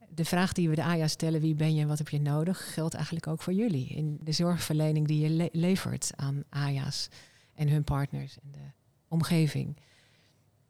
De 0.09 0.25
vraag 0.25 0.53
die 0.53 0.69
we 0.69 0.75
de 0.75 0.83
AJA 0.83 1.07
stellen, 1.07 1.41
wie 1.41 1.55
ben 1.55 1.75
je 1.75 1.81
en 1.81 1.87
wat 1.87 1.97
heb 1.97 2.09
je 2.09 2.21
nodig, 2.21 2.73
geldt 2.73 2.93
eigenlijk 2.93 3.27
ook 3.27 3.41
voor 3.41 3.53
jullie. 3.53 3.87
In 3.87 4.17
de 4.21 4.31
zorgverlening 4.31 5.07
die 5.07 5.19
je 5.19 5.29
le 5.29 5.49
levert 5.51 6.11
aan 6.15 6.43
AJA's 6.49 7.07
en 7.53 7.69
hun 7.69 7.83
partners 7.83 8.37
en 8.43 8.51
de 8.51 8.71
omgeving. 9.07 9.77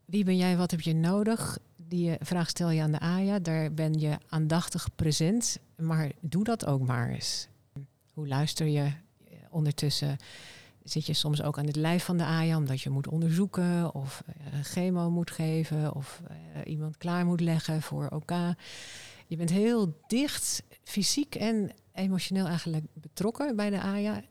Wie 0.05 0.23
ben 0.23 0.37
jij, 0.37 0.57
wat 0.57 0.71
heb 0.71 0.81
je 0.81 0.93
nodig? 0.93 1.57
Die 1.75 2.15
vraag 2.19 2.49
stel 2.49 2.69
je 2.69 2.81
aan 2.81 2.91
de 2.91 2.99
AJA. 2.99 3.39
Daar 3.39 3.73
ben 3.73 3.93
je 3.99 4.17
aandachtig 4.29 4.95
present. 4.95 5.59
Maar 5.77 6.11
doe 6.19 6.43
dat 6.43 6.65
ook 6.65 6.81
maar 6.81 7.09
eens. 7.09 7.47
Hoe 8.13 8.27
luister 8.27 8.67
je? 8.67 8.91
ondertussen 9.55 10.17
zit 10.83 11.05
je 11.05 11.13
soms 11.13 11.41
ook 11.41 11.57
aan 11.57 11.65
het 11.65 11.75
lijf 11.75 12.03
van 12.03 12.17
de 12.17 12.23
AJA, 12.23 12.57
omdat 12.57 12.81
je 12.81 12.89
moet 12.89 13.07
onderzoeken 13.07 13.93
of 13.93 14.23
uh, 14.27 14.59
chemo 14.63 15.09
moet 15.09 15.31
geven 15.31 15.95
of 15.95 16.21
iemand 16.65 16.97
klaar 16.97 17.25
moet 17.25 17.41
leggen 17.41 17.81
voor 17.81 18.07
OK. 18.09 18.31
Je 19.27 19.35
bent 19.35 19.49
heel 19.49 19.97
dicht, 20.07 20.63
fysiek 20.83 21.35
en 21.35 21.71
emotioneel 21.93 22.45
eigenlijk 22.45 22.85
betrokken 22.93 23.55
bij 23.55 23.69
de 23.69 23.81
AJA. 23.81 24.21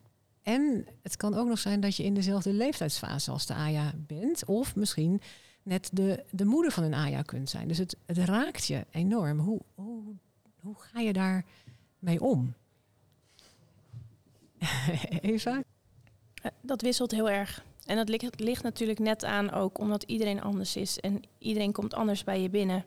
En 0.42 0.86
het 1.02 1.16
kan 1.16 1.34
ook 1.34 1.48
nog 1.48 1.58
zijn 1.58 1.80
dat 1.80 1.96
je 1.96 2.04
in 2.04 2.14
dezelfde 2.14 2.52
leeftijdsfase 2.52 3.30
als 3.30 3.46
de 3.46 3.54
AJA 3.54 3.92
bent, 3.96 4.44
of 4.44 4.76
misschien 4.76 5.20
net 5.62 5.90
de, 5.92 6.24
de 6.30 6.44
moeder 6.44 6.72
van 6.72 6.84
een 6.84 6.94
AJA 6.94 7.22
kunt 7.22 7.50
zijn. 7.50 7.68
Dus 7.68 7.78
het, 7.78 7.96
het 8.06 8.18
raakt 8.18 8.66
je 8.66 8.86
enorm. 8.90 9.38
Hoe, 9.38 9.60
hoe, 10.60 10.74
ga 10.78 11.00
je 11.00 11.12
daar 11.12 11.44
mee 11.98 12.20
om? 12.20 12.54
Eva? 15.20 15.62
Eh, 16.42 16.50
dat 16.60 16.82
wisselt 16.82 17.10
heel 17.10 17.30
erg. 17.30 17.64
En 17.84 17.96
dat 17.96 18.08
ligt, 18.38 18.62
natuurlijk 18.62 18.98
net 18.98 19.24
aan 19.24 19.50
ook 19.50 19.78
omdat 19.78 20.02
iedereen 20.02 20.42
anders 20.42 20.76
is 20.76 21.00
en 21.00 21.22
iedereen 21.38 21.72
komt 21.72 21.94
anders 21.94 22.24
bij 22.24 22.40
je 22.40 22.50
binnen. 22.50 22.84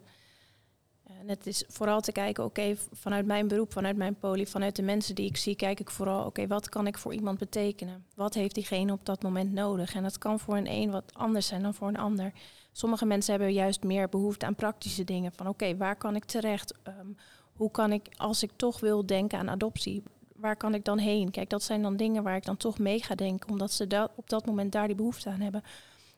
En 1.19 1.29
het 1.29 1.47
is 1.47 1.63
vooral 1.67 2.01
te 2.01 2.11
kijken, 2.11 2.43
oké, 2.43 2.75
vanuit 2.91 3.25
mijn 3.25 3.47
beroep, 3.47 3.71
vanuit 3.71 3.97
mijn 3.97 4.15
poli, 4.15 4.47
vanuit 4.47 4.75
de 4.75 4.81
mensen 4.81 5.15
die 5.15 5.29
ik 5.29 5.37
zie, 5.37 5.55
kijk 5.55 5.79
ik 5.79 5.89
vooral, 5.89 6.25
oké, 6.25 6.47
wat 6.47 6.69
kan 6.69 6.87
ik 6.87 6.97
voor 6.97 7.13
iemand 7.13 7.37
betekenen? 7.37 8.05
Wat 8.15 8.33
heeft 8.33 8.55
diegene 8.55 8.91
op 8.91 9.05
dat 9.05 9.23
moment 9.23 9.53
nodig? 9.53 9.95
En 9.95 10.03
dat 10.03 10.17
kan 10.17 10.39
voor 10.39 10.57
een 10.57 10.71
een 10.71 10.91
wat 10.91 11.13
anders 11.13 11.47
zijn 11.47 11.61
dan 11.61 11.73
voor 11.73 11.87
een 11.87 11.97
ander. 11.97 12.33
Sommige 12.71 13.05
mensen 13.05 13.33
hebben 13.33 13.53
juist 13.53 13.83
meer 13.83 14.09
behoefte 14.09 14.45
aan 14.45 14.55
praktische 14.55 15.03
dingen. 15.03 15.31
Van 15.31 15.47
oké, 15.47 15.77
waar 15.77 15.95
kan 15.95 16.15
ik 16.15 16.25
terecht? 16.25 16.73
Um, 16.87 17.17
hoe 17.53 17.71
kan 17.71 17.91
ik, 17.91 18.07
als 18.17 18.43
ik 18.43 18.51
toch 18.55 18.79
wil 18.79 19.05
denken 19.05 19.39
aan 19.39 19.49
adoptie, 19.49 20.03
waar 20.35 20.55
kan 20.55 20.73
ik 20.73 20.85
dan 20.85 20.97
heen? 20.97 21.31
Kijk, 21.31 21.49
dat 21.49 21.63
zijn 21.63 21.81
dan 21.81 21.95
dingen 21.95 22.23
waar 22.23 22.35
ik 22.35 22.45
dan 22.45 22.57
toch 22.57 22.79
mee 22.79 23.03
ga 23.03 23.15
denken, 23.15 23.49
omdat 23.49 23.71
ze 23.71 23.87
dat, 23.87 24.11
op 24.15 24.29
dat 24.29 24.45
moment 24.45 24.71
daar 24.71 24.87
die 24.87 24.95
behoefte 24.95 25.29
aan 25.29 25.41
hebben. 25.41 25.63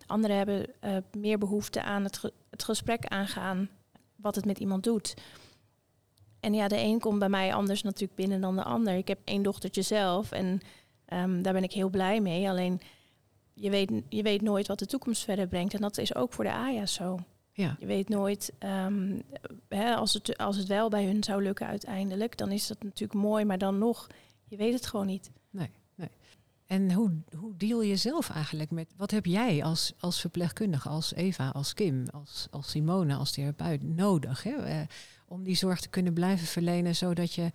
Anderen 0.06 0.38
hebben 0.38 0.66
uh, 0.84 0.98
meer 1.18 1.38
behoefte 1.38 1.82
aan 1.82 2.04
het, 2.04 2.22
het 2.50 2.64
gesprek 2.64 3.06
aangaan, 3.06 3.70
wat 4.22 4.36
het 4.36 4.46
met 4.46 4.60
iemand 4.60 4.84
doet. 4.84 5.14
En 6.40 6.54
ja, 6.54 6.68
de 6.68 6.78
een 6.78 7.00
komt 7.00 7.20
bij 7.20 7.30
mij 7.30 7.54
anders 7.54 7.82
natuurlijk 7.82 8.16
binnen 8.16 8.42
dan 8.42 8.56
de 8.56 8.64
ander. 8.64 8.94
Ik 8.96 9.08
heb 9.08 9.20
één 9.24 9.44
dochtertje 9.44 9.82
zelf 9.82 10.32
en 10.32 10.62
um, 11.14 11.42
daar 11.42 11.54
ben 11.54 11.64
ik 11.64 11.72
heel 11.72 11.90
blij 11.90 12.22
mee. 12.22 12.50
Alleen 12.50 12.82
je 13.54 13.70
weet, 13.70 13.92
je 14.10 14.24
weet 14.24 14.42
nooit 14.42 14.68
wat 14.68 14.80
de 14.80 14.86
toekomst 14.86 15.24
verder 15.24 15.48
brengt. 15.48 15.74
En 15.74 15.82
dat 15.82 15.98
is 15.98 16.16
ook 16.16 16.34
voor 16.34 16.44
de 16.44 16.52
AJA 16.52 16.86
zo. 16.86 17.20
Ja. 17.52 17.76
Je 17.80 17.86
weet 17.86 18.10
nooit, 18.10 18.54
um, 18.60 19.22
hè, 19.68 19.96
als, 19.96 20.14
het, 20.14 20.38
als 20.38 20.58
het 20.58 20.68
wel 20.68 20.90
bij 20.90 21.06
hun 21.06 21.24
zou 21.24 21.44
lukken 21.44 21.68
uiteindelijk, 21.68 22.38
dan 22.38 22.52
is 22.52 22.68
dat 22.68 22.84
natuurlijk 22.84 23.20
mooi, 23.20 23.46
maar 23.46 23.58
dan 23.58 23.78
nog, 23.78 24.08
je 24.48 24.58
weet 24.58 24.74
het 24.74 24.86
gewoon 24.86 25.06
niet. 25.06 25.32
En 26.70 26.94
hoe, 26.94 27.12
hoe 27.36 27.58
deal 27.58 27.82
je 27.82 27.96
zelf 27.96 28.30
eigenlijk 28.30 28.72
met, 28.72 28.94
wat 28.98 29.12
heb 29.12 29.26
jij 29.26 29.64
als, 29.64 29.94
als 30.00 30.20
verpleegkundige, 30.20 30.90
als 30.90 31.14
Eva, 31.14 31.50
als 31.50 31.74
Kim, 31.74 32.08
als, 32.12 32.48
als 32.52 32.70
Simone, 32.70 33.16
als 33.16 33.32
therapeut 33.32 33.84
nodig 33.84 34.44
hè, 34.44 34.80
uh, 34.80 34.88
om 35.28 35.44
die 35.44 35.56
zorg 35.56 35.80
te 35.80 35.90
kunnen 35.90 36.14
blijven 36.14 36.48
verlenen, 36.48 36.96
zodat 36.96 37.34
je 37.34 37.52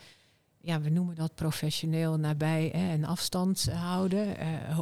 ja, 0.61 0.81
we 0.81 0.88
noemen 0.90 1.14
dat 1.14 1.35
professioneel 1.35 2.18
nabij 2.18 2.70
hè, 2.72 2.90
en 2.90 3.05
afstand 3.05 3.72
houden. 3.72 4.40
Uh, 4.40 4.79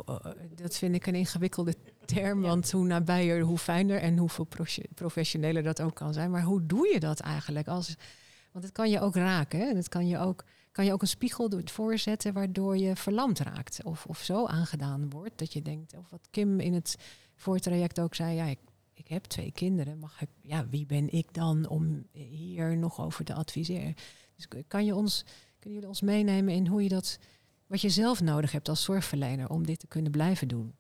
dat 0.55 0.77
vind 0.77 0.95
ik 0.95 1.07
een 1.07 1.15
ingewikkelde 1.15 1.75
term, 2.05 2.41
want 2.41 2.71
hoe 2.71 2.87
nabijer, 2.87 3.41
hoe 3.41 3.59
fijner 3.59 3.99
en 3.99 4.19
hoeveel 4.19 4.49
professioneler 4.95 5.63
dat 5.63 5.81
ook 5.81 5.95
kan 5.95 6.13
zijn. 6.13 6.31
Maar 6.31 6.43
hoe 6.43 6.67
doe 6.67 6.89
je 6.93 7.01
dat 7.01 7.21
eigenlijk? 7.21 7.69
Als, 7.69 7.97
want 8.53 8.65
het 8.65 8.75
kan 8.75 8.91
je 8.91 9.01
ook 9.01 9.15
raken. 9.15 9.61
Hè? 9.61 9.75
Het 9.75 9.89
kan 9.89 10.09
je 10.09 10.19
ook, 10.19 10.45
kan 10.73 10.85
je 10.85 10.93
ook 10.93 11.03
een 11.03 11.09
spiegel 11.09 11.51
voorzetten 11.65 12.33
waardoor 12.33 12.77
je 12.77 12.97
verlamd 12.97 13.39
raakt. 13.39 13.85
Of, 13.85 14.07
of 14.07 14.19
zo 14.19 14.47
aangedaan 14.47 15.11
wordt 15.11 15.39
dat 15.39 15.53
je 15.53 15.63
denkt, 15.63 15.97
of 15.97 16.11
wat 16.11 16.29
Kim 16.31 16.61
in 16.61 16.75
het 16.75 16.97
voortraject 17.35 18.01
ook 18.01 18.15
zei, 18.15 18.35
ja, 18.35 18.45
ik, 18.45 18.59
ik 18.93 19.09
heb 19.09 19.25
twee 19.25 19.53
kinderen. 19.53 19.99
Mag 19.99 20.23
ik, 20.23 20.29
ja, 20.41 20.69
wie 20.69 20.87
ben 20.87 21.13
ik 21.13 21.35
dan 21.35 21.69
om 21.69 22.07
hier 22.13 22.77
nog 22.77 23.01
over 23.01 23.25
te 23.25 23.35
adviseren? 23.35 23.95
Dus 24.37 24.65
kan 24.69 24.85
je 24.85 24.95
ons 24.95 25.25
kunnen 25.63 25.81
jullie 25.81 25.89
ons 25.89 26.01
meenemen 26.01 26.55
in 26.55 26.67
hoe 26.67 26.83
je 26.83 26.89
dat, 26.89 27.19
wat 27.67 27.81
je 27.81 27.89
zelf 27.89 28.21
nodig 28.21 28.53
hebt 28.53 28.69
als 28.69 28.83
zorgverlener 28.83 29.49
om 29.49 29.67
dit 29.67 29.79
te 29.79 29.87
kunnen 29.87 30.13
blijven 30.13 30.49
doen? 30.49 30.75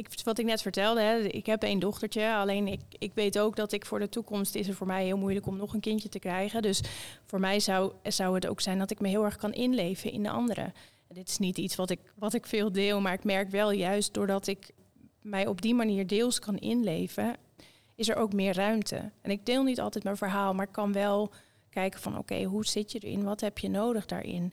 Ik, 0.00 0.22
wat 0.24 0.38
ik 0.38 0.44
net 0.44 0.62
vertelde, 0.62 1.00
hè, 1.00 1.18
ik 1.18 1.46
heb 1.46 1.62
één 1.62 1.78
dochtertje. 1.78 2.34
Alleen 2.34 2.68
ik, 2.68 2.80
ik 2.98 3.14
weet 3.14 3.38
ook 3.38 3.56
dat 3.56 3.72
ik 3.72 3.86
voor 3.86 3.98
de 3.98 4.08
toekomst 4.08 4.54
is 4.54 4.66
het 4.66 4.76
voor 4.76 4.86
mij 4.86 5.04
heel 5.04 5.16
moeilijk 5.16 5.46
om 5.46 5.56
nog 5.56 5.74
een 5.74 5.80
kindje 5.80 6.08
te 6.08 6.18
krijgen. 6.18 6.62
Dus 6.62 6.80
voor 7.26 7.40
mij 7.40 7.60
zou, 7.60 7.92
zou 8.02 8.34
het 8.34 8.46
ook 8.46 8.60
zijn 8.60 8.78
dat 8.78 8.90
ik 8.90 9.00
me 9.00 9.08
heel 9.08 9.24
erg 9.24 9.36
kan 9.36 9.52
inleven 9.52 10.12
in 10.12 10.22
de 10.22 10.30
anderen. 10.30 10.74
dit 11.08 11.28
is 11.28 11.38
niet 11.38 11.58
iets 11.58 11.76
wat 11.76 11.90
ik, 11.90 12.00
wat 12.14 12.34
ik 12.34 12.46
veel 12.46 12.72
deel, 12.72 13.00
maar 13.00 13.12
ik 13.12 13.24
merk 13.24 13.50
wel 13.50 13.70
juist 13.70 14.14
doordat 14.14 14.46
ik 14.46 14.70
mij 15.22 15.46
op 15.46 15.62
die 15.62 15.74
manier 15.74 16.06
deels 16.06 16.38
kan 16.38 16.58
inleven, 16.58 17.36
is 17.94 18.08
er 18.08 18.16
ook 18.16 18.32
meer 18.32 18.54
ruimte. 18.54 19.10
En 19.20 19.30
ik 19.30 19.46
deel 19.46 19.62
niet 19.62 19.80
altijd 19.80 20.04
mijn 20.04 20.16
verhaal, 20.16 20.54
maar 20.54 20.66
kan 20.66 20.92
wel 20.92 21.30
kijken 21.70 22.00
van 22.00 22.18
oké, 22.18 22.42
hoe 22.42 22.66
zit 22.66 22.92
je 22.92 22.98
erin? 22.98 23.24
Wat 23.24 23.40
heb 23.40 23.58
je 23.58 23.68
nodig 23.68 24.06
daarin? 24.06 24.52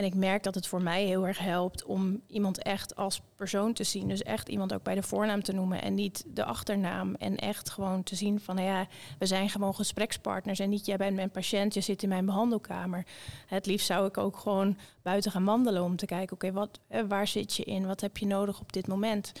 En 0.00 0.06
ik 0.06 0.14
merk 0.14 0.42
dat 0.42 0.54
het 0.54 0.66
voor 0.66 0.82
mij 0.82 1.04
heel 1.04 1.26
erg 1.26 1.38
helpt 1.38 1.84
om 1.84 2.20
iemand 2.26 2.62
echt 2.62 2.96
als 2.96 3.20
persoon 3.36 3.72
te 3.72 3.84
zien. 3.84 4.08
Dus 4.08 4.22
echt 4.22 4.48
iemand 4.48 4.72
ook 4.74 4.82
bij 4.82 4.94
de 4.94 5.02
voornaam 5.02 5.42
te 5.42 5.52
noemen 5.52 5.82
en 5.82 5.94
niet 5.94 6.24
de 6.26 6.44
achternaam. 6.44 7.14
En 7.14 7.36
echt 7.36 7.70
gewoon 7.70 8.02
te 8.02 8.14
zien 8.14 8.40
van, 8.40 8.54
nou 8.54 8.66
ja, 8.66 8.86
we 9.18 9.26
zijn 9.26 9.50
gewoon 9.50 9.74
gesprekspartners. 9.74 10.58
En 10.58 10.68
niet 10.68 10.86
jij 10.86 10.96
bent 10.96 11.16
mijn 11.16 11.30
patiënt, 11.30 11.74
je 11.74 11.80
zit 11.80 12.02
in 12.02 12.08
mijn 12.08 12.26
behandelkamer. 12.26 13.06
Het 13.46 13.66
liefst 13.66 13.86
zou 13.86 14.06
ik 14.06 14.18
ook 14.18 14.36
gewoon 14.36 14.78
buiten 15.02 15.30
gaan 15.30 15.44
wandelen 15.44 15.82
om 15.82 15.96
te 15.96 16.06
kijken, 16.06 16.34
oké, 16.34 16.52
wat, 16.52 16.80
waar 17.08 17.26
zit 17.26 17.56
je 17.56 17.64
in? 17.64 17.86
Wat 17.86 18.00
heb 18.00 18.16
je 18.16 18.26
nodig 18.26 18.60
op 18.60 18.72
dit 18.72 18.86
moment? 18.86 19.32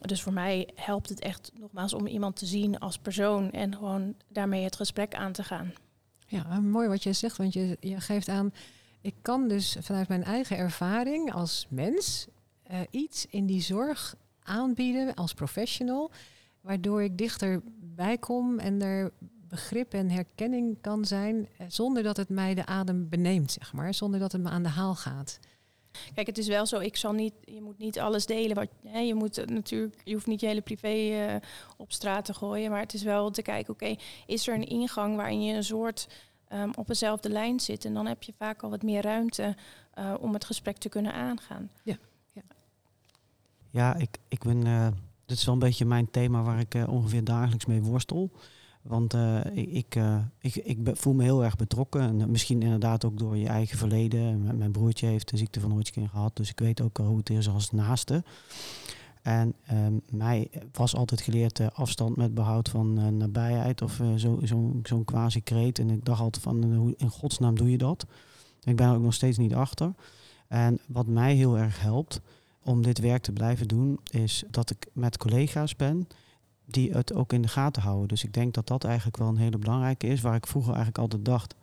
Dus 0.00 0.22
voor 0.22 0.32
mij 0.32 0.68
helpt 0.74 1.08
het 1.08 1.20
echt 1.20 1.50
nogmaals 1.54 1.92
om 1.92 2.06
iemand 2.06 2.36
te 2.36 2.46
zien 2.46 2.78
als 2.78 2.98
persoon 2.98 3.50
en 3.50 3.74
gewoon 3.74 4.14
daarmee 4.28 4.64
het 4.64 4.76
gesprek 4.76 5.14
aan 5.14 5.32
te 5.32 5.42
gaan. 5.42 5.72
Ja, 6.26 6.60
mooi 6.60 6.88
wat 6.88 7.02
je 7.02 7.12
zegt, 7.12 7.36
want 7.36 7.52
je, 7.52 7.76
je 7.80 8.00
geeft 8.00 8.28
aan, 8.28 8.52
ik 9.00 9.14
kan 9.22 9.48
dus 9.48 9.76
vanuit 9.80 10.08
mijn 10.08 10.24
eigen 10.24 10.56
ervaring 10.56 11.32
als 11.32 11.66
mens 11.68 12.26
uh, 12.70 12.80
iets 12.90 13.26
in 13.26 13.46
die 13.46 13.62
zorg 13.62 14.16
aanbieden 14.42 15.14
als 15.14 15.34
professional, 15.34 16.10
waardoor 16.60 17.02
ik 17.02 17.18
dichterbij 17.18 18.18
kom 18.18 18.58
en 18.58 18.82
er 18.82 19.12
begrip 19.48 19.92
en 19.92 20.10
herkenning 20.10 20.80
kan 20.80 21.04
zijn, 21.04 21.36
uh, 21.36 21.66
zonder 21.68 22.02
dat 22.02 22.16
het 22.16 22.28
mij 22.28 22.54
de 22.54 22.66
adem 22.66 23.08
beneemt, 23.08 23.52
zeg 23.52 23.72
maar, 23.72 23.94
zonder 23.94 24.20
dat 24.20 24.32
het 24.32 24.42
me 24.42 24.48
aan 24.48 24.62
de 24.62 24.68
haal 24.68 24.94
gaat. 24.94 25.38
Kijk, 26.14 26.26
het 26.26 26.38
is 26.38 26.48
wel 26.48 26.66
zo, 26.66 26.78
ik 26.78 26.96
zal 26.96 27.12
niet, 27.12 27.34
je 27.44 27.60
moet 27.62 27.78
niet 27.78 27.98
alles 27.98 28.26
delen. 28.26 28.56
Wat, 28.56 28.68
hè, 28.84 28.98
je 28.98 29.14
moet 29.14 29.46
natuurlijk, 29.46 30.00
je 30.04 30.12
hoeft 30.12 30.26
niet 30.26 30.40
je 30.40 30.46
hele 30.46 30.60
privé 30.60 30.94
uh, 30.94 31.34
op 31.76 31.92
straat 31.92 32.24
te 32.24 32.34
gooien. 32.34 32.70
Maar 32.70 32.80
het 32.80 32.94
is 32.94 33.02
wel 33.02 33.30
te 33.30 33.42
kijken, 33.42 33.72
oké, 33.72 33.96
is 34.26 34.48
er 34.48 34.54
een 34.54 34.68
ingang 34.68 35.16
waarin 35.16 35.42
je 35.42 35.54
een 35.54 35.64
soort 35.64 36.08
um, 36.52 36.70
op 36.74 36.86
dezelfde 36.86 37.28
lijn 37.28 37.60
zit? 37.60 37.84
En 37.84 37.94
dan 37.94 38.06
heb 38.06 38.22
je 38.22 38.32
vaak 38.36 38.62
al 38.62 38.70
wat 38.70 38.82
meer 38.82 39.02
ruimte 39.02 39.56
uh, 39.98 40.14
om 40.20 40.32
het 40.32 40.44
gesprek 40.44 40.76
te 40.76 40.88
kunnen 40.88 41.12
aangaan. 41.12 41.70
Ja, 41.82 41.96
ja. 42.32 42.42
ja 43.70 43.94
ik, 43.94 44.18
ik 44.28 44.42
ben, 44.42 44.66
uh, 44.66 44.86
dit 45.26 45.38
is 45.38 45.44
wel 45.44 45.54
een 45.54 45.60
beetje 45.60 45.84
mijn 45.84 46.10
thema 46.10 46.42
waar 46.42 46.60
ik 46.60 46.74
ongeveer 46.88 47.24
dagelijks 47.24 47.66
mee 47.66 47.82
worstel. 47.82 48.30
Want 48.82 49.14
uh, 49.14 49.44
ik, 49.54 49.94
uh, 49.94 50.18
ik, 50.40 50.54
ik 50.54 50.78
voel 50.92 51.14
me 51.14 51.22
heel 51.22 51.44
erg 51.44 51.56
betrokken. 51.56 52.00
En 52.00 52.30
misschien 52.30 52.62
inderdaad 52.62 53.04
ook 53.04 53.18
door 53.18 53.36
je 53.36 53.48
eigen 53.48 53.78
verleden. 53.78 54.56
mijn 54.58 54.72
broertje 54.72 55.06
heeft 55.06 55.30
de 55.30 55.36
ziekte 55.36 55.60
van 55.60 55.70
Hodgkin 55.70 56.08
gehad. 56.08 56.36
Dus 56.36 56.50
ik 56.50 56.58
weet 56.58 56.80
ook 56.80 56.96
hoe 56.96 57.16
het 57.16 57.30
is 57.30 57.48
als 57.48 57.70
naaste. 57.70 58.24
En 59.22 59.54
um, 59.72 60.00
mij 60.10 60.50
was 60.72 60.94
altijd 60.94 61.20
geleerd 61.20 61.58
uh, 61.58 61.66
afstand 61.72 62.16
met 62.16 62.34
behoud 62.34 62.68
van 62.68 63.16
nabijheid. 63.16 63.82
Of 63.82 64.00
zo'n 64.16 64.46
zo, 64.46 64.80
zo 64.82 65.02
quasi-kreet. 65.04 65.78
En 65.78 65.90
ik 65.90 66.04
dacht 66.04 66.20
altijd 66.20 66.42
van, 66.42 66.74
hoe 66.74 66.94
in 66.96 67.10
godsnaam 67.10 67.54
doe 67.54 67.70
je 67.70 67.78
dat? 67.78 68.06
Ik 68.62 68.76
ben 68.76 68.88
er 68.88 68.94
ook 68.94 69.02
nog 69.02 69.14
steeds 69.14 69.38
niet 69.38 69.54
achter. 69.54 69.92
En 70.48 70.78
wat 70.86 71.06
mij 71.06 71.34
heel 71.34 71.58
erg 71.58 71.80
helpt 71.80 72.20
om 72.62 72.82
dit 72.82 72.98
werk 72.98 73.22
te 73.22 73.32
blijven 73.32 73.68
doen... 73.68 73.98
is 74.10 74.44
dat 74.50 74.70
ik 74.70 74.86
met 74.92 75.16
collega's 75.16 75.76
ben 75.76 76.08
die 76.64 76.92
het 76.92 77.14
ook 77.14 77.32
in 77.32 77.42
de 77.42 77.48
gaten 77.48 77.82
houden. 77.82 78.08
Dus 78.08 78.24
ik 78.24 78.32
denk 78.32 78.54
dat 78.54 78.66
dat 78.66 78.84
eigenlijk 78.84 79.16
wel 79.16 79.28
een 79.28 79.36
hele 79.36 79.58
belangrijke 79.58 80.06
is, 80.06 80.20
waar 80.20 80.34
ik 80.34 80.46
vroeger 80.46 80.74
eigenlijk 80.74 81.02
altijd 81.02 81.24
dacht. 81.24 81.54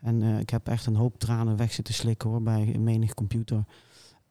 En 0.00 0.22
ik 0.22 0.50
heb 0.50 0.68
echt 0.68 0.86
een 0.86 0.96
hoop 0.96 1.18
tranen 1.18 1.56
weg 1.56 1.72
zitten 1.72 1.94
slikken 1.94 2.28
hoor, 2.28 2.42
bij 2.42 2.76
menig 2.78 3.14
computer. 3.14 3.64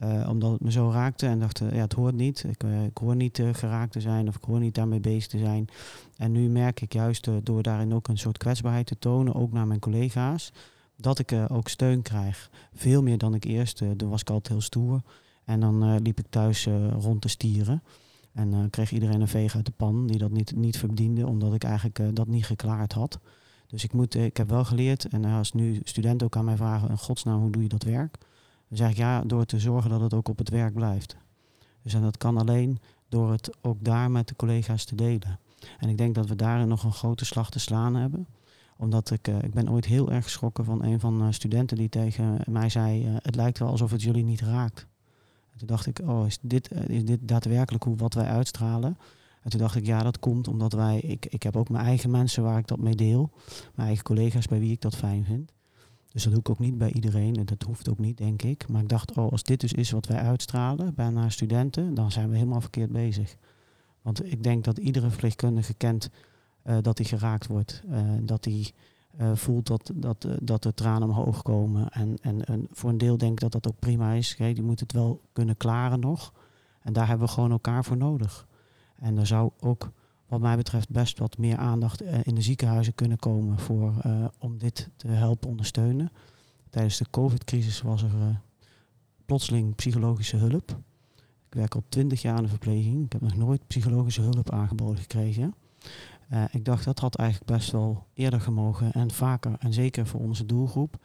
Uh, 0.04 0.30
omdat 0.30 0.52
het 0.52 0.62
me 0.62 0.72
zo 0.72 0.92
raakte 0.92 1.28
en 1.28 1.40
dacht, 1.40 1.62
uh, 1.62 1.72
ja, 1.72 1.82
het 1.82 1.94
hoort 1.94 2.16
niet. 2.16 2.44
Ik, 2.44 2.64
ik 2.64 2.98
hoor 2.98 3.16
niet 3.16 3.42
geraakt 3.52 3.92
te 3.92 4.02
zijn 4.02 4.28
of 4.28 4.36
ik 4.36 4.44
hoor 4.44 4.60
niet 4.60 4.76
daarmee 4.76 5.00
bezig 5.00 5.28
te 5.28 5.38
zijn. 5.38 5.68
En 6.18 6.32
nu 6.32 6.50
merk 6.50 6.82
ik 6.82 6.94
juist 6.94 7.30
door 7.44 7.64
daarin 7.64 7.94
ook 7.94 8.08
een 8.08 8.18
soort 8.18 8.38
kwetsbaarheid 8.38 8.88
te 8.88 9.00
tonen, 9.00 9.36
ook 9.36 9.52
naar 9.52 9.68
mijn 9.68 9.80
collega's, 9.80 10.52
dat 10.96 11.20
ik 11.20 11.36
ook 11.48 11.68
steun 11.68 12.02
krijg. 12.02 12.50
Veel 12.74 13.04
meer 13.04 13.18
dan 13.18 13.34
ik 13.34 13.44
eerst. 13.44 13.78
toen 13.98 14.10
was 14.10 14.22
ik 14.22 14.30
altijd 14.30 14.54
heel 14.54 14.62
stoer. 14.62 15.02
En 15.44 15.60
dan 15.60 16.02
liep 16.02 16.20
ik 16.20 16.26
thuis 16.30 16.68
rond 17.00 17.22
te 17.22 17.28
stieren. 17.28 17.84
En 18.34 18.70
kreeg 18.70 18.92
iedereen 18.92 19.22
een 19.22 19.28
veeg 19.28 19.56
uit 19.56 19.66
de 19.66 19.72
pan 19.72 20.08
die 20.08 20.18
dat 20.18 20.32
niet, 20.32 20.56
niet 20.56 20.78
verdiende, 20.78 21.28
omdat 21.28 21.54
ik 21.54 21.64
eigenlijk 21.64 22.16
dat 22.16 22.28
niet 22.28 22.46
geklaard 22.46 22.94
had. 22.94 23.20
Dus 23.68 23.84
ik, 23.84 23.94
moet, 23.94 24.16
ik 24.16 24.38
heb 24.38 24.50
wel 24.50 24.66
geleerd, 24.66 25.06
en 25.06 25.26
als 25.26 25.54
nu 25.54 25.80
studenten 25.84 26.28
ook 26.28 26.36
aan 26.36 26.46
mij 26.46 26.58
vragen, 26.58 26.90
in 26.90 26.98
godsnaam, 26.98 27.42
hoe 27.42 27.52
doe 27.52 27.62
je 27.62 27.70
dat 27.70 27.84
werk? 27.84 28.18
Dan 28.68 28.78
zeg 28.78 28.90
ik 28.90 28.98
ja, 28.98 29.22
door 29.22 29.46
te 29.46 29.60
zorgen 29.60 29.90
dat 29.90 30.02
het 30.02 30.14
ook 30.14 30.28
op 30.28 30.38
het 30.38 30.50
werk 30.50 30.74
blijft. 30.74 31.18
Dus 31.82 31.94
en 31.94 32.02
dat 32.02 32.18
kan 32.18 32.38
alleen 32.38 32.80
door 33.10 33.32
het 33.32 33.50
ook 33.62 33.84
daar 33.84 34.12
met 34.12 34.28
de 34.28 34.36
collega's 34.36 34.86
te 34.86 34.96
delen. 34.96 35.40
En 35.80 35.90
ik 35.90 35.98
denk 35.98 36.16
dat 36.16 36.28
we 36.28 36.36
daarin 36.36 36.68
nog 36.68 36.84
een 36.84 36.94
grote 36.94 37.26
slag 37.26 37.50
te 37.50 37.60
slaan 37.60 37.96
hebben. 37.96 38.28
Omdat 38.78 39.12
ik, 39.12 39.28
uh, 39.28 39.42
ik 39.42 39.54
ben 39.54 39.70
ooit 39.70 39.86
heel 39.86 40.12
erg 40.12 40.24
geschrokken 40.24 40.66
van 40.66 40.84
een 40.84 41.00
van 41.00 41.20
de 41.20 41.32
studenten 41.32 41.78
die 41.78 41.90
tegen 41.90 42.42
mij 42.46 42.70
zei, 42.70 43.06
het 43.22 43.36
lijkt 43.36 43.60
wel 43.60 43.70
alsof 43.70 43.92
het 43.92 44.02
jullie 44.02 44.24
niet 44.24 44.42
raakt. 44.42 44.88
Toen 45.58 45.68
dacht 45.68 45.86
ik, 45.86 46.00
oh, 46.06 46.26
is 46.26 46.38
dit, 46.42 46.68
eh, 46.68 46.88
is 46.88 47.06
dit 47.06 47.20
daadwerkelijk 47.22 47.84
hoe, 47.84 47.96
wat 47.96 48.14
wij 48.14 48.26
uitstralen? 48.26 48.98
En 49.42 49.50
toen 49.50 49.60
dacht 49.60 49.76
ik, 49.76 49.86
ja, 49.86 50.04
dat 50.04 50.20
komt 50.20 50.48
omdat 50.48 50.74
wij, 50.74 51.00
ik, 51.00 51.26
ik 51.26 51.44
heb 51.44 51.56
ook 51.56 51.70
mijn 51.70 51.86
eigen 51.86 52.12
mensen 52.12 52.44
waar 52.44 52.58
ik 52.58 52.68
dat 52.68 52.80
mee 52.80 52.96
deel. 52.96 53.30
Mijn 53.76 53.88
eigen 53.88 54.04
collega's 54.04 54.48
bij 54.48 54.60
wie 54.60 54.72
ik 54.72 54.82
dat 54.82 54.96
fijn 54.96 55.26
vind. 55.26 55.52
Dus 56.12 56.24
dat 56.24 56.32
doe 56.32 56.42
ik 56.42 56.50
ook 56.50 56.60
niet 56.60 56.78
bij 56.78 56.92
iedereen 56.92 57.36
en 57.36 57.46
dat 57.46 57.64
hoeft 57.64 57.90
ook 57.90 58.00
niet, 58.00 58.18
denk 58.18 58.42
ik. 58.42 58.68
Maar 58.68 58.82
ik 58.82 58.90
dacht, 58.90 59.18
oh, 59.18 59.32
als 59.32 59.44
dit 59.44 59.60
dus 59.60 59.74
is 59.74 59.92
wat 59.92 60.08
wij 60.08 60.20
uitstralen 60.20 60.94
bij 60.94 61.10
naar 61.10 61.32
studenten, 61.32 61.94
dan 61.94 62.12
zijn 62.12 62.30
we 62.30 62.36
helemaal 62.36 62.62
verkeerd 62.62 62.92
bezig. 62.92 63.38
Want 64.02 64.32
ik 64.32 64.44
denk 64.44 64.64
dat 64.64 64.78
iedere 64.78 65.10
verpleegkundige 65.10 65.74
kent 65.74 66.10
uh, 66.68 66.78
dat 66.82 66.98
hij 66.98 67.08
geraakt 67.08 67.48
wordt. 67.48 67.84
Uh, 67.90 68.00
dat 68.22 68.46
hij 68.46 68.72
uh, 69.22 69.36
voelt 69.36 69.68
dat, 69.68 69.92
dat, 69.96 70.28
dat 70.42 70.64
de 70.64 70.74
tranen 70.74 71.10
omhoog 71.10 71.42
komen. 71.42 71.90
En, 71.90 72.18
en, 72.22 72.46
en, 72.46 72.68
voor 72.72 72.90
een 72.90 72.98
deel 72.98 73.18
denk 73.18 73.32
ik 73.32 73.40
dat 73.40 73.52
dat 73.52 73.68
ook 73.68 73.80
prima 73.80 74.14
is. 74.14 74.36
Kijk, 74.36 74.56
die 74.56 74.64
moet 74.64 74.80
het 74.80 74.92
wel 74.92 75.22
kunnen 75.34 75.58
klaren 75.58 76.00
nog. 76.00 76.34
En 76.82 76.94
daar 76.94 77.08
hebben 77.08 77.28
we 77.28 77.34
gewoon 77.34 77.52
elkaar 77.52 77.86
voor 77.86 77.98
nodig. 77.98 78.48
En 78.96 79.18
er 79.18 79.28
zou 79.28 79.52
ook, 79.60 79.92
wat 80.28 80.40
mij 80.40 80.56
betreft, 80.56 80.90
best 80.90 81.20
wat 81.20 81.38
meer 81.38 81.58
aandacht 81.58 82.02
uh, 82.02 82.14
in 82.24 82.36
de 82.36 82.42
ziekenhuizen 82.42 82.96
kunnen 82.96 83.18
komen 83.18 83.60
voor, 83.60 83.94
om 84.40 84.58
dit 84.58 84.90
te 84.96 85.08
helpen 85.08 85.50
ondersteunen. 85.50 86.12
Tijdens 86.70 86.98
de 86.98 87.06
COVID-crisis 87.10 87.82
was 87.82 88.04
er 88.04 88.42
plotseling 89.26 89.76
psychologische 89.76 90.38
hulp. 90.38 90.80
Ik 91.48 91.54
werk 91.54 91.76
al 91.76 91.84
twintig 91.90 92.22
jaar 92.22 92.38
in 92.38 92.44
de 92.44 92.50
verpleging. 92.50 93.06
Ik 93.06 93.12
heb 93.12 93.22
nog 93.22 93.36
nooit 93.36 93.68
psychologische 93.68 94.22
hulp 94.22 94.52
aangeboden 94.52 94.98
gekregen. 94.98 95.56
Ik 96.52 96.66
dacht 96.66 96.86
dat 96.86 97.00
had 97.00 97.16
eigenlijk 97.16 97.52
best 97.52 97.72
wel 97.72 98.06
eerder 98.14 98.42
gemogen 98.42 98.92
en 98.92 99.12
vaker. 99.12 99.56
En 99.60 99.74
zeker 99.74 100.08
voor 100.08 100.20
onze 100.20 100.46
doelgroep. 100.46 100.98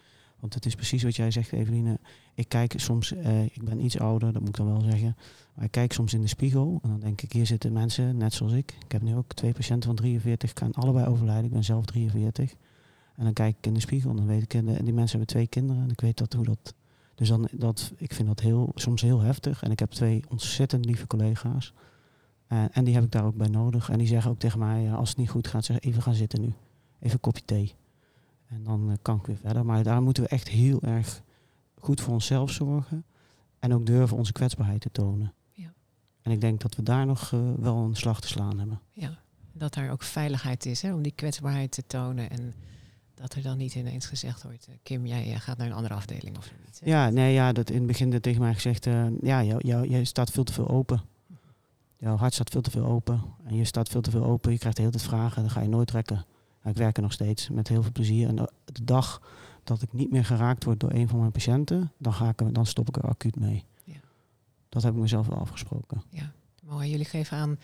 Want 0.43 0.55
het 0.55 0.67
is 0.67 0.75
precies 0.75 1.03
wat 1.03 1.17
jij 1.17 1.31
zegt, 1.31 1.53
Eveline. 1.53 1.99
Ik 2.35 2.49
kijk 2.49 2.75
soms, 2.77 3.13
uh, 3.13 3.45
ik 3.45 3.65
ben 3.65 3.85
iets 3.85 3.99
ouder, 3.99 4.33
dat 4.33 4.41
moet 4.41 4.51
ik 4.51 4.57
dan 4.57 4.67
wel 4.67 4.81
zeggen. 4.81 5.17
Maar 5.55 5.65
ik 5.65 5.71
kijk 5.71 5.93
soms 5.93 6.15
in 6.15 6.21
de 6.21 6.27
spiegel 6.27 6.79
en 6.83 6.91
dan 6.91 7.01
denk 7.01 7.23
ik, 7.23 7.33
hier 7.33 7.47
zitten 7.47 7.73
mensen 7.73 8.17
net 8.17 8.33
zoals 8.33 8.53
ik. 8.53 8.75
Ik 8.85 8.93
heb 8.93 9.03
nu 9.03 9.17
ook 9.17 9.33
twee 9.33 9.53
patiënten 9.53 9.89
van 9.89 9.97
43, 9.97 10.49
ik 10.49 10.55
kan 10.55 10.73
allebei 10.73 11.07
overlijden. 11.07 11.45
Ik 11.45 11.51
ben 11.51 11.65
zelf 11.65 11.85
43. 11.85 12.55
En 13.17 13.25
dan 13.25 13.33
kijk 13.33 13.57
ik 13.59 13.67
in 13.67 13.75
de 13.75 13.81
spiegel 13.81 14.11
en 14.11 14.17
dan 14.17 14.27
weet 14.27 14.43
ik, 14.43 14.55
en 14.55 14.65
die 14.65 14.93
mensen 14.93 15.19
hebben 15.19 15.27
twee 15.27 15.47
kinderen 15.47 15.83
en 15.83 15.91
ik 15.91 16.01
weet 16.01 16.19
dat 16.19 16.33
hoe 16.33 16.45
dat. 16.45 16.75
Dus 17.15 17.29
dan, 17.29 17.49
dat, 17.53 17.93
ik 17.97 18.15
vind 18.15 18.29
dat 18.29 18.41
heel, 18.41 18.73
soms 18.75 19.03
heel 19.03 19.21
heftig. 19.21 19.63
En 19.63 19.71
ik 19.71 19.79
heb 19.79 19.91
twee 19.91 20.25
ontzettend 20.29 20.85
lieve 20.85 21.07
collega's. 21.07 21.75
Uh, 22.49 22.65
en 22.71 22.85
die 22.85 22.95
heb 22.95 23.05
ik 23.05 23.11
daar 23.11 23.25
ook 23.25 23.37
bij 23.37 23.49
nodig. 23.49 23.91
En 23.91 23.99
die 23.99 24.07
zeggen 24.07 24.31
ook 24.31 24.39
tegen 24.39 24.59
mij, 24.59 24.93
als 24.93 25.09
het 25.09 25.19
niet 25.19 25.31
goed 25.31 25.47
gaat, 25.47 25.65
zeg 25.65 25.81
even 25.81 26.03
gaan 26.03 26.15
zitten 26.15 26.41
nu. 26.41 26.53
Even 26.99 27.13
een 27.13 27.21
kopje 27.21 27.45
thee. 27.45 27.75
En 28.53 28.65
dan 28.65 28.91
uh, 28.91 28.97
kan 29.03 29.17
ik 29.17 29.27
weer 29.27 29.37
verder. 29.37 29.65
Maar 29.65 29.83
daar 29.83 30.03
moeten 30.03 30.23
we 30.23 30.29
echt 30.29 30.49
heel 30.49 30.83
erg 30.83 31.23
goed 31.79 32.01
voor 32.01 32.13
onszelf 32.13 32.51
zorgen. 32.51 33.05
En 33.59 33.75
ook 33.75 33.87
durven 33.87 34.17
onze 34.17 34.33
kwetsbaarheid 34.33 34.81
te 34.81 34.91
tonen. 34.91 35.33
Ja. 35.53 35.73
En 36.23 36.33
ik 36.33 36.41
denk 36.41 36.61
dat 36.61 36.75
we 36.75 36.83
daar 36.83 37.07
nog 37.07 37.31
wel 37.57 37.77
een 37.77 37.97
slag 37.97 38.21
te 38.21 38.29
slaan 38.29 38.59
hebben. 38.59 38.81
Ja, 38.93 39.19
dat 39.53 39.75
daar 39.75 39.91
ook 39.91 40.03
veiligheid 40.03 40.67
is 40.67 40.83
hè, 40.83 40.95
om 40.95 41.03
die 41.03 41.13
kwetsbaarheid 41.13 41.71
te 41.71 41.87
tonen. 41.87 42.31
En 42.31 42.55
dat 43.15 43.35
er 43.35 43.43
dan 43.43 43.57
niet 43.57 43.75
ineens 43.75 44.07
gezegd 44.07 44.43
wordt, 44.43 44.69
Kim, 44.83 45.07
jij, 45.07 45.27
jij 45.27 45.39
gaat 45.39 45.57
naar 45.57 45.67
een 45.67 45.73
andere 45.73 45.95
afdeling 45.95 46.37
of 46.37 46.45
zoiets. 46.45 46.81
Hè? 46.81 46.91
Ja, 46.91 47.11
nee, 47.11 47.33
ja, 47.33 47.53
dat 47.53 47.71
in 47.71 47.77
het 47.77 47.87
begin 47.87 48.21
tegen 48.21 48.41
mij 48.41 48.55
gezegd, 48.55 48.85
ja, 49.21 49.43
jou, 49.43 49.67
jou, 49.67 49.89
jij 49.89 50.05
staat 50.05 50.31
veel 50.31 50.45
te 50.45 50.53
veel 50.53 50.69
open 50.69 51.03
jouw 52.03 52.17
hart 52.17 52.35
staat 52.35 52.51
veel 52.51 52.61
te 52.61 52.71
veel 52.71 52.85
open. 52.85 53.23
En 53.45 53.57
je 53.57 53.65
staat 53.65 53.89
veel 53.89 54.01
te 54.01 54.11
veel 54.11 54.25
open. 54.25 54.53
Je 54.53 54.59
krijgt 54.59 54.77
de 54.77 54.83
hele 54.83 54.97
tijd 54.97 55.09
vragen. 55.09 55.43
Dan 55.43 55.51
ga 55.51 55.61
je 55.61 55.69
nooit 55.69 55.87
trekken. 55.87 56.25
Ik 56.65 56.77
werk 56.77 56.97
er 56.97 57.03
nog 57.03 57.13
steeds 57.13 57.49
met 57.49 57.69
heel 57.69 57.83
veel 57.83 57.93
plezier. 57.93 58.29
En 58.29 58.37
de 58.65 58.85
dag 58.85 59.21
dat 59.65 59.83
ik 59.83 59.93
niet 59.93 60.11
meer 60.11 60.25
geraakt 60.25 60.65
word 60.65 60.81
door 60.81 60.93
een 60.93 61.09
van 61.09 61.19
mijn 61.19 61.33
patiënten, 61.33 61.93
dan, 61.99 62.13
ga 62.13 62.29
ik 62.29 62.55
dan 62.55 62.67
stop 62.67 62.89
ik 62.89 62.97
er 62.97 63.09
acuut 63.09 63.37
mee. 63.37 63.65
Ja. 63.85 64.01
Dat 64.69 64.83
heb 64.83 64.95
ik 64.95 65.01
mezelf 65.01 65.27
wel 65.27 65.39
afgesproken. 65.39 66.03
Ja, 66.11 66.33
mooi. 66.63 66.91
Jullie 66.91 67.05
geven 67.05 67.37
aan, 67.37 67.59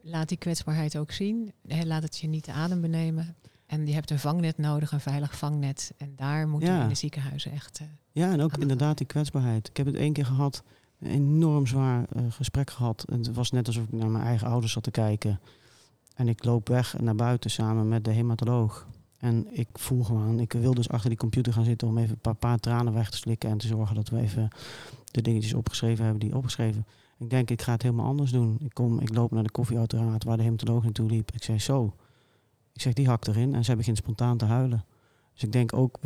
laat 0.00 0.28
die 0.28 0.38
kwetsbaarheid 0.38 0.96
ook 0.96 1.12
zien. 1.12 1.52
Laat 1.62 2.02
het 2.02 2.18
je 2.18 2.26
niet 2.26 2.44
de 2.44 2.52
adem 2.52 2.80
benemen. 2.80 3.36
En 3.66 3.86
je 3.86 3.92
hebt 3.92 4.10
een 4.10 4.18
vangnet 4.18 4.58
nodig, 4.58 4.92
een 4.92 5.00
veilig 5.00 5.36
vangnet. 5.36 5.92
En 5.96 6.12
daar 6.16 6.48
moeten 6.48 6.76
we 6.76 6.82
in 6.82 6.88
de 6.88 6.94
ziekenhuizen 6.94 7.52
echt. 7.52 7.80
Uh, 7.80 7.88
ja, 8.12 8.32
en 8.32 8.40
ook 8.40 8.56
inderdaad 8.56 8.98
die 8.98 9.06
kwetsbaarheid. 9.06 9.68
Ik 9.68 9.76
heb 9.76 9.86
het 9.86 9.94
één 9.94 10.12
keer 10.12 10.26
gehad 10.26 10.62
een 11.00 11.10
enorm 11.10 11.66
zwaar 11.66 12.06
uh, 12.16 12.22
gesprek 12.28 12.70
gehad. 12.70 13.04
En 13.08 13.18
het 13.18 13.34
was 13.34 13.50
net 13.50 13.66
alsof 13.66 13.84
ik 13.84 13.92
naar 13.92 14.08
mijn 14.08 14.24
eigen 14.24 14.48
ouders 14.48 14.72
zat 14.72 14.82
te 14.82 14.90
kijken. 14.90 15.40
En 16.14 16.28
ik 16.28 16.44
loop 16.44 16.68
weg 16.68 17.00
naar 17.00 17.14
buiten 17.14 17.50
samen 17.50 17.88
met 17.88 18.04
de 18.04 18.10
hematoloog. 18.10 18.86
En 19.18 19.46
ik 19.50 19.68
voel 19.72 20.04
gewoon, 20.04 20.40
ik 20.40 20.52
wil 20.52 20.74
dus 20.74 20.88
achter 20.88 21.08
die 21.08 21.18
computer 21.18 21.52
gaan 21.52 21.64
zitten 21.64 21.88
om 21.88 21.98
even 21.98 22.10
een 22.10 22.20
paar, 22.20 22.34
paar 22.34 22.58
tranen 22.58 22.92
weg 22.92 23.10
te 23.10 23.16
slikken 23.16 23.50
en 23.50 23.58
te 23.58 23.66
zorgen 23.66 23.94
dat 23.94 24.08
we 24.08 24.20
even 24.20 24.48
de 25.04 25.22
dingetjes 25.22 25.54
opgeschreven 25.54 26.04
hebben 26.04 26.20
die 26.20 26.36
opgeschreven. 26.36 26.86
Ik 27.18 27.30
denk, 27.30 27.50
ik 27.50 27.62
ga 27.62 27.72
het 27.72 27.82
helemaal 27.82 28.06
anders 28.06 28.30
doen. 28.30 28.56
Ik, 28.60 28.74
kom, 28.74 29.00
ik 29.00 29.14
loop 29.14 29.30
naar 29.30 29.42
de 29.42 29.50
koffieautomaat 29.50 30.24
waar 30.24 30.36
de 30.36 30.42
hematoloog 30.42 30.82
naartoe 30.82 31.10
liep. 31.10 31.30
Ik 31.32 31.42
zei 31.42 31.58
zo. 31.58 31.94
Ik 32.72 32.80
zeg, 32.80 32.92
die 32.92 33.08
hakt 33.08 33.28
erin. 33.28 33.54
En 33.54 33.64
ze 33.64 33.76
begint 33.76 33.96
spontaan 33.96 34.36
te 34.36 34.44
huilen. 34.44 34.84
Dus 35.32 35.42
ik 35.42 35.52
denk 35.52 35.72
ook, 35.72 35.98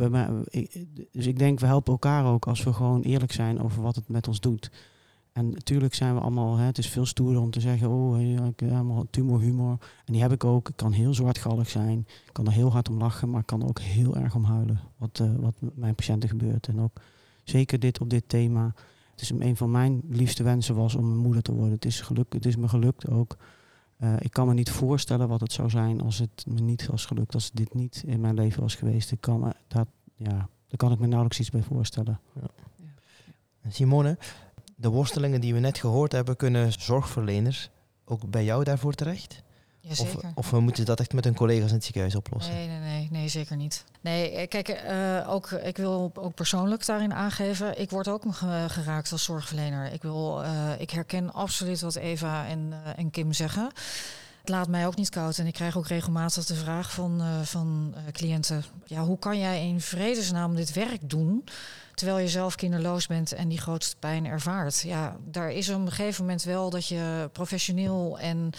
dus 1.11 1.25
ik 1.25 1.39
denk, 1.39 1.59
we 1.59 1.65
helpen 1.65 1.91
elkaar 1.91 2.25
ook 2.25 2.47
als 2.47 2.63
we 2.63 2.73
gewoon 2.73 3.01
eerlijk 3.01 3.31
zijn 3.31 3.61
over 3.61 3.81
wat 3.81 3.95
het 3.95 4.07
met 4.07 4.27
ons 4.27 4.39
doet. 4.39 4.71
En 5.35 5.49
natuurlijk 5.49 5.93
zijn 5.93 6.13
we 6.13 6.19
allemaal, 6.19 6.57
hè, 6.57 6.65
het 6.65 6.77
is 6.77 6.89
veel 6.89 7.05
stoerder 7.05 7.41
om 7.41 7.51
te 7.51 7.59
zeggen, 7.59 7.89
oh, 7.89 8.21
ik 8.21 8.59
heb 8.59 8.69
helemaal 8.69 9.05
tumorhumor. 9.09 9.77
En 10.05 10.13
die 10.13 10.21
heb 10.21 10.31
ik 10.31 10.43
ook. 10.43 10.69
Ik 10.69 10.75
kan 10.75 10.91
heel 10.91 11.13
zwartgallig 11.13 11.69
zijn. 11.69 11.99
Ik 12.25 12.33
kan 12.33 12.45
er 12.45 12.51
heel 12.51 12.71
hard 12.71 12.89
om 12.89 12.97
lachen, 12.97 13.29
maar 13.29 13.39
ik 13.39 13.45
kan 13.45 13.61
er 13.61 13.67
ook 13.67 13.79
heel 13.79 14.15
erg 14.15 14.35
om 14.35 14.43
huilen. 14.43 14.79
Wat, 14.97 15.19
uh, 15.21 15.35
wat 15.35 15.53
met 15.59 15.77
mijn 15.77 15.95
patiënten 15.95 16.29
gebeurt. 16.29 16.67
En 16.67 16.79
ook 16.79 17.01
zeker 17.43 17.79
dit 17.79 17.99
op 17.99 18.09
dit 18.09 18.23
thema. 18.27 18.73
Het 19.11 19.21
is 19.21 19.29
een 19.29 19.55
van 19.55 19.71
mijn 19.71 20.01
liefste 20.09 20.43
wensen 20.43 20.75
was 20.75 20.95
om 20.95 21.11
een 21.11 21.17
moeder 21.17 21.41
te 21.41 21.53
worden. 21.53 21.73
Het 21.73 21.85
is, 21.85 22.01
geluk, 22.01 22.33
het 22.33 22.45
is 22.45 22.55
me 22.55 22.67
gelukt 22.67 23.09
ook. 23.09 23.37
Uh, 23.99 24.13
ik 24.19 24.31
kan 24.31 24.47
me 24.47 24.53
niet 24.53 24.71
voorstellen 24.71 25.27
wat 25.27 25.41
het 25.41 25.51
zou 25.51 25.69
zijn 25.69 26.01
als 26.01 26.17
het 26.17 26.45
me 26.47 26.59
niet 26.59 26.85
was 26.85 27.05
gelukt. 27.05 27.33
Als 27.33 27.51
dit 27.51 27.73
niet 27.73 28.03
in 28.05 28.19
mijn 28.19 28.35
leven 28.35 28.61
was 28.61 28.75
geweest. 28.75 29.11
Ik 29.11 29.21
kan 29.21 29.39
me, 29.39 29.53
dat, 29.67 29.87
ja, 30.15 30.49
daar 30.67 30.77
kan 30.77 30.91
ik 30.91 30.99
me 30.99 31.07
nauwelijks 31.07 31.39
iets 31.39 31.51
bij 31.51 31.63
voorstellen. 31.63 32.19
Ja. 32.33 32.47
Simone, 33.69 34.17
de 34.75 34.89
worstelingen 34.89 35.41
die 35.41 35.53
we 35.53 35.59
net 35.59 35.77
gehoord 35.77 36.11
hebben, 36.11 36.35
kunnen 36.35 36.71
zorgverleners 36.71 37.69
ook 38.05 38.29
bij 38.29 38.43
jou 38.43 38.63
daarvoor 38.63 38.93
terecht? 38.93 39.43
Of, 39.89 40.15
of 40.35 40.49
we 40.49 40.59
moeten 40.59 40.85
dat 40.85 40.99
echt 40.99 41.13
met 41.13 41.23
hun 41.23 41.35
collega's 41.35 41.69
in 41.69 41.75
het 41.75 41.83
ziekenhuis 41.83 42.15
oplossen? 42.15 42.53
Nee, 42.53 42.67
nee, 42.67 42.79
nee, 42.79 43.07
nee 43.11 43.27
zeker 43.27 43.55
niet. 43.55 43.83
Nee, 44.01 44.31
eh, 44.31 44.47
kijk, 44.47 44.83
uh, 44.89 45.29
ook, 45.29 45.51
ik 45.51 45.77
wil 45.77 46.11
ook 46.13 46.33
persoonlijk 46.33 46.85
daarin 46.85 47.13
aangeven. 47.13 47.79
Ik 47.79 47.89
word 47.89 48.07
ook 48.07 48.23
geraakt 48.67 49.11
als 49.11 49.23
zorgverlener. 49.23 49.91
Ik, 49.91 50.01
wil, 50.01 50.43
uh, 50.43 50.71
ik 50.79 50.89
herken 50.89 51.33
absoluut 51.33 51.81
wat 51.81 51.95
Eva 51.95 52.47
en, 52.47 52.59
uh, 52.71 52.77
en 52.95 53.11
Kim 53.11 53.33
zeggen. 53.33 53.69
Het 54.39 54.49
laat 54.49 54.67
mij 54.67 54.87
ook 54.87 54.95
niet 54.95 55.09
koud. 55.09 55.37
En 55.37 55.47
ik 55.47 55.53
krijg 55.53 55.77
ook 55.77 55.87
regelmatig 55.87 56.45
de 56.45 56.55
vraag 56.55 56.91
van, 56.91 57.21
van 57.43 57.95
cliënten: 58.11 58.63
ja, 58.85 59.03
hoe 59.03 59.19
kan 59.19 59.39
jij 59.39 59.67
in 59.67 59.81
vredesnaam 59.81 60.55
dit 60.55 60.73
werk 60.73 61.09
doen? 61.09 61.43
Terwijl 61.95 62.19
je 62.19 62.27
zelf 62.27 62.55
kinderloos 62.55 63.07
bent 63.07 63.31
en 63.31 63.47
die 63.47 63.59
grootste 63.59 63.95
pijn 63.99 64.25
ervaart. 64.25 64.81
Ja, 64.81 65.15
daar 65.23 65.51
is 65.51 65.69
op 65.69 65.79
een 65.79 65.91
gegeven 65.91 66.23
moment 66.23 66.43
wel 66.43 66.69
dat 66.69 66.87
je 66.87 67.29
professioneel 67.31 68.19
en 68.19 68.49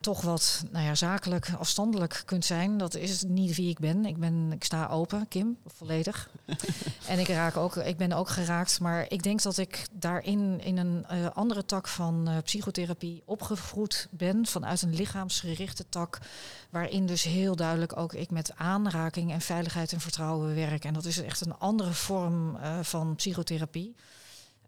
toch 0.00 0.20
wat 0.20 0.64
nou 0.70 0.84
ja, 0.84 0.94
zakelijk 0.94 1.52
afstandelijk 1.58 2.22
kunt 2.24 2.44
zijn. 2.44 2.78
Dat 2.78 2.94
is 2.94 3.22
niet 3.22 3.56
wie 3.56 3.70
ik 3.70 3.78
ben. 3.78 4.04
Ik, 4.04 4.16
ben, 4.16 4.52
ik 4.52 4.64
sta 4.64 4.88
open, 4.88 5.28
Kim, 5.28 5.58
volledig. 5.66 6.30
en 7.08 7.18
ik, 7.18 7.28
raak 7.28 7.56
ook, 7.56 7.76
ik 7.76 7.96
ben 7.96 8.12
ook 8.12 8.28
geraakt. 8.28 8.80
Maar 8.80 9.06
ik 9.08 9.22
denk 9.22 9.42
dat 9.42 9.58
ik 9.58 9.86
daarin 9.92 10.60
in 10.60 10.76
een 10.76 11.06
uh, 11.12 11.26
andere 11.32 11.64
tak 11.64 11.88
van 11.88 12.28
uh, 12.28 12.36
psychotherapie 12.44 13.22
opgevoed 13.24 14.08
ben. 14.10 14.46
Vanuit 14.46 14.82
een 14.82 14.94
lichaamsgerichte 14.94 15.84
tak. 15.88 16.18
Waarin 16.70 17.06
dus 17.06 17.22
heel 17.22 17.56
duidelijk 17.56 17.96
ook 17.96 18.12
ik 18.12 18.30
met 18.30 18.52
aanraking 18.56 19.32
en 19.32 19.40
veiligheid 19.40 19.92
en 19.92 20.00
vertrouwen 20.00 20.54
werk. 20.54 20.84
En 20.84 20.94
dat 20.94 21.04
is 21.04 21.22
echt 21.22 21.46
een 21.46 21.58
andere 21.58 21.92
vorm 21.92 22.56
uh, 22.56 22.78
van 22.82 23.14
psychotherapie. 23.14 23.94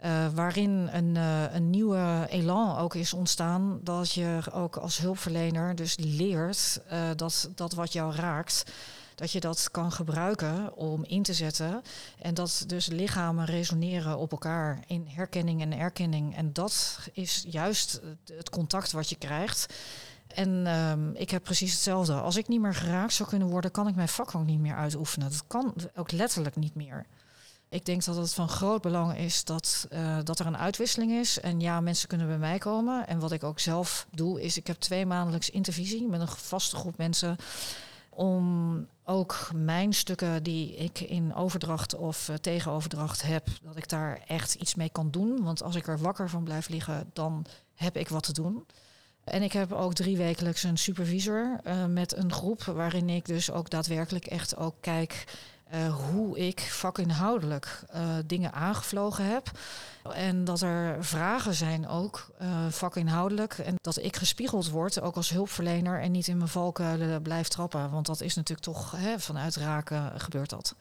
Uh, 0.05 0.27
waarin 0.35 0.89
een, 0.93 1.15
uh, 1.15 1.55
een 1.55 1.71
nieuwe 1.71 2.27
elan 2.29 2.77
ook 2.77 2.95
is 2.95 3.13
ontstaan. 3.13 3.81
Dat 3.83 4.13
je 4.13 4.41
ook 4.53 4.77
als 4.77 4.99
hulpverlener 4.99 5.75
dus 5.75 5.97
leert 5.99 6.81
uh, 6.93 6.99
dat, 7.17 7.51
dat 7.55 7.73
wat 7.73 7.93
jou 7.93 8.15
raakt, 8.15 8.73
dat 9.15 9.33
je 9.33 9.41
dat 9.41 9.69
kan 9.71 9.93
gebruiken 9.93 10.77
om 10.77 11.05
in 11.05 11.23
te 11.23 11.35
zetten. 11.35 11.83
En 12.19 12.35
dat 12.35 12.65
dus 12.67 12.87
lichamen 12.87 13.45
resoneren 13.45 14.19
op 14.19 14.31
elkaar 14.33 14.85
in 14.87 15.07
herkenning 15.09 15.61
en 15.61 15.79
erkenning. 15.79 16.37
En 16.37 16.53
dat 16.53 16.99
is 17.13 17.45
juist 17.49 18.01
het 18.37 18.51
contact 18.51 18.93
wat 18.93 19.09
je 19.09 19.17
krijgt. 19.17 19.75
En 20.35 20.67
um, 20.67 21.15
ik 21.15 21.31
heb 21.31 21.43
precies 21.43 21.73
hetzelfde. 21.73 22.13
Als 22.13 22.37
ik 22.37 22.49
niet 22.49 22.61
meer 22.61 22.75
geraakt 22.75 23.13
zou 23.13 23.29
kunnen 23.29 23.49
worden, 23.49 23.71
kan 23.71 23.89
ik 23.89 23.95
mijn 23.95 24.09
vak 24.09 24.35
ook 24.35 24.47
niet 24.47 24.61
meer 24.61 24.77
uitoefenen. 24.77 25.31
Dat 25.31 25.45
kan 25.47 25.75
ook 25.95 26.13
letterlijk 26.13 26.57
niet 26.57 26.75
meer. 26.75 27.07
Ik 27.73 27.85
denk 27.85 28.05
dat 28.05 28.17
het 28.17 28.35
van 28.35 28.49
groot 28.49 28.83
belang 28.83 29.17
is 29.19 29.45
dat, 29.45 29.87
uh, 29.93 30.19
dat 30.25 30.39
er 30.39 30.47
een 30.47 30.57
uitwisseling 30.57 31.13
is. 31.13 31.41
En 31.41 31.61
ja, 31.61 31.81
mensen 31.81 32.09
kunnen 32.09 32.27
bij 32.27 32.39
mij 32.39 32.59
komen. 32.59 33.07
En 33.07 33.19
wat 33.19 33.33
ik 33.33 33.45
ook 33.45 33.61
zelf 33.61 34.07
doe, 34.11 34.43
is 34.43 34.57
ik 34.57 34.67
heb 34.67 34.77
twee 34.77 35.07
maandelijks 35.07 35.51
intervisie 35.51 36.09
met 36.09 36.21
een 36.21 36.29
vaste 36.29 36.77
groep 36.77 36.97
mensen. 36.97 37.37
Om 38.09 38.87
ook 39.05 39.51
mijn 39.55 39.93
stukken 39.93 40.43
die 40.43 40.77
ik 40.77 41.01
in 41.01 41.35
overdracht 41.35 41.95
of 41.95 42.29
uh, 42.29 42.37
tegenoverdracht 42.37 43.23
heb, 43.23 43.47
dat 43.63 43.77
ik 43.77 43.89
daar 43.89 44.21
echt 44.27 44.55
iets 44.55 44.75
mee 44.75 44.91
kan 44.91 45.11
doen. 45.11 45.43
Want 45.43 45.63
als 45.63 45.75
ik 45.75 45.87
er 45.87 45.99
wakker 45.99 46.31
van 46.31 46.45
blijf 46.45 46.69
liggen, 46.69 47.11
dan 47.13 47.47
heb 47.75 47.97
ik 47.97 48.09
wat 48.09 48.23
te 48.23 48.33
doen. 48.33 48.67
En 49.25 49.43
ik 49.43 49.53
heb 49.53 49.73
ook 49.73 49.95
drie 49.95 50.17
wekelijks 50.17 50.63
een 50.63 50.79
supervisor 50.79 51.61
uh, 51.67 51.85
met 51.87 52.17
een 52.17 52.33
groep 52.33 52.63
waarin 52.63 53.09
ik 53.09 53.27
dus 53.27 53.51
ook 53.51 53.71
daadwerkelijk 53.71 54.27
echt 54.27 54.57
ook 54.57 54.75
kijk 54.81 55.25
uh, 55.75 55.95
hoe 55.95 56.39
ik 56.39 56.61
vakinhoudelijk 56.61 57.83
uh, 57.95 58.01
dingen 58.27 58.53
aangevlogen 58.53 59.25
heb. 59.25 59.51
En 60.13 60.45
dat 60.45 60.61
er 60.61 61.05
vragen 61.05 61.55
zijn 61.55 61.89
ook 61.89 62.31
uh, 62.43 62.49
vakinhoudelijk. 62.69 63.59
En 63.59 63.75
dat 63.81 63.99
ik 63.99 64.17
gespiegeld 64.17 64.71
word, 64.71 65.01
ook 65.01 65.17
als 65.17 65.31
hulpverlener, 65.31 66.01
en 66.01 66.13
niet 66.13 66.29
in 66.29 66.37
mijn 66.37 66.49
valkuilen 66.49 67.23
blijf 67.23 67.49
trappen. 67.49 67.91
Want 67.91 68.07
dat 68.07 68.21
is 68.21 68.35
natuurlijk 68.35 68.67
toch 68.67 68.91
hè, 68.97 69.19
vanuit 69.19 69.57
raken 69.57 70.21
gebeurt 70.21 70.51
dat. 70.51 70.75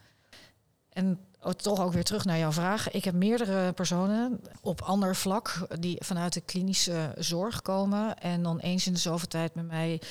En 0.89 1.19
toch 1.55 1.79
ook 1.79 1.93
weer 1.93 2.03
terug 2.03 2.25
naar 2.25 2.37
jouw 2.37 2.51
vraag. 2.51 2.91
Ik 2.91 3.03
heb 3.03 3.13
meerdere 3.13 3.73
personen 3.73 4.41
op 4.61 4.81
ander 4.81 5.15
vlak 5.15 5.67
die 5.79 5.97
vanuit 5.99 6.33
de 6.33 6.41
klinische 6.41 7.13
zorg 7.17 7.61
komen 7.61 8.17
en 8.17 8.43
dan 8.43 8.59
eens 8.59 8.87
in 8.87 8.93
de 8.93 8.99
zoveel 8.99 9.27
tijd 9.27 9.55
met 9.55 9.67
mij 9.67 10.01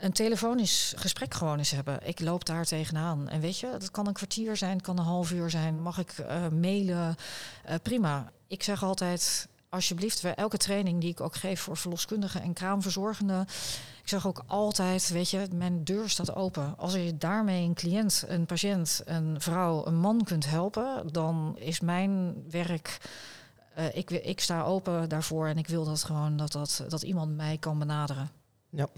een 0.00 0.12
telefonisch 0.12 0.92
gesprek 0.96 1.34
gewoon 1.34 1.58
eens 1.58 1.70
hebben. 1.70 2.06
Ik 2.06 2.20
loop 2.20 2.44
daar 2.44 2.64
tegenaan. 2.64 3.28
En 3.28 3.40
weet 3.40 3.58
je, 3.58 3.70
dat 3.70 3.90
kan 3.90 4.06
een 4.06 4.12
kwartier 4.12 4.56
zijn, 4.56 4.72
het 4.72 4.82
kan 4.82 4.98
een 4.98 5.04
half 5.04 5.30
uur 5.30 5.50
zijn. 5.50 5.82
Mag 5.82 5.98
ik 5.98 6.18
uh, 6.18 6.48
mailen? 6.48 7.16
Uh, 7.68 7.74
prima. 7.82 8.32
Ik 8.46 8.62
zeg 8.62 8.82
altijd, 8.82 9.48
alsjeblieft, 9.68 10.24
elke 10.24 10.56
training 10.56 11.00
die 11.00 11.10
ik 11.10 11.20
ook 11.20 11.34
geef 11.34 11.60
voor 11.60 11.76
verloskundigen 11.76 12.42
en 12.42 12.52
kraamverzorgenden. 12.52 13.40
Ik 14.02 14.08
zeg 14.08 14.26
ook 14.26 14.42
altijd, 14.46 15.10
weet 15.10 15.30
je, 15.30 15.48
mijn 15.54 15.84
deur 15.84 16.08
staat 16.08 16.34
open. 16.34 16.74
Als 16.78 16.92
je 16.92 17.16
daarmee 17.18 17.64
een 17.64 17.74
cliënt, 17.74 18.24
een 18.28 18.46
patiënt, 18.46 19.02
een 19.04 19.40
vrouw, 19.40 19.86
een 19.86 19.98
man 19.98 20.24
kunt 20.24 20.50
helpen, 20.50 21.12
dan 21.12 21.56
is 21.58 21.80
mijn 21.80 22.44
werk. 22.50 22.98
Uh, 23.78 23.96
ik, 23.96 24.10
ik 24.10 24.40
sta 24.40 24.62
open 24.62 25.08
daarvoor 25.08 25.46
en 25.46 25.58
ik 25.58 25.66
wil 25.66 25.84
dat 25.84 26.04
gewoon 26.04 26.36
dat, 26.36 26.52
dat, 26.52 26.84
dat 26.88 27.02
iemand 27.02 27.36
mij 27.36 27.58
kan 27.58 27.78
benaderen. 27.78 28.39
Ja, 28.70 28.88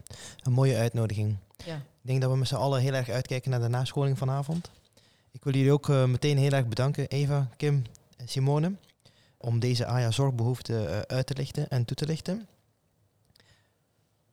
een 0.43 0.53
mooie 0.53 0.77
uitnodiging. 0.77 1.37
Ja. 1.65 1.77
Ik 1.77 2.09
denk 2.09 2.21
dat 2.21 2.31
we 2.31 2.37
met 2.37 2.49
z'n 2.49 2.55
allen 2.55 2.81
heel 2.81 2.93
erg 2.93 3.09
uitkijken 3.09 3.51
naar 3.51 3.61
de 3.61 3.69
nascholing 3.69 4.19
vanavond. 4.19 4.71
Ik 5.31 5.45
wil 5.45 5.55
jullie 5.55 5.73
ook 5.73 5.89
uh, 5.89 6.05
meteen 6.05 6.39
heel 6.39 6.51
erg 6.51 6.67
bedanken, 6.67 7.09
Eva, 7.09 7.49
Kim 7.57 7.83
en 8.17 8.29
Simone 8.29 8.73
om 9.37 9.59
deze 9.59 9.87
AJA-zorgbehoefte 9.87 10.73
uh, 10.73 11.17
uit 11.17 11.27
te 11.27 11.35
lichten 11.35 11.69
en 11.69 11.85
toe 11.85 11.97
te 11.97 12.07
lichten. 12.07 12.47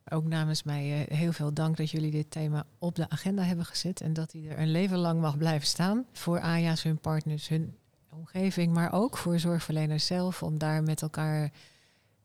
Ook 0.09 0.25
namens 0.25 0.63
mij 0.63 1.09
uh, 1.09 1.17
heel 1.17 1.31
veel 1.31 1.53
dank 1.53 1.77
dat 1.77 1.91
jullie 1.91 2.11
dit 2.11 2.31
thema 2.31 2.65
op 2.79 2.95
de 2.95 3.09
agenda 3.09 3.43
hebben 3.43 3.65
gezet 3.65 4.01
en 4.01 4.13
dat 4.13 4.31
hij 4.31 4.47
er 4.49 4.59
een 4.59 4.71
leven 4.71 4.97
lang 4.97 5.21
mag 5.21 5.37
blijven 5.37 5.67
staan 5.67 6.05
voor 6.13 6.39
AJA's, 6.39 6.83
hun 6.83 6.99
partners, 6.99 7.47
hun 7.47 7.75
omgeving, 8.09 8.73
maar 8.73 8.93
ook 8.93 9.17
voor 9.17 9.39
zorgverleners 9.39 10.05
zelf 10.05 10.43
om 10.43 10.57
daar 10.57 10.83
met 10.83 11.01
elkaar 11.01 11.51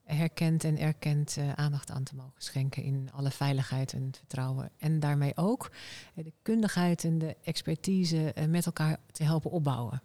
herkend 0.04 0.64
en 0.64 0.78
erkend 0.78 1.36
uh, 1.38 1.52
aandacht 1.52 1.90
aan 1.90 2.02
te 2.02 2.14
mogen 2.14 2.42
schenken 2.42 2.82
in 2.82 3.08
alle 3.12 3.30
veiligheid 3.30 3.92
en 3.92 4.12
vertrouwen. 4.16 4.70
En 4.78 5.00
daarmee 5.00 5.36
ook 5.36 5.70
de 6.14 6.32
kundigheid 6.42 7.04
en 7.04 7.18
de 7.18 7.36
expertise 7.42 8.34
met 8.48 8.66
elkaar 8.66 8.96
te 9.12 9.24
helpen 9.24 9.50
opbouwen. 9.50 10.02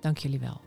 Dank 0.01 0.18
jullie 0.18 0.38
wel. 0.38 0.61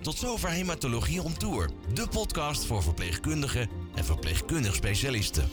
Tot 0.00 0.16
zover 0.16 0.50
Hematologie 0.50 1.22
on 1.22 1.36
Tour, 1.36 1.70
de 1.94 2.08
podcast 2.08 2.64
voor 2.64 2.82
verpleegkundigen 2.82 3.68
en 3.94 4.04
verpleegkundig 4.04 4.74
specialisten. 4.74 5.48